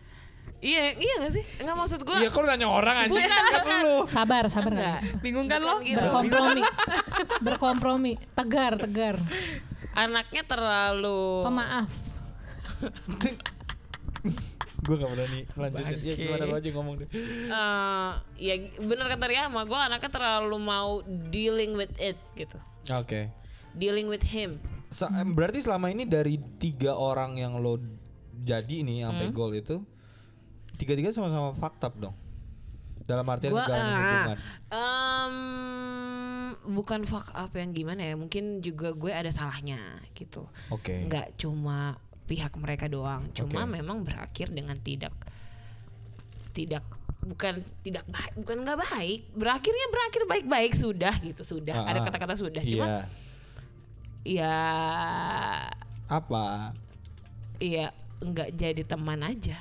[0.61, 1.45] iya, iya gak sih?
[1.57, 2.17] Enggak maksud gua.
[2.17, 3.81] Iya kalau nanya orang anjing Bukan, kan bukan.
[3.81, 3.97] lu.
[4.05, 4.99] Sabar, sabar Enggak.
[5.01, 5.21] nggak?
[5.21, 5.77] Bingung kan lo?
[5.81, 5.97] Gitu.
[5.97, 6.63] Berkompromi.
[7.47, 8.13] Berkompromi.
[8.31, 9.17] Tegar, tegar.
[9.93, 11.91] Anaknya terlalu Pemaaf.
[14.81, 15.85] gue gak berani lanjutin.
[15.85, 16.13] Ya Bangke.
[16.19, 17.09] gimana lu aja ngomong deh.
[17.13, 20.91] eh, ya bener kata Riyama, gue anaknya terlalu mau
[21.29, 22.57] dealing with it gitu.
[22.91, 23.29] Oke.
[23.73, 24.57] Dealing with him.
[24.89, 27.77] Sa- berarti selama ini dari tiga orang yang lo
[28.35, 29.37] jadi nih sampai Hmm.
[29.37, 29.77] gol itu
[30.81, 32.17] tiga-tiga sama-sama up dong.
[33.05, 34.39] Dalam artian Gua ah, hubungan.
[34.71, 35.35] em,
[36.73, 39.79] bukan fuck up yang gimana ya, mungkin juga gue ada salahnya
[40.15, 40.47] gitu.
[40.71, 41.05] Oke.
[41.05, 43.75] Nggak cuma pihak mereka doang, cuma Oke.
[43.77, 45.11] memang berakhir dengan tidak
[46.51, 46.83] tidak
[47.21, 52.05] bukan tidak baik bukan nggak baik berakhirnya berakhir baik-baik sudah gitu sudah Ah, ada ah.
[52.09, 52.99] kata-kata sudah cuma Iya.
[54.25, 54.59] ya
[56.09, 56.73] Apa?
[57.61, 59.57] ya nggak jadi teman aja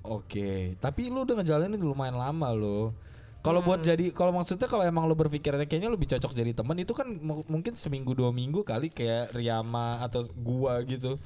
[0.00, 2.96] Oke, tapi lu udah ngejalanin lumayan lama lo.
[3.40, 3.72] Kalau Hmm.
[3.72, 7.08] buat jadi, kalau maksudnya kalau emang lu berpikirannya kayaknya lebih cocok jadi teman itu kan
[7.08, 11.16] mu- mungkin seminggu dua minggu kali kayak Riyama atau gua gitu.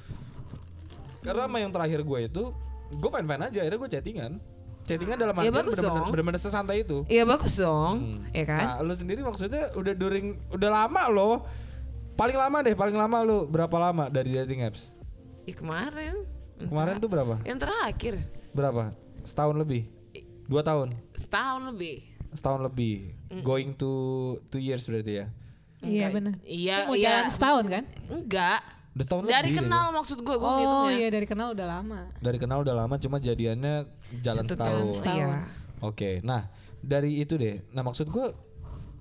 [1.19, 2.43] Karena sama yang terakhir gue itu,
[2.93, 4.31] gue fine fine aja, akhirnya gue chattingan.
[4.85, 7.01] Chattingan dalam Ya artian bagus bener-bener, bener-bener sesantai itu.
[7.09, 8.21] Iya bagus dong Hmm.
[8.31, 11.35] ya kan Nah, lu sendiri maksudnya udah during, udah lama loh.
[12.15, 14.93] Paling lama deh, paling lama lu berapa lama dari dating apps?
[15.43, 16.23] Ya, kemarin
[16.57, 17.35] Kemarin tuh berapa?
[17.43, 18.15] yang terakhir
[18.51, 18.95] Berapa?
[19.21, 19.91] Setahun lebih?
[20.45, 20.93] Dua tahun?
[21.11, 21.95] setahun lebih
[22.31, 23.91] setahun lebih going to
[24.45, 25.27] two years berarti ya
[25.79, 26.33] Iya benar.
[26.41, 27.83] iya mau iya jalan setahun kan?
[28.07, 28.59] enggak
[28.91, 29.95] udah setahun dari lebih kenal gitu.
[29.95, 31.99] maksud gue gue Oh iya dari kenal udah lama.
[32.17, 33.87] dari kenal udah lama cuma jadiannya
[34.19, 34.93] jalan Satu setahun tahun.
[34.93, 35.19] Setahun.
[35.25, 35.39] Iya.
[35.81, 36.41] oke nah
[36.77, 38.27] dari itu deh nah maksud gue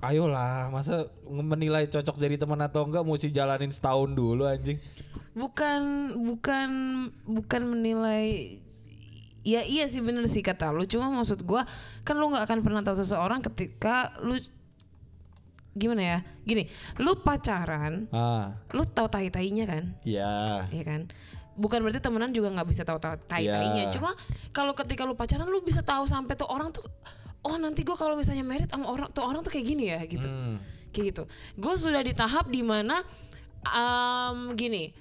[0.00, 4.78] ayolah masa menilai cocok jadi teman atau enggak mesti jalanin setahun dulu anjing
[5.34, 6.70] bukan bukan
[7.26, 8.58] bukan menilai
[9.44, 10.86] ya iya sih bener sih kata lu.
[10.86, 11.66] Cuma maksud gua
[12.06, 14.38] kan lu nggak akan pernah tahu seseorang ketika lu
[15.74, 16.18] gimana ya?
[16.46, 16.70] Gini
[17.02, 18.54] lu pacaran ah.
[18.70, 19.84] lu tahu tai tainya kan?
[20.06, 21.10] Ya ya kan?
[21.54, 23.94] Bukan berarti temenan juga nggak bisa tahu tahu tai tainya Iya.
[23.94, 24.14] cuma
[24.54, 26.82] kalau ketika lu pacaran lu bisa tahu sampai tuh orang tuh
[27.44, 30.24] oh nanti gua kalau misalnya merit sama orang tuh orang tuh kayak gini ya gitu.
[30.24, 30.56] Hmm.
[30.94, 31.22] kayak gitu.
[31.58, 33.02] Gue sudah di tahap di mana
[33.66, 34.94] um, gini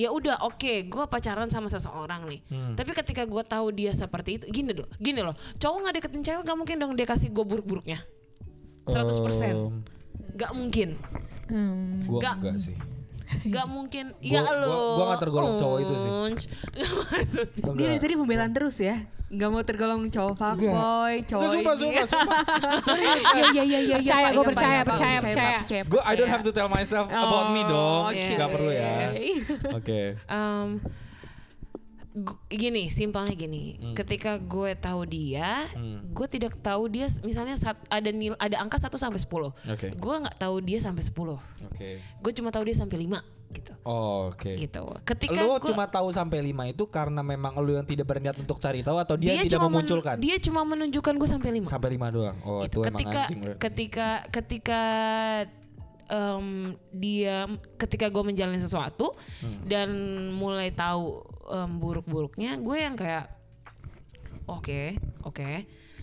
[0.00, 2.72] ya udah oke gue pacaran sama seseorang nih Hmm.
[2.72, 6.42] tapi ketika gue tahu dia seperti itu gini loh gini loh cowok nggak deketin cewek
[6.42, 8.00] nggak mungkin dong dia kasih gue buruk-buruknya
[8.86, 8.96] 100%
[9.52, 9.84] Um,
[10.32, 10.88] nggak mungkin
[11.46, 12.06] Hmm.
[12.06, 12.34] gua Nggak.
[12.38, 12.76] enggak sih
[13.42, 16.10] nggak mungkin Gua- ya gua- lo gua nggak tergolong cowok itu sih.
[16.10, 16.42] Unch.
[16.74, 18.96] Nggak maksud Gua Dia dari tadi pembelaan terus ya.
[19.30, 21.80] Gak mau tergolong cowok fuckboy, cowok Enggak, sumpah, ini.
[21.80, 22.38] sumpah, sumpah.
[22.82, 23.22] Serius.
[23.22, 23.96] Iya iya iya iya.
[23.96, 25.58] Percaya, iya, percaya, iya, percaya, percaya.
[25.62, 28.10] percaya, Gue I don't have to tell myself about me dong.
[28.10, 28.26] oke.
[28.34, 28.94] Gak perlu ya.
[29.78, 30.00] Oke.
[30.20, 30.68] Em,
[32.12, 33.62] gu- gini simpelnya gini
[33.94, 36.02] ketika gue tahu dia Hmm.
[36.10, 39.30] gue tidak tahu dia misalnya saat ada nil ada angka 1 sampai 10
[39.70, 39.88] Oke.
[39.94, 41.38] gue nggak tahu dia sampai 10
[41.70, 42.02] Oke.
[42.02, 43.14] gue cuma tahu dia sampai 5
[43.50, 44.54] gitu Oh, Oke.
[44.56, 48.36] gitu ketika Lu gua- cuma tahu sampai 5 itu karena memang lu yang tidak berniat
[48.36, 50.16] untuk cari tahu atau dia, tidak cuma men- memunculkan?
[50.16, 52.36] dia cuma menunjukkan gue sampai 5 Sampai 5 doang.
[52.42, 52.78] Oh, Gitu.
[52.78, 53.58] itu emang ketika anjing berarti.
[53.60, 54.80] ketika ketika
[56.06, 56.46] em,
[56.92, 57.46] dia
[57.76, 59.62] ketika gue menjalani sesuatu Hmm.
[59.64, 59.88] dan
[60.32, 63.30] mulai tahu em, buruk-buruknya gue yang kayak
[64.44, 64.80] oke
[65.22, 65.48] oke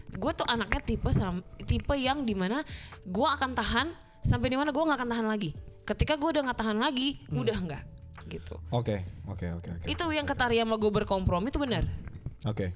[0.09, 2.63] gue tuh anaknya tipe sam- tipe yang di mana
[3.01, 3.87] gue akan tahan
[4.21, 5.51] sampai di mana gue nggak akan tahan lagi
[5.87, 7.41] ketika gue udah nggak tahan lagi Hmm.
[7.41, 7.83] udah nggak
[8.27, 9.85] gitu Oke, oke, oke, oke.
[9.87, 11.87] itu yang kata Ria sama gue berkompromi itu benar
[12.43, 12.75] Oke.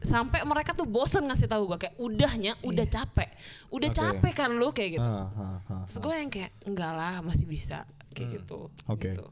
[0.00, 3.32] sampai mereka tuh bosen ngasih tahu gue kayak udahnya udah capek
[3.70, 3.96] udah Oke.
[3.96, 7.44] capek kan lu kayak gitu Ah, ah, ah, terus gue yang kayak enggak lah masih
[7.44, 9.12] bisa kayak gitu Oke.
[9.12, 9.24] gitu.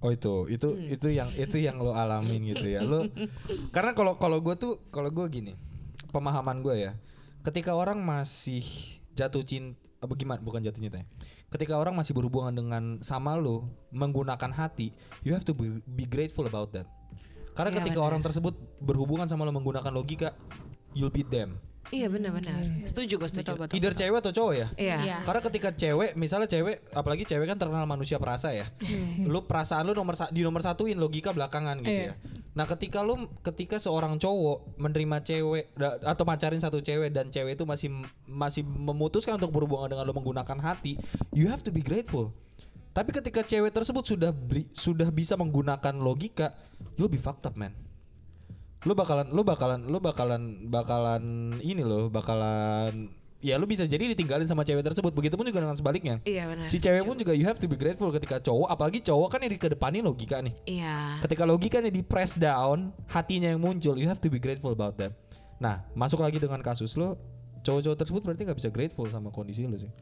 [0.00, 0.84] Oh itu, itu Hmm.
[0.90, 2.84] itu yang itu yang lo alamin gitu ya.
[2.84, 3.08] Lo
[3.74, 5.56] karena kalau kalau gue tuh kalau gue gini,
[6.10, 6.92] pemahaman gue ya.
[7.40, 8.60] Ketika orang masih
[9.12, 11.08] jatuh cinta apa gimana bukan jatuh cinta ya.
[11.54, 14.90] Ketika orang masih berhubungan dengan sama lo menggunakan hati,
[15.22, 16.82] you have to be, be grateful about that.
[17.54, 18.10] Karena Iya, ketika benar.
[18.10, 20.34] orang tersebut berhubungan sama lo menggunakan logika,
[20.98, 21.62] you'll beat them.
[21.94, 22.82] Iya benar-benar.
[22.82, 23.54] Setuju gue setuju.
[23.54, 23.74] Betul betul.
[23.78, 24.66] Either cewek atau cowok ya.
[24.74, 24.96] Iya.
[24.98, 25.16] Iya.
[25.22, 28.66] Karena ketika cewek, misalnya cewek, apalagi cewek kan terkenal manusia perasa ya.
[29.22, 32.10] lu perasaan lu nomor di nomor satuin logika belakangan gitu Iya.
[32.10, 32.14] ya.
[32.54, 35.74] Nah ketika lu ketika seorang cowok menerima cewek
[36.06, 37.90] atau pacarin satu cewek dan cewek itu masih
[38.30, 40.94] masih memutuskan untuk berhubungan dengan lu menggunakan hati,
[41.34, 42.30] you have to be grateful.
[42.94, 46.54] Tapi ketika cewek tersebut sudah beri- sudah bisa menggunakan logika,
[46.94, 47.74] you'll be fucked up man.
[48.86, 51.24] Lu bakalan lu bakalan lu bakalan bakalan
[51.58, 53.10] ini loh, bakalan
[53.44, 55.12] ya lu bisa jadi ditinggalin sama cewek tersebut.
[55.12, 56.16] Begitupun juga dengan sebaliknya.
[56.24, 56.66] Iya benar.
[56.72, 59.52] Si cewek pun juga you have to be grateful ketika cowok, apalagi cowok kan yang
[59.52, 60.56] dikedepanin logika nih.
[60.64, 61.20] Iya.
[61.20, 65.12] Ketika logikanya di press down, hatinya yang muncul, you have to be grateful about that.
[65.60, 67.20] Nah, masuk lagi dengan kasus lo,
[67.60, 69.92] cowok-cowok tersebut berarti nggak bisa grateful sama kondisi lo sih.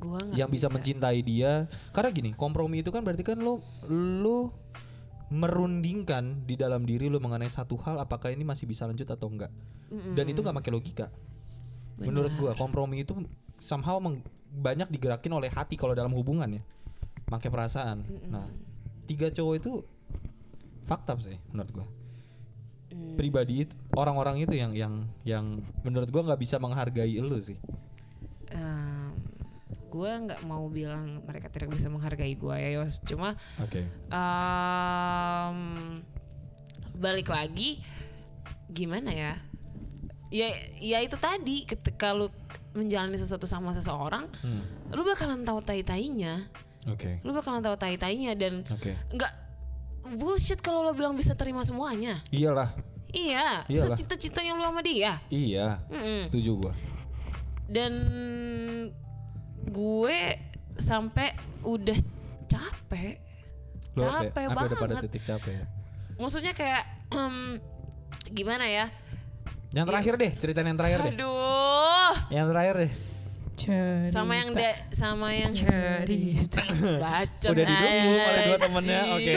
[0.00, 3.60] Gua nggak Yang bisa, mencintai dia, karena gini, kompromi itu kan berarti kan lo
[3.92, 4.56] lo
[5.30, 9.52] merundingkan di dalam diri lo mengenai satu hal apakah ini masih bisa lanjut atau enggak.
[9.90, 11.06] Dan itu nggak pakai logika.
[12.00, 13.12] Menurut gua kompromi itu
[13.60, 16.62] somehow meng- banyak digerakin oleh hati kalau dalam hubungan ya.
[17.28, 18.02] Pakai perasaan.
[18.26, 18.48] Nah,
[19.06, 19.72] tiga cowok itu
[20.88, 21.86] fakta sih menurut gua.
[22.90, 23.14] Hmm.
[23.14, 25.44] Pribadi itu orang-orang itu yang yang yang
[25.86, 27.58] menurut gua nggak bisa menghargai elu sih.
[29.90, 33.02] gue nggak mau bilang mereka tidak bisa menghargai gue ya Yos.
[33.02, 33.82] Cuma Oke.
[34.08, 35.58] em,
[36.94, 37.82] balik lagi
[38.70, 39.34] gimana ya?
[40.30, 40.46] Ya
[40.78, 42.30] ya itu tadi ketika lu
[42.70, 44.62] menjalani sesuatu sama seseorang, Hmm.
[44.88, 46.46] lu bakalan tahu tai-tainya.
[46.86, 47.18] Oke.
[47.20, 48.94] Lu bakalan tahu tai-tainya dan Oke.
[49.10, 49.32] nggak
[50.14, 52.22] bullshit kalau lo bilang bisa terima semuanya.
[52.30, 52.70] Iyalah.
[53.10, 53.98] Iya, Iyalah.
[53.98, 55.18] secinta-cintanya lu sama dia.
[55.28, 55.82] Iya.
[55.90, 56.30] Mm-mm.
[56.30, 56.72] Setuju gua.
[57.66, 57.90] Dan
[59.66, 60.18] gue
[60.76, 61.98] sampai udah
[62.46, 63.18] capek.
[63.98, 64.78] Lo capek banget.
[64.78, 65.66] pada titik capek ya.
[66.16, 66.86] Maksudnya kayak
[68.30, 68.86] gimana ya?
[69.70, 71.14] Yang terakhir deh, ceritain yang terakhir deh.
[71.14, 72.14] Aduh.
[72.34, 72.92] Yang terakhir deh.
[73.60, 74.14] Cerita.
[74.16, 76.64] Sama yang de, sama yang Cerita.
[76.96, 77.50] bacot.
[77.52, 79.00] Udah didukung oleh dua temennya.
[79.14, 79.34] Oke.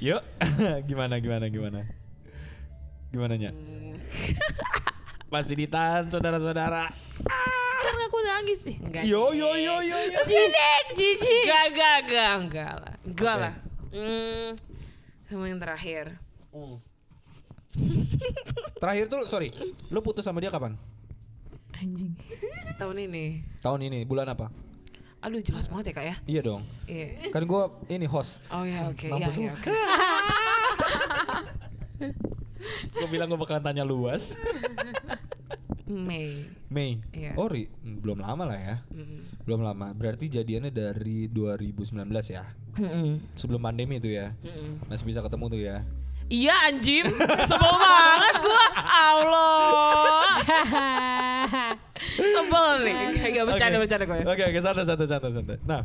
[0.00, 0.22] Yuk.
[0.88, 1.80] gimana gimana gimana?
[3.12, 3.52] Gimana nya?
[3.52, 3.94] Hmm.
[5.28, 6.90] Masih ditahan saudara-saudara.
[7.82, 8.76] Kan aku nangis nih.
[8.82, 9.02] Enggak.
[9.04, 10.20] Yo yo yo yo yo.
[10.26, 11.44] Jijik, jijik.
[11.44, 12.94] Gak, gak, gak, enggak lah.
[13.04, 13.54] Enggak lah.
[13.92, 14.56] Hmm,
[15.28, 16.16] sama yang terakhir.
[18.82, 19.50] Terakhir tuh sorry,
[19.88, 20.76] lu putus sama dia kapan?
[21.78, 22.14] Anjing.
[22.78, 23.42] Tahun ini.
[23.58, 24.52] Tahun ini, bulan apa?
[25.22, 26.16] Aduh jelas banget ya kak ya.
[26.26, 26.62] Iya dong.
[26.90, 27.30] Iya.
[27.30, 28.42] Kan gua ini host.
[28.50, 29.06] Oh ya oke.
[29.06, 29.54] Mampus iya, lu.
[29.54, 29.70] oke.
[32.94, 34.34] Gua bilang gua bakalan tanya luas.
[35.86, 36.46] Mei.
[36.70, 36.98] Mei.
[37.14, 37.34] Iya.
[37.38, 38.76] Oh, ri- belum lama lah ya.
[38.90, 39.44] Mm-mm.
[39.44, 39.92] Belum lama.
[39.92, 42.02] Berarti jadiannya dari 2019
[42.32, 42.48] ya.
[42.80, 43.20] Mm-mm.
[43.36, 44.32] Sebelum pandemi itu ya.
[44.42, 44.88] Mm-mm.
[44.88, 45.84] Masih bisa ketemu tuh ya.
[46.28, 47.06] Iya anjim,
[47.50, 48.66] sebel banget gua.
[48.88, 50.26] Allah.
[52.02, 52.96] Sebel nih.
[53.32, 53.82] Gak bercanda Oke.
[53.86, 54.18] bercanda gue.
[54.26, 55.56] Oke oke santai santai santai santai.
[55.64, 55.80] Nah,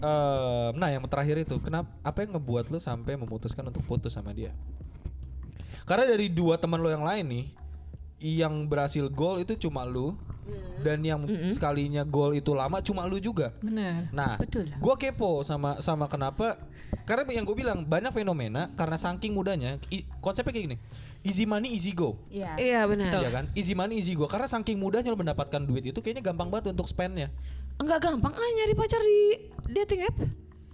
[0.00, 4.32] em, nah yang terakhir itu kenapa apa yang ngebuat lu sampai memutuskan untuk putus sama
[4.32, 4.52] dia?
[5.88, 7.46] Karena dari dua teman lo yang lain nih,
[8.20, 10.14] yang berhasil gol itu cuma lu
[10.78, 11.20] dan yang
[11.50, 13.50] sekalinya gol itu lama cuma lu juga.
[13.58, 14.08] Benar.
[14.14, 14.70] Nah, Betul.
[14.78, 16.54] Gua kepo sama sama kenapa?
[17.02, 20.76] Karena yang gue bilang banyak fenomena karena saking mudahnya i- konsepnya kayak gini.
[21.26, 22.14] Easy money easy go.
[22.30, 22.54] Iya.
[22.56, 23.10] Iya benar.
[23.18, 23.44] Iya kan?
[23.52, 24.30] Easy money easy go.
[24.30, 27.28] Karena saking mudahnya lo mendapatkan duit itu kayaknya gampang banget untuk spendnya.
[27.78, 29.18] Enggak gampang ah nyari pacar di
[29.74, 30.16] dating app.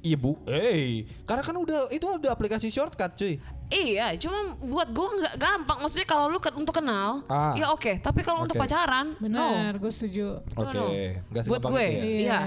[0.04, 3.40] Iya bu, hey, karena kan udah itu ada aplikasi shortcut cuy.
[3.74, 5.78] Iya, cuma buat gue nggak gampang.
[5.80, 7.52] Maksudnya kalau lu ke- untuk kenal, Ah.
[7.52, 7.98] ya oke.
[7.98, 8.62] Tapi kalau untuk Oke.
[8.62, 9.80] pacaran, Benar, no.
[9.80, 10.38] gue setuju.
[10.48, 10.86] No, Oke, no.
[11.28, 12.04] nggak Buat gue, itu ya.
[12.04, 12.18] Iya.
[12.20, 12.40] iya.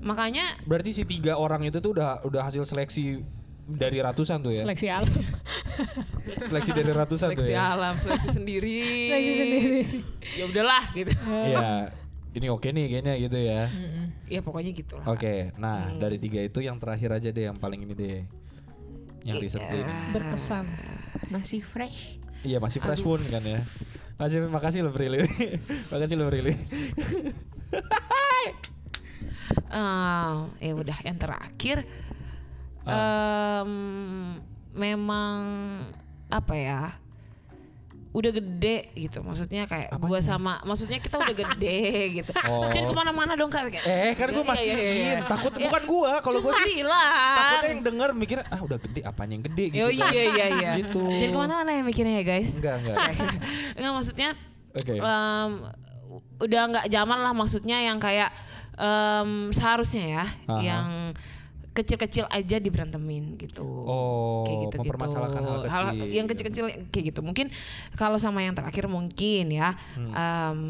[0.00, 3.20] Makanya Berarti si tiga orang itu tuh udah udah hasil seleksi
[3.64, 4.62] dari ratusan tuh ya.
[4.62, 5.06] Seleksi alam.
[6.50, 7.70] Seleksi dari ratusan tuh seleksi ya.
[7.70, 8.80] alam, seleksi sendiri.
[9.06, 9.80] Seleksi sendiri.
[10.32, 11.12] Ya udahlah gitu.
[11.28, 11.70] Iya.
[12.32, 13.68] Ini oke nih kayaknya gitu ya.
[14.26, 15.04] ya pokoknya gitu lah.
[15.06, 16.00] Oke, nah Hmm.
[16.00, 18.20] dari tiga itu yang terakhir aja deh yang paling ini deh.
[19.22, 19.92] Yang riset deh ini.
[20.10, 20.66] Berkesan.
[21.30, 22.18] Masih fresh.
[22.42, 23.62] Iya masih fresh pun kan ya.
[24.18, 25.22] Masih makasih lo Prilly.
[25.92, 26.54] makasih lo Prilly.
[29.72, 31.86] Ah, ya udah yang terakhir
[32.82, 33.62] Ah.
[33.62, 33.70] em,
[34.74, 35.38] memang
[36.26, 36.82] apa ya
[38.12, 41.80] udah gede gitu maksudnya kayak gua sama maksudnya kita udah gede
[42.20, 42.68] gitu Oh.
[42.68, 44.68] jangan ke mana-mana dong kak eh kan gue Iya, mastiin.
[44.68, 45.18] iya, iya, iya.
[45.24, 46.12] Takut Ya, bukan gua.
[46.20, 46.92] Kalau cuma sih bilang.
[47.32, 49.80] takutnya yang denger mikir ah udah gede apanya yang gede gitu.
[49.80, 50.08] Oh kan.
[50.08, 51.00] iya iya iya Gitu.
[51.02, 52.96] Jangan ke mana-mana ya mikirnya ya guys Enggak enggak.
[53.80, 54.28] Enggak maksudnya
[54.72, 54.92] Oke.
[54.94, 55.50] em,
[56.38, 58.28] udah nggak zaman lah maksudnya yang kayak
[58.74, 60.60] em, seharusnya ya Aha.
[60.60, 60.86] yang
[61.72, 63.64] kecil-kecil aja diberantemin gitu.
[63.64, 66.04] Oh, kayak gitu mempermasalahkan hal kecil.
[66.06, 67.20] yang kecil-kecil kayak gitu.
[67.20, 67.48] Mungkin
[67.94, 70.12] kalau sama yang terakhir mungkin ya Hmm.
[70.12, 70.60] em,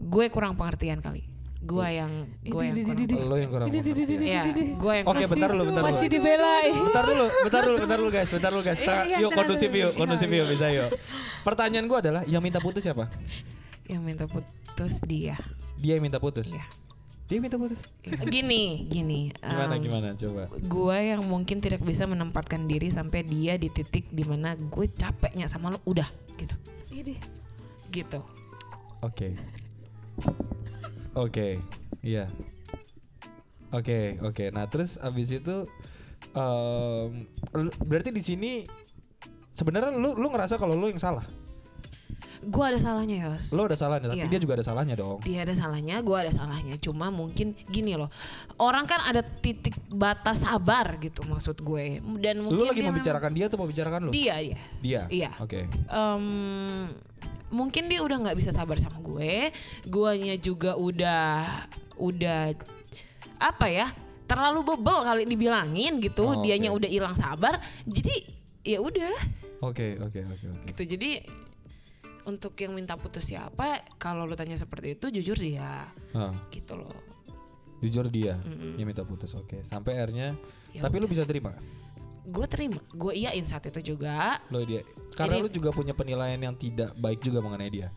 [0.00, 1.26] gue kurang pengertian kali.
[1.58, 3.26] Gue yang gue yang kurang.
[3.26, 3.66] Lo yang kurang.
[3.68, 4.22] pengertian.
[4.22, 5.90] Ya, gue yang Oke, kurang- bentar dulu, bentar dulu.
[5.90, 6.66] Masih dibelai.
[6.70, 8.78] Bentar dulu, bentar dulu, bentar dulu guys, bentar dulu guys.
[8.78, 10.90] Kita- Iya, iya, yuk kondusif yuk, kondusif yuk bisa yuk.
[11.42, 13.10] Pertanyaan gua adalah yang minta putus siapa?
[13.84, 15.34] yang minta putus dia.
[15.74, 16.46] Dia yang minta putus.
[16.46, 16.62] Iya.
[17.28, 17.76] Dia minta putus.
[18.24, 19.28] Gini, gini.
[19.30, 20.48] Gimana em, gimana coba.
[20.48, 25.44] gue yang mungkin tidak bisa menempatkan diri sampai dia di titik di mana gue capeknya
[25.44, 26.56] sama lo udah gitu
[27.90, 28.20] gitu
[28.98, 29.36] Oke.
[31.14, 31.62] Oke.
[32.00, 32.26] Iya.
[33.70, 34.48] Oke, oke.
[34.48, 35.68] Nah, terus abis itu
[36.32, 38.52] em, lu- berarti di sini
[39.52, 41.22] sebenarnya lu lu ngerasa kalau lu yang salah.
[42.40, 44.28] Gue ada salahnya Yos Lu ada salahnya, tapi Iya.
[44.28, 45.18] dia juga ada salahnya dong.
[45.20, 48.06] dia ada salahnya gue ada salahnya cuma mungkin gini loh
[48.56, 53.30] orang kan ada titik batas sabar gitu maksud gue dan mungkin Lu lagi dia membicarakan
[53.32, 55.02] dia atau membicarakan memang- dia dia Dia.
[55.08, 55.30] Iya.
[55.38, 55.66] Oke.
[55.68, 56.24] Em,
[57.48, 59.50] mungkin dia udah nggak bisa sabar sama gue
[59.84, 61.48] guanya juga udah
[61.96, 62.52] udah
[63.38, 63.88] apa ya
[64.24, 67.56] terlalu bebel kali dibilangin gitu Oh, dianya udah hilang sabar
[67.88, 68.14] jadi
[68.62, 69.16] ya udah
[69.58, 70.66] Oke, oke, oke, oke.
[70.68, 71.24] gitu jadi
[72.28, 76.92] untuk yang minta putus siapa kalau lu tanya seperti itu jujur dia Ah, gitu loh
[77.78, 78.74] jujur dia Mm-mm.
[78.74, 79.32] yang minta putus.
[79.32, 79.62] Oke.
[79.64, 80.34] Sampai akhirnya
[80.68, 81.56] Ya tapi lu bisa terima
[82.22, 84.84] gue terima gue iyain saat itu juga lo dia.
[85.14, 87.88] Karena Ini- lu juga punya penilaian yang tidak baik juga mengenai dia.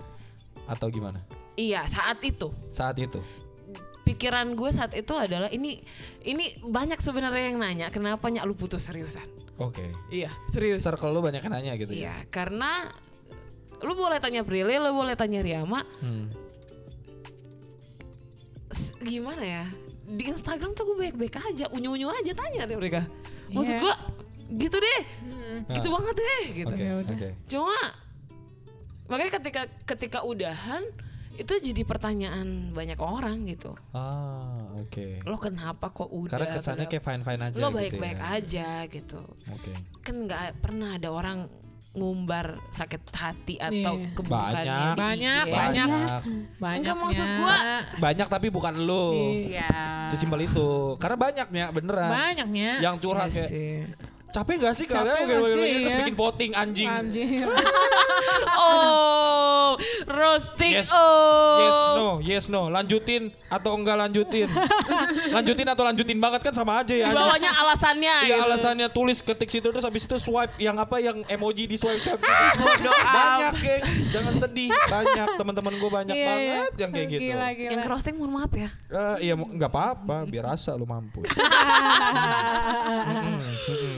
[0.66, 1.20] Atau gimana?
[1.54, 3.20] iya saat itu Saat itu.
[4.02, 5.78] pikiran gue saat itu adalah ini
[6.22, 9.24] ini banyak sebenarnya yang nanya kenapa nyak lu putus seriusan
[9.56, 9.94] Oke.
[10.10, 12.00] iya serius Circle lu banyak yang nanya gitu ya.
[12.02, 12.88] iya karena
[13.82, 16.30] lu boleh tanya Prilly lu boleh tanya Riama Hmm.
[19.02, 19.66] gimana ya
[20.06, 23.08] di Instagram tuh gue baik-baik aja unyu-unyu aja tanya deh mereka
[23.50, 23.82] maksud Iya.
[23.82, 23.94] gue
[24.60, 25.02] gitu deh
[25.72, 25.94] gitu Ah.
[25.94, 27.16] banget deh gitu Oke, Ya udah.
[27.16, 27.30] oke.
[27.48, 27.78] cuma
[29.08, 30.84] makanya ketika ketika udahan
[31.34, 35.24] itu jadi pertanyaan banyak orang gitu Ah, oke.
[35.26, 38.28] lo kenapa kok udah Karena kesannya kayak fine-fine aja lo gitu baik-baik ya.
[38.30, 39.20] aja gitu
[39.50, 39.72] Oke.
[40.02, 41.48] kan nggak pernah ada orang
[41.92, 44.16] ngumbar sakit hati atau Iya.
[44.16, 44.96] keburukannya Banyak.
[44.96, 45.88] Banyak, banyak.
[46.56, 46.80] Banyak.
[46.80, 47.58] Enggak, maksud gua,
[48.00, 49.06] Banyak tapi bukan lu.
[49.46, 50.08] Iya.
[50.08, 50.96] Sesimpel itu.
[50.98, 52.10] Karena banyaknya beneran.
[52.10, 52.70] banyaknya.
[52.80, 53.72] Yang curhat Iya kayak sih.
[54.32, 56.00] capek gak sih Capek kalian nggak Gini, sih, gini, terus ya?
[56.00, 56.88] bikin voting anjing.
[56.90, 57.48] Anjir.
[58.54, 59.51] Oh,
[60.08, 60.74] roasting.
[60.78, 60.90] Yes.
[60.90, 61.58] Oh.
[61.58, 62.62] Yes no, yes no.
[62.68, 64.48] Lanjutin atau enggak lanjutin?
[65.36, 67.10] lanjutin atau lanjutin banget kan sama aja ya.
[67.10, 68.16] Di bawahnya alasannya.
[68.26, 68.46] Iya gitu.
[68.46, 72.22] alasannya tulis ketik situ terus habis itu swipe yang apa yang emoji di swipe swipe
[72.22, 72.62] gitu.
[72.62, 76.30] Bodoh banyak geng jangan sedih banyak teman-teman gue banyak Iya, iya.
[76.32, 77.72] banget yang kayak gitu Gila, gila.
[77.72, 78.70] Yang roasting mohon maaf ya.
[78.90, 81.24] Eh, iya nggak apa-apa biar rasa lu mampu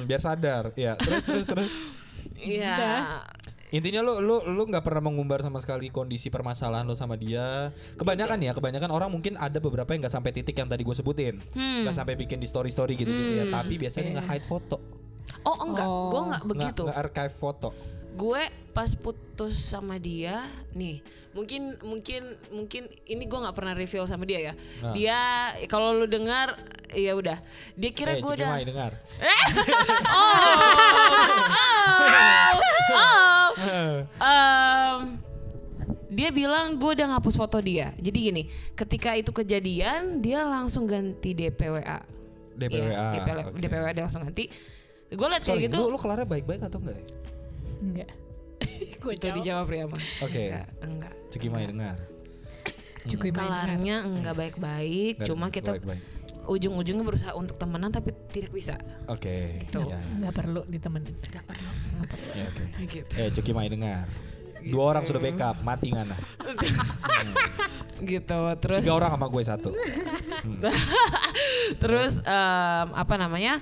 [0.07, 1.71] biar sadar ya terus terus terus
[2.33, 3.23] Iya.
[3.73, 8.37] Intinya lu lu lu nggak pernah mengumbar sama sekali kondisi permasalahan lu sama dia kebanyakan
[8.39, 11.81] ya kebanyakan orang mungkin ada beberapa yang nggak sampai titik yang tadi gue sebutin Hmm.
[11.81, 14.15] nggak sampai bikin di story story gitu gitu ya Hmm, tapi biasanya iya.
[14.15, 14.77] nge hide foto
[15.41, 16.07] Oh enggak, Oh.
[16.07, 16.81] gue enggak nggak begitu.
[16.85, 17.69] nggak archive foto
[18.13, 18.43] Gue
[18.73, 21.01] pas putus sama dia, nih
[21.33, 24.53] mungkin mungkin mungkin ini gue nggak pernah reveal sama dia ya.
[24.85, 24.93] Nah.
[24.93, 25.19] Dia
[25.65, 26.57] kalau lu dengar
[26.93, 27.41] ya udah.
[27.73, 28.49] Dia kira eh gue udah.
[28.61, 28.91] Dengar
[32.93, 33.49] Oh, oh.
[34.23, 34.99] Em,
[36.13, 37.89] dia bilang gue udah ngapus foto dia.
[37.97, 38.43] Jadi gini,
[38.77, 42.05] ketika itu kejadian dia langsung ganti DPWA.
[42.53, 43.57] DPWA Iya, DPWA, oke.
[43.57, 44.45] DPWA dia langsung ganti.
[45.09, 45.77] Gue liat kayak gitu.
[45.81, 47.01] lu, lu kelarnya baik-baik atau enggak?
[47.01, 47.05] ya?
[47.83, 48.09] Enggak.
[49.03, 49.83] Gue itu dijawab ya.
[50.23, 50.43] Oke.
[50.47, 51.13] Enggak, enggak.
[51.35, 51.99] Ciki Mai dengar.
[53.03, 55.99] Cukup Kelarnya enggak baik-baik, cuma kita baik-baik.
[56.47, 58.79] ujung-ujungnya berusaha untuk temenan tapi tidak bisa.
[59.11, 59.59] Oke.
[59.59, 59.83] Gitu.
[59.91, 61.11] Ya, Enggak perlu ditemenin.
[61.11, 61.73] Enggak pernah.
[62.31, 62.63] ya, oke.
[62.87, 63.13] Gitu.
[63.19, 64.07] Eh, Cuki Mai dengar.
[64.63, 66.15] Dua orang sudah backup, mati ngana.
[68.07, 68.39] gitu.
[68.63, 69.69] Terus Tiga orang sama gue satu.
[71.83, 73.59] terus em, apa namanya?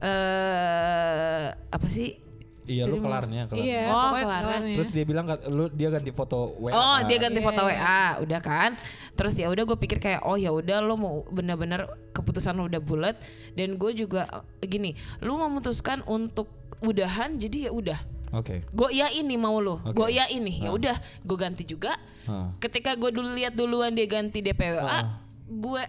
[0.00, 2.23] eh apa sih?
[2.64, 3.68] Iya, lu kelarnya, kelarnya.
[3.68, 4.40] Iya, Oh, kelarnya.
[4.40, 4.76] kelarnya.
[4.76, 6.72] Terus dia bilang lu dia ganti foto WA.
[6.72, 7.46] Oh, dia ganti Iya.
[7.46, 8.70] foto WA, udah kan?
[9.12, 12.80] Terus ya udah gue pikir kayak oh ya udah lo mau bener-bener keputusan lo udah
[12.80, 13.20] bulat
[13.52, 14.26] dan gue juga
[14.60, 16.48] gini, lu memutuskan untuk
[16.80, 18.00] udahan jadi ya udah.
[18.32, 18.66] Oke.
[18.68, 19.94] Gue iya ini mau lo, Oke.
[19.94, 20.74] gue iya ini, ya Ah.
[20.74, 21.94] udah, gue ganti juga.
[22.24, 22.50] Hah.
[22.58, 25.04] Ketika gue dulu lihat duluan dia ganti DPWA, Ah.
[25.44, 25.82] gue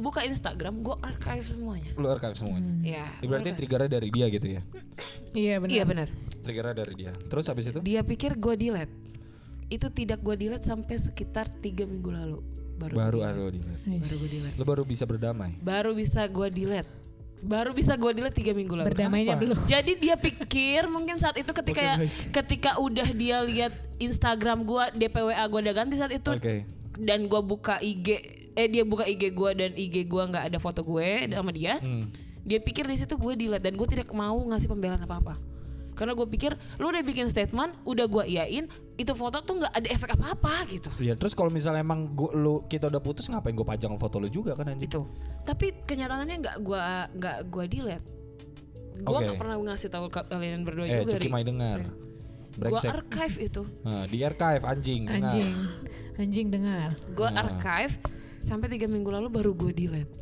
[0.00, 1.92] buka Instagram, gue archive semuanya.
[1.94, 2.72] Lu archive semuanya.
[2.80, 3.06] Ya.
[3.20, 4.62] Ini berarti triggernya dari dia gitu ya.
[5.30, 5.70] Iya benar.
[5.70, 6.08] Iya benar.
[6.42, 7.12] Triggernya dari dia.
[7.14, 7.78] Terus habis itu?
[7.78, 8.90] Dia pikir gue delete.
[9.70, 12.42] itu tidak gue delete sampai sekitar tiga minggu lalu.
[12.74, 13.86] Baru, Baru gua ada delete.
[13.86, 14.56] di Baru gue delete.
[14.58, 15.54] Lo baru bisa berdamai.
[15.62, 16.90] Baru bisa gue delete.
[17.40, 18.90] Baru bisa gue delete tiga minggu lalu.
[18.90, 19.54] Berdamainya dulu.
[19.70, 21.94] Jadi dia pikir mungkin saat itu ketika ya,
[22.34, 23.70] ketika udah dia lihat
[24.02, 26.66] Instagram gua DPWA gua udah ganti saat itu Oke.
[26.98, 28.08] dan gua buka IG
[28.60, 31.80] eh dia buka IG gua dan IG gua nggak ada foto gue sama dia.
[31.80, 32.12] Hmm.
[32.40, 35.36] Dia pikir di situ gue delete dan gue tidak mau ngasih pembelaan apa-apa.
[35.90, 38.64] Karena gue pikir lu udah bikin statement, udah gua iyain,
[38.96, 40.88] itu foto tuh nggak ada efek apa-apa gitu.
[40.96, 44.28] Iya, terus kalau misalnya emang gua, lu kita udah putus ngapain gue pajang foto lu
[44.28, 44.88] juga kan anjing?
[44.88, 45.04] Itu.
[45.42, 48.04] Tapi kenyataannya nggak gua nggak gua delete.
[48.98, 49.24] Gua Oke.
[49.26, 51.12] nggak pernah ngasih tahu ke kalian berdua Eh, juga.
[51.16, 51.28] Cuki.
[51.28, 51.80] Mai dengar.
[52.50, 52.90] Gua Brengsek.
[52.90, 53.62] archive itu.
[53.82, 55.02] Nah, di archive anjing.
[55.04, 55.20] dengar.
[55.28, 55.50] Anjing.
[56.16, 56.88] Anjing dengar.
[57.10, 57.40] gue Nah.
[57.42, 57.94] archive
[58.42, 60.12] sampai tiga minggu lalu baru gue delete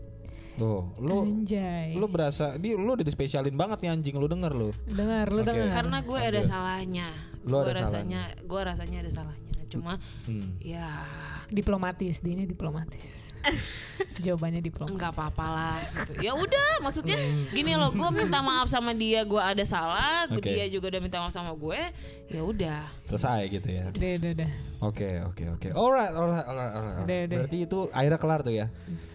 [0.59, 1.95] Tuh, lu Anjay.
[1.95, 4.74] lu berasa di lu udah dispesialin banget nih anjing lu denger lu.
[4.90, 5.47] dengar, lu Oke.
[5.47, 5.70] dengar.
[5.70, 7.09] karena gue ada salahnya
[7.47, 10.59] Lu gue ada rasanya gue rasanya ada salahnya cuma Hmm.
[10.59, 11.07] ya
[11.47, 13.27] diplomatis, dia diplomatis.
[14.19, 14.94] Jawabannya diplomatis.
[14.94, 16.23] nggak apa-apa lah gitu.
[16.23, 17.51] ya udah maksudnya Hmm.
[17.51, 20.43] gini loh gue minta maaf sama dia gue ada salah Oke.
[20.44, 21.78] dia juga udah minta maaf sama gue
[22.27, 23.89] ya udah Selesai gitu ya.
[23.89, 24.51] Udah, udah, udah.
[24.81, 25.69] Oke, oke, oke.
[25.70, 26.98] Alright, alright, alright, alright.
[27.01, 27.36] Udah, udah.
[27.40, 28.66] Berarti itu akhirnya kelar tuh ya.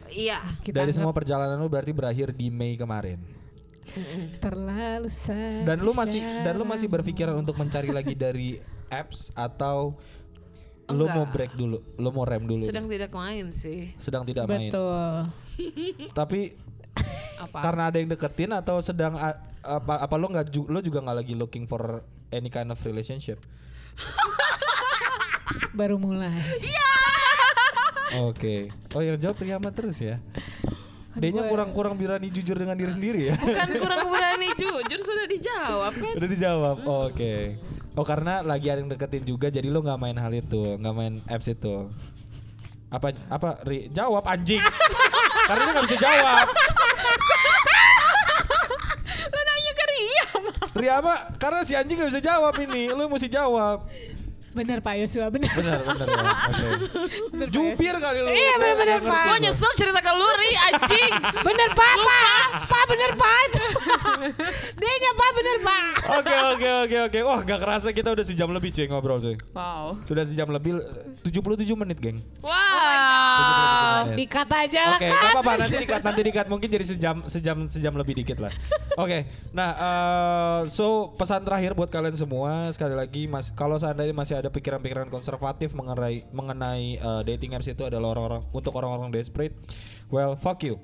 [0.10, 3.22] iya Kita Dari anggap semua perjalanan lu berarti berakhir di Mei kemarin.
[4.40, 5.64] terlalu sayang.
[5.64, 10.00] Dan lu masih dan lu masih berpikiran untuk mencari lagi dari apps atau
[10.92, 14.68] lu mau break dulu, lu mau rem dulu, sedang tidak main sih sedang tidak main.
[14.68, 15.14] Betul.
[16.20, 16.40] Tapi
[17.40, 21.00] apa karena ada yang deketin atau sedang a- apa apa lu nggak ju- lu juga
[21.00, 23.40] nggak lagi looking for any kind of relationship?
[25.78, 26.44] Baru mulai.
[28.22, 28.70] Oke.
[28.94, 30.22] Oh yang jawab Riyama terus ya.
[31.14, 33.36] D-nya kurang-kurang berani jujur dengan diri sendiri ya.
[33.38, 36.76] bukan kurang berani jujur sudah dijawab kan Udah dijawab.
[36.86, 37.58] Oh, Oke.
[37.94, 41.22] Oh karena lagi ada yang deketin juga jadi lu nggak main hal itu, nggak main
[41.30, 41.94] apps itu.
[42.90, 43.94] Apa apa Ri?
[43.94, 44.62] Jawab anjing.
[45.50, 46.46] karena dia nggak bisa jawab.
[49.30, 50.26] Lo nanya ke Ria.
[50.74, 53.86] Riyama karena si anjing nggak bisa jawab ini, lu mesti jawab.
[54.54, 55.50] Bener Pak Yosua, bener.
[55.50, 56.24] Benar benar ya.
[56.46, 57.46] Oke.
[57.50, 58.30] Jupir kali lu.
[58.30, 59.24] Iya, bener, bener, Pak.
[59.26, 61.12] gue nyesel cerita ke lu Ri anjing
[61.50, 62.44] Bener Pak, Pak.
[62.70, 63.46] Pak bener Pak.
[64.80, 65.84] Dia nya Pak bener Pak.
[66.22, 67.20] Oke oke oke oke.
[67.26, 69.36] Wah gak kerasa kita udah sejam lebih cuy ngobrol cuy.
[69.52, 69.98] Wow.
[70.06, 70.78] Sudah sejam lebih
[71.26, 72.22] 77 menit geng.
[72.44, 75.16] wow Dikat aja lah Oke, kan.
[75.16, 78.52] nggak apa-apa nanti dikat nanti dikat mungkin jadi sejam sejam sejam lebih dikit lah.
[78.94, 84.36] Oke, nah eh, so pesan terakhir buat kalian semua sekali lagi mas kalau seandainya masih
[84.38, 89.54] ada pikiran-pikiran konservatif mengenai mengenai eh, dating apps itu adalah orang-orang untuk orang-orang desperate,
[90.10, 90.82] well fuck you.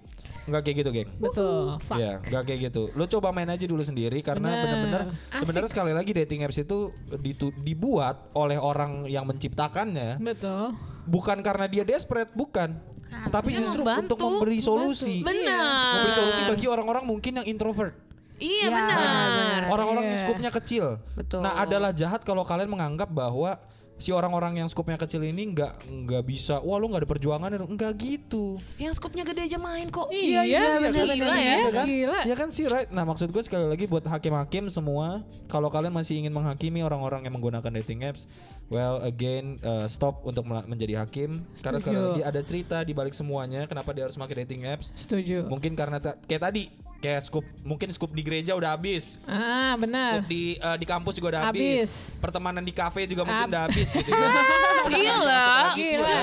[0.50, 1.10] Enggak kayak gitu, geng.
[1.22, 1.78] Betul.
[1.86, 1.98] Fuck.
[2.02, 2.84] Iya, enggak kayak gitu.
[2.98, 5.46] Lu coba main aja dulu sendiri karena bener-bener Asik.
[5.46, 6.90] sebenarnya sekali lagi dating apps itu
[7.22, 10.74] ditu- dibuat oleh orang yang menciptakannya Betul.
[11.06, 12.82] bukan karena dia desperate, bukan.
[13.10, 15.26] Tapi justru membantu, untuk memberi solusi.
[15.26, 18.09] benar Memberi solusi bagi orang-orang mungkin yang introvert.
[18.40, 20.26] Iya Ya, benar Orang-orang yang iya.
[20.26, 20.86] skupnya kecil.
[21.14, 21.46] Betul.
[21.46, 23.60] Nah, adalah jahat kalau kalian menganggap bahwa
[24.00, 27.94] si orang-orang yang skupnya kecil ini nggak nggak bisa, wah lu nggak ada perjuangan, nggak
[28.00, 28.56] gitu.
[28.80, 31.44] yang skupnya gede aja main kok Iya, iya, bener, bener, bener, gila ya.
[31.44, 31.86] iya kan?
[31.86, 32.20] Gila.
[32.24, 32.88] Ya kan sih right.
[32.96, 35.20] Nah maksud gue sekali lagi buat hakim-hakim semua,
[35.52, 38.24] kalau kalian masih ingin menghakimi orang-orang yang menggunakan dating apps,
[38.72, 41.44] well again uh, stop untuk menjadi hakim.
[41.60, 42.10] Karena sekali Setuju.
[42.16, 44.96] lagi ada cerita di balik semuanya, kenapa dia harus pakai dating apps.
[44.96, 45.44] Setuju.
[45.52, 49.16] Mungkin karena kayak tadi, kayak scoop mungkin scoop di gereja udah habis.
[49.24, 50.20] Ah, benar.
[50.20, 51.64] Scoop di uh, di kampus juga udah habis.
[51.64, 51.92] Habis.
[52.20, 54.30] Pertemanan di kafe juga mungkin udah habis gitu ya.
[54.92, 55.48] Gila.
[55.74, 56.20] Gila.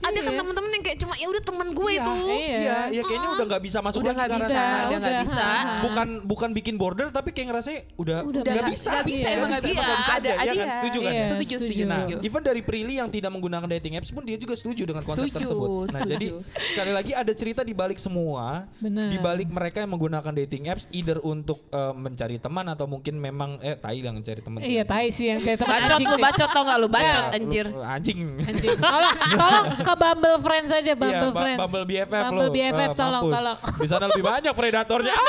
[0.00, 0.40] Ada kan Iya.
[0.40, 2.12] teman-teman yang kayak cuma ya udah teman gue Iya, itu.
[2.12, 2.30] Iya.
[2.30, 4.78] Iya, iya kayaknya udah nggak bisa masuk Udah lagi arah bisa, sana.
[4.80, 5.46] udah nggak bisa.
[5.80, 9.48] bukan bukan bikin border tapi kayak ngerasanya udah Udah nggak bisa nggak bisa, Nggak emang
[9.50, 9.82] nggak bisa.
[9.82, 10.74] bisa Ada- aja ya ada kan ya.
[10.74, 11.26] setuju kan Iya, ya?
[11.26, 14.82] Setuju, setuju, Nah, even dari Prilly yang tidak menggunakan dating apps pun dia juga setuju
[14.84, 15.68] dengan konsep Setuju, tersebut.
[15.68, 16.10] Nah, setuju.
[16.10, 16.26] jadi
[16.70, 21.20] sekali lagi ada cerita di balik semua, di balik mereka yang menggunakan dating apps either
[21.20, 24.58] untuk eh, mencari teman atau mungkin memang eh tai yang mencari teman.
[24.60, 24.72] sih.
[24.72, 26.88] Iya, tai sih yang kayak teman Bacot lu, bacot tau gak lu?
[26.88, 27.30] Bacot Ya.
[27.32, 27.66] anjir.
[27.74, 28.20] Anjing.
[28.40, 28.76] Anjing.
[28.76, 31.58] Tolong, tolong ke Bumble Friends aja, Bumble Iya, Friends.
[31.60, 32.52] Bumble BFF Bumble lo.
[32.52, 33.34] BFF, Eh, tolong, mampus.
[33.36, 33.56] tolong.
[33.76, 35.14] Di sana lebih banyak predatornya.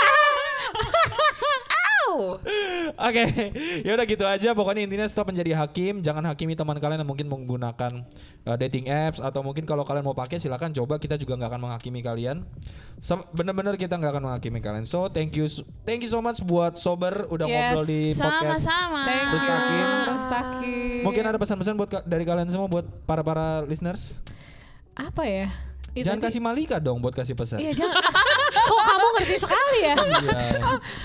[3.02, 3.24] Oke,
[3.82, 4.52] ya udah gitu aja.
[4.52, 6.04] Pokoknya intinya stop menjadi hakim.
[6.04, 8.04] Jangan hakimi teman kalian yang mungkin menggunakan
[8.44, 11.00] uh, dating apps atau mungkin kalau kalian mau pakai silakan coba.
[11.00, 12.44] Kita juga nggak akan menghakimi kalian.
[13.00, 14.84] Sem- Bener-bener kita nggak akan menghakimi kalian.
[14.84, 15.48] So thank you,
[15.82, 18.60] thank you so much buat sober udah Yes, ngobrol di podcast.
[18.60, 19.02] Sama-sama.
[19.08, 19.40] Thank you.
[20.12, 21.00] Rustakim.
[21.02, 24.20] Mungkin ada pesan-pesan buat ka- dari kalian semua buat para para listeners.
[25.10, 25.48] Apa ya?
[25.92, 27.60] Itu Jangan kasih Malika dong buat kasih pesan.
[27.60, 28.00] Iya, jangan.
[28.72, 29.96] Kok kamu ngerti sekali ya?
[30.00, 30.48] Iya.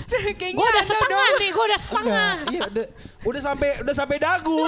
[0.39, 1.39] Kayaknya udah setengah dong.
[1.43, 2.07] nih, gue udah setengah.
[2.07, 2.85] Enggak, iya udah,
[3.27, 4.63] udah sampai udah sampai dagu.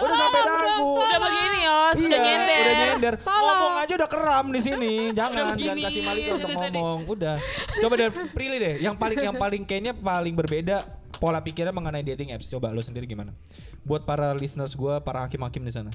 [0.00, 0.90] Udah sampai dagu.
[1.04, 2.56] Udah begini udah Iya, nyender.
[2.64, 3.14] Udah nyender.
[3.20, 3.44] Tolong.
[3.44, 4.92] Ngomong aja udah keram di sini.
[5.12, 6.98] Jangan, jangan kasih Malika untuk ngomong.
[7.12, 7.36] Udah.
[7.76, 8.74] Coba dari Prilly deh.
[8.80, 10.88] Yang paling yang paling kayaknya paling berbeda
[11.20, 12.48] pola pikirnya mengenai dating apps.
[12.48, 13.36] Coba lo sendiri gimana?
[13.84, 15.92] Buat para listeners gue, para hakim-hakim di sana.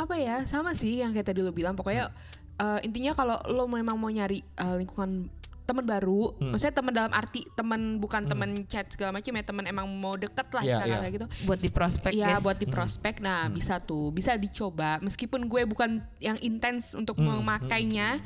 [0.00, 1.72] Apa ya sama sih yang kayak tadi lo bilang.
[1.72, 2.08] Pokoknya
[2.56, 5.28] eh, intinya kalau lo memang mau nyari eh, lingkungan
[5.62, 6.50] teman baru Hmm.
[6.50, 10.50] maksudnya teman dalam arti teman bukan teman chat segala macam ya teman emang mau deket
[10.50, 10.82] lah iya.
[10.82, 11.26] kayak gitu.
[11.46, 12.42] Buat di prospek Iya guys.
[12.42, 14.98] buat di prospek nah bisa tuh bisa dicoba.
[14.98, 18.18] Meskipun gue bukan yang intens untuk Hmm, memakainya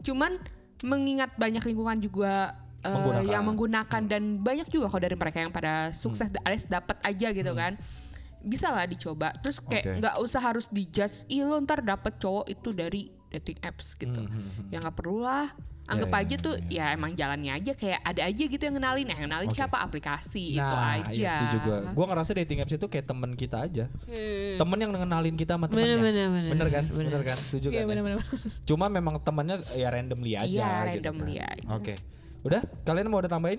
[0.00, 0.38] cuman
[0.80, 3.26] mengingat banyak lingkungan juga eh, Menggunakan.
[3.28, 7.50] yang menggunakan dan banyak juga kok dari mereka yang pada sukses alias dapat aja gitu
[7.52, 7.74] kan
[8.42, 12.68] bisa lah dicoba terus kayak nggak usah harus dijudge ih lo ntar dapet cowok itu
[12.70, 14.28] dari dating apps gitu
[14.68, 15.48] ya nggak perlu lah
[15.82, 19.02] anggap Ya, ya, aja tuh ya emang jalannya aja kayak ada aja gitu yang kenalin
[19.02, 19.58] yang kenalin Oke.
[19.58, 21.78] siapa aplikasi itu Nah, aja iya setuju gue.
[21.90, 23.84] Gue ngerasa dating apps itu kayak temen kita aja.
[24.06, 24.62] Hmm.
[24.62, 25.98] Temen yang ngenalin kita sama temennya.
[25.98, 26.50] Bener, bener, bener.
[26.54, 26.84] Bener kan?
[26.86, 27.34] Bener, kan?
[27.34, 27.82] Setuju Iya kan?
[27.82, 27.86] ya?
[27.90, 28.18] benar-benar.
[28.62, 31.50] Cuma memang temennya ya randomly aja Iya, gitu randomly kan.
[31.50, 31.66] aja.
[31.74, 31.94] Oke.
[32.46, 32.62] Udah?
[32.86, 33.58] Kalian mau udah tambahin?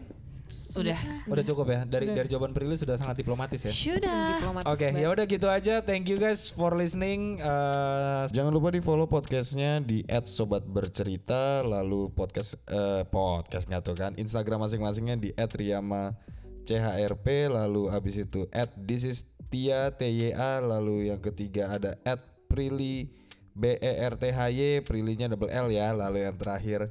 [0.73, 0.99] Udah.
[1.30, 1.80] Udah cukup ya?
[1.85, 3.69] Dari dari jawaban Prilly sudah sangat diplomatis ya?
[3.69, 4.41] Sudah.
[4.41, 5.03] Diplomatis Oke, banget.
[5.03, 5.75] ya udah gitu aja.
[5.85, 7.38] Thank you guys for listening.
[7.38, 14.11] Eh, Jangan lupa di follow podcastnya di @sobatbercerita lalu podcast eh, podcast nggak tuh kan
[14.17, 16.17] Instagram masing-masingnya di @riyama
[16.63, 18.47] chrp lalu habis itu
[18.88, 21.99] @thisistia tya lalu yang ketiga ada
[22.47, 23.11] @prilly
[23.53, 26.89] b e r t h y prilly-nya double l ya lalu yang terakhir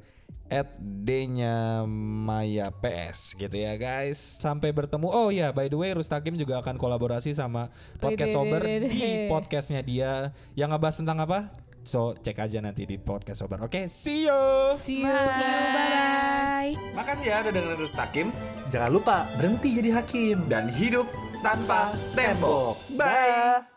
[0.77, 5.09] d-nya maya ps gitu ya guys sampai bertemu.
[5.09, 9.81] Oh iya, by the way, Rustakim juga akan kolaborasi sama podcast Wede, Sober di podcastnya
[9.81, 11.49] dia yang ngebahas tentang apa?
[11.83, 13.59] So cek aja nanti di podcast Sober.
[13.65, 14.41] Oke, see you.
[14.79, 15.11] See you.
[15.11, 18.27] bye bye Makasih ya udah dengerin Rustakim.
[18.71, 21.09] Jangan lupa berhenti jadi hakim dan hidup
[21.43, 22.79] tanpa tembok.
[22.95, 23.72] Bye.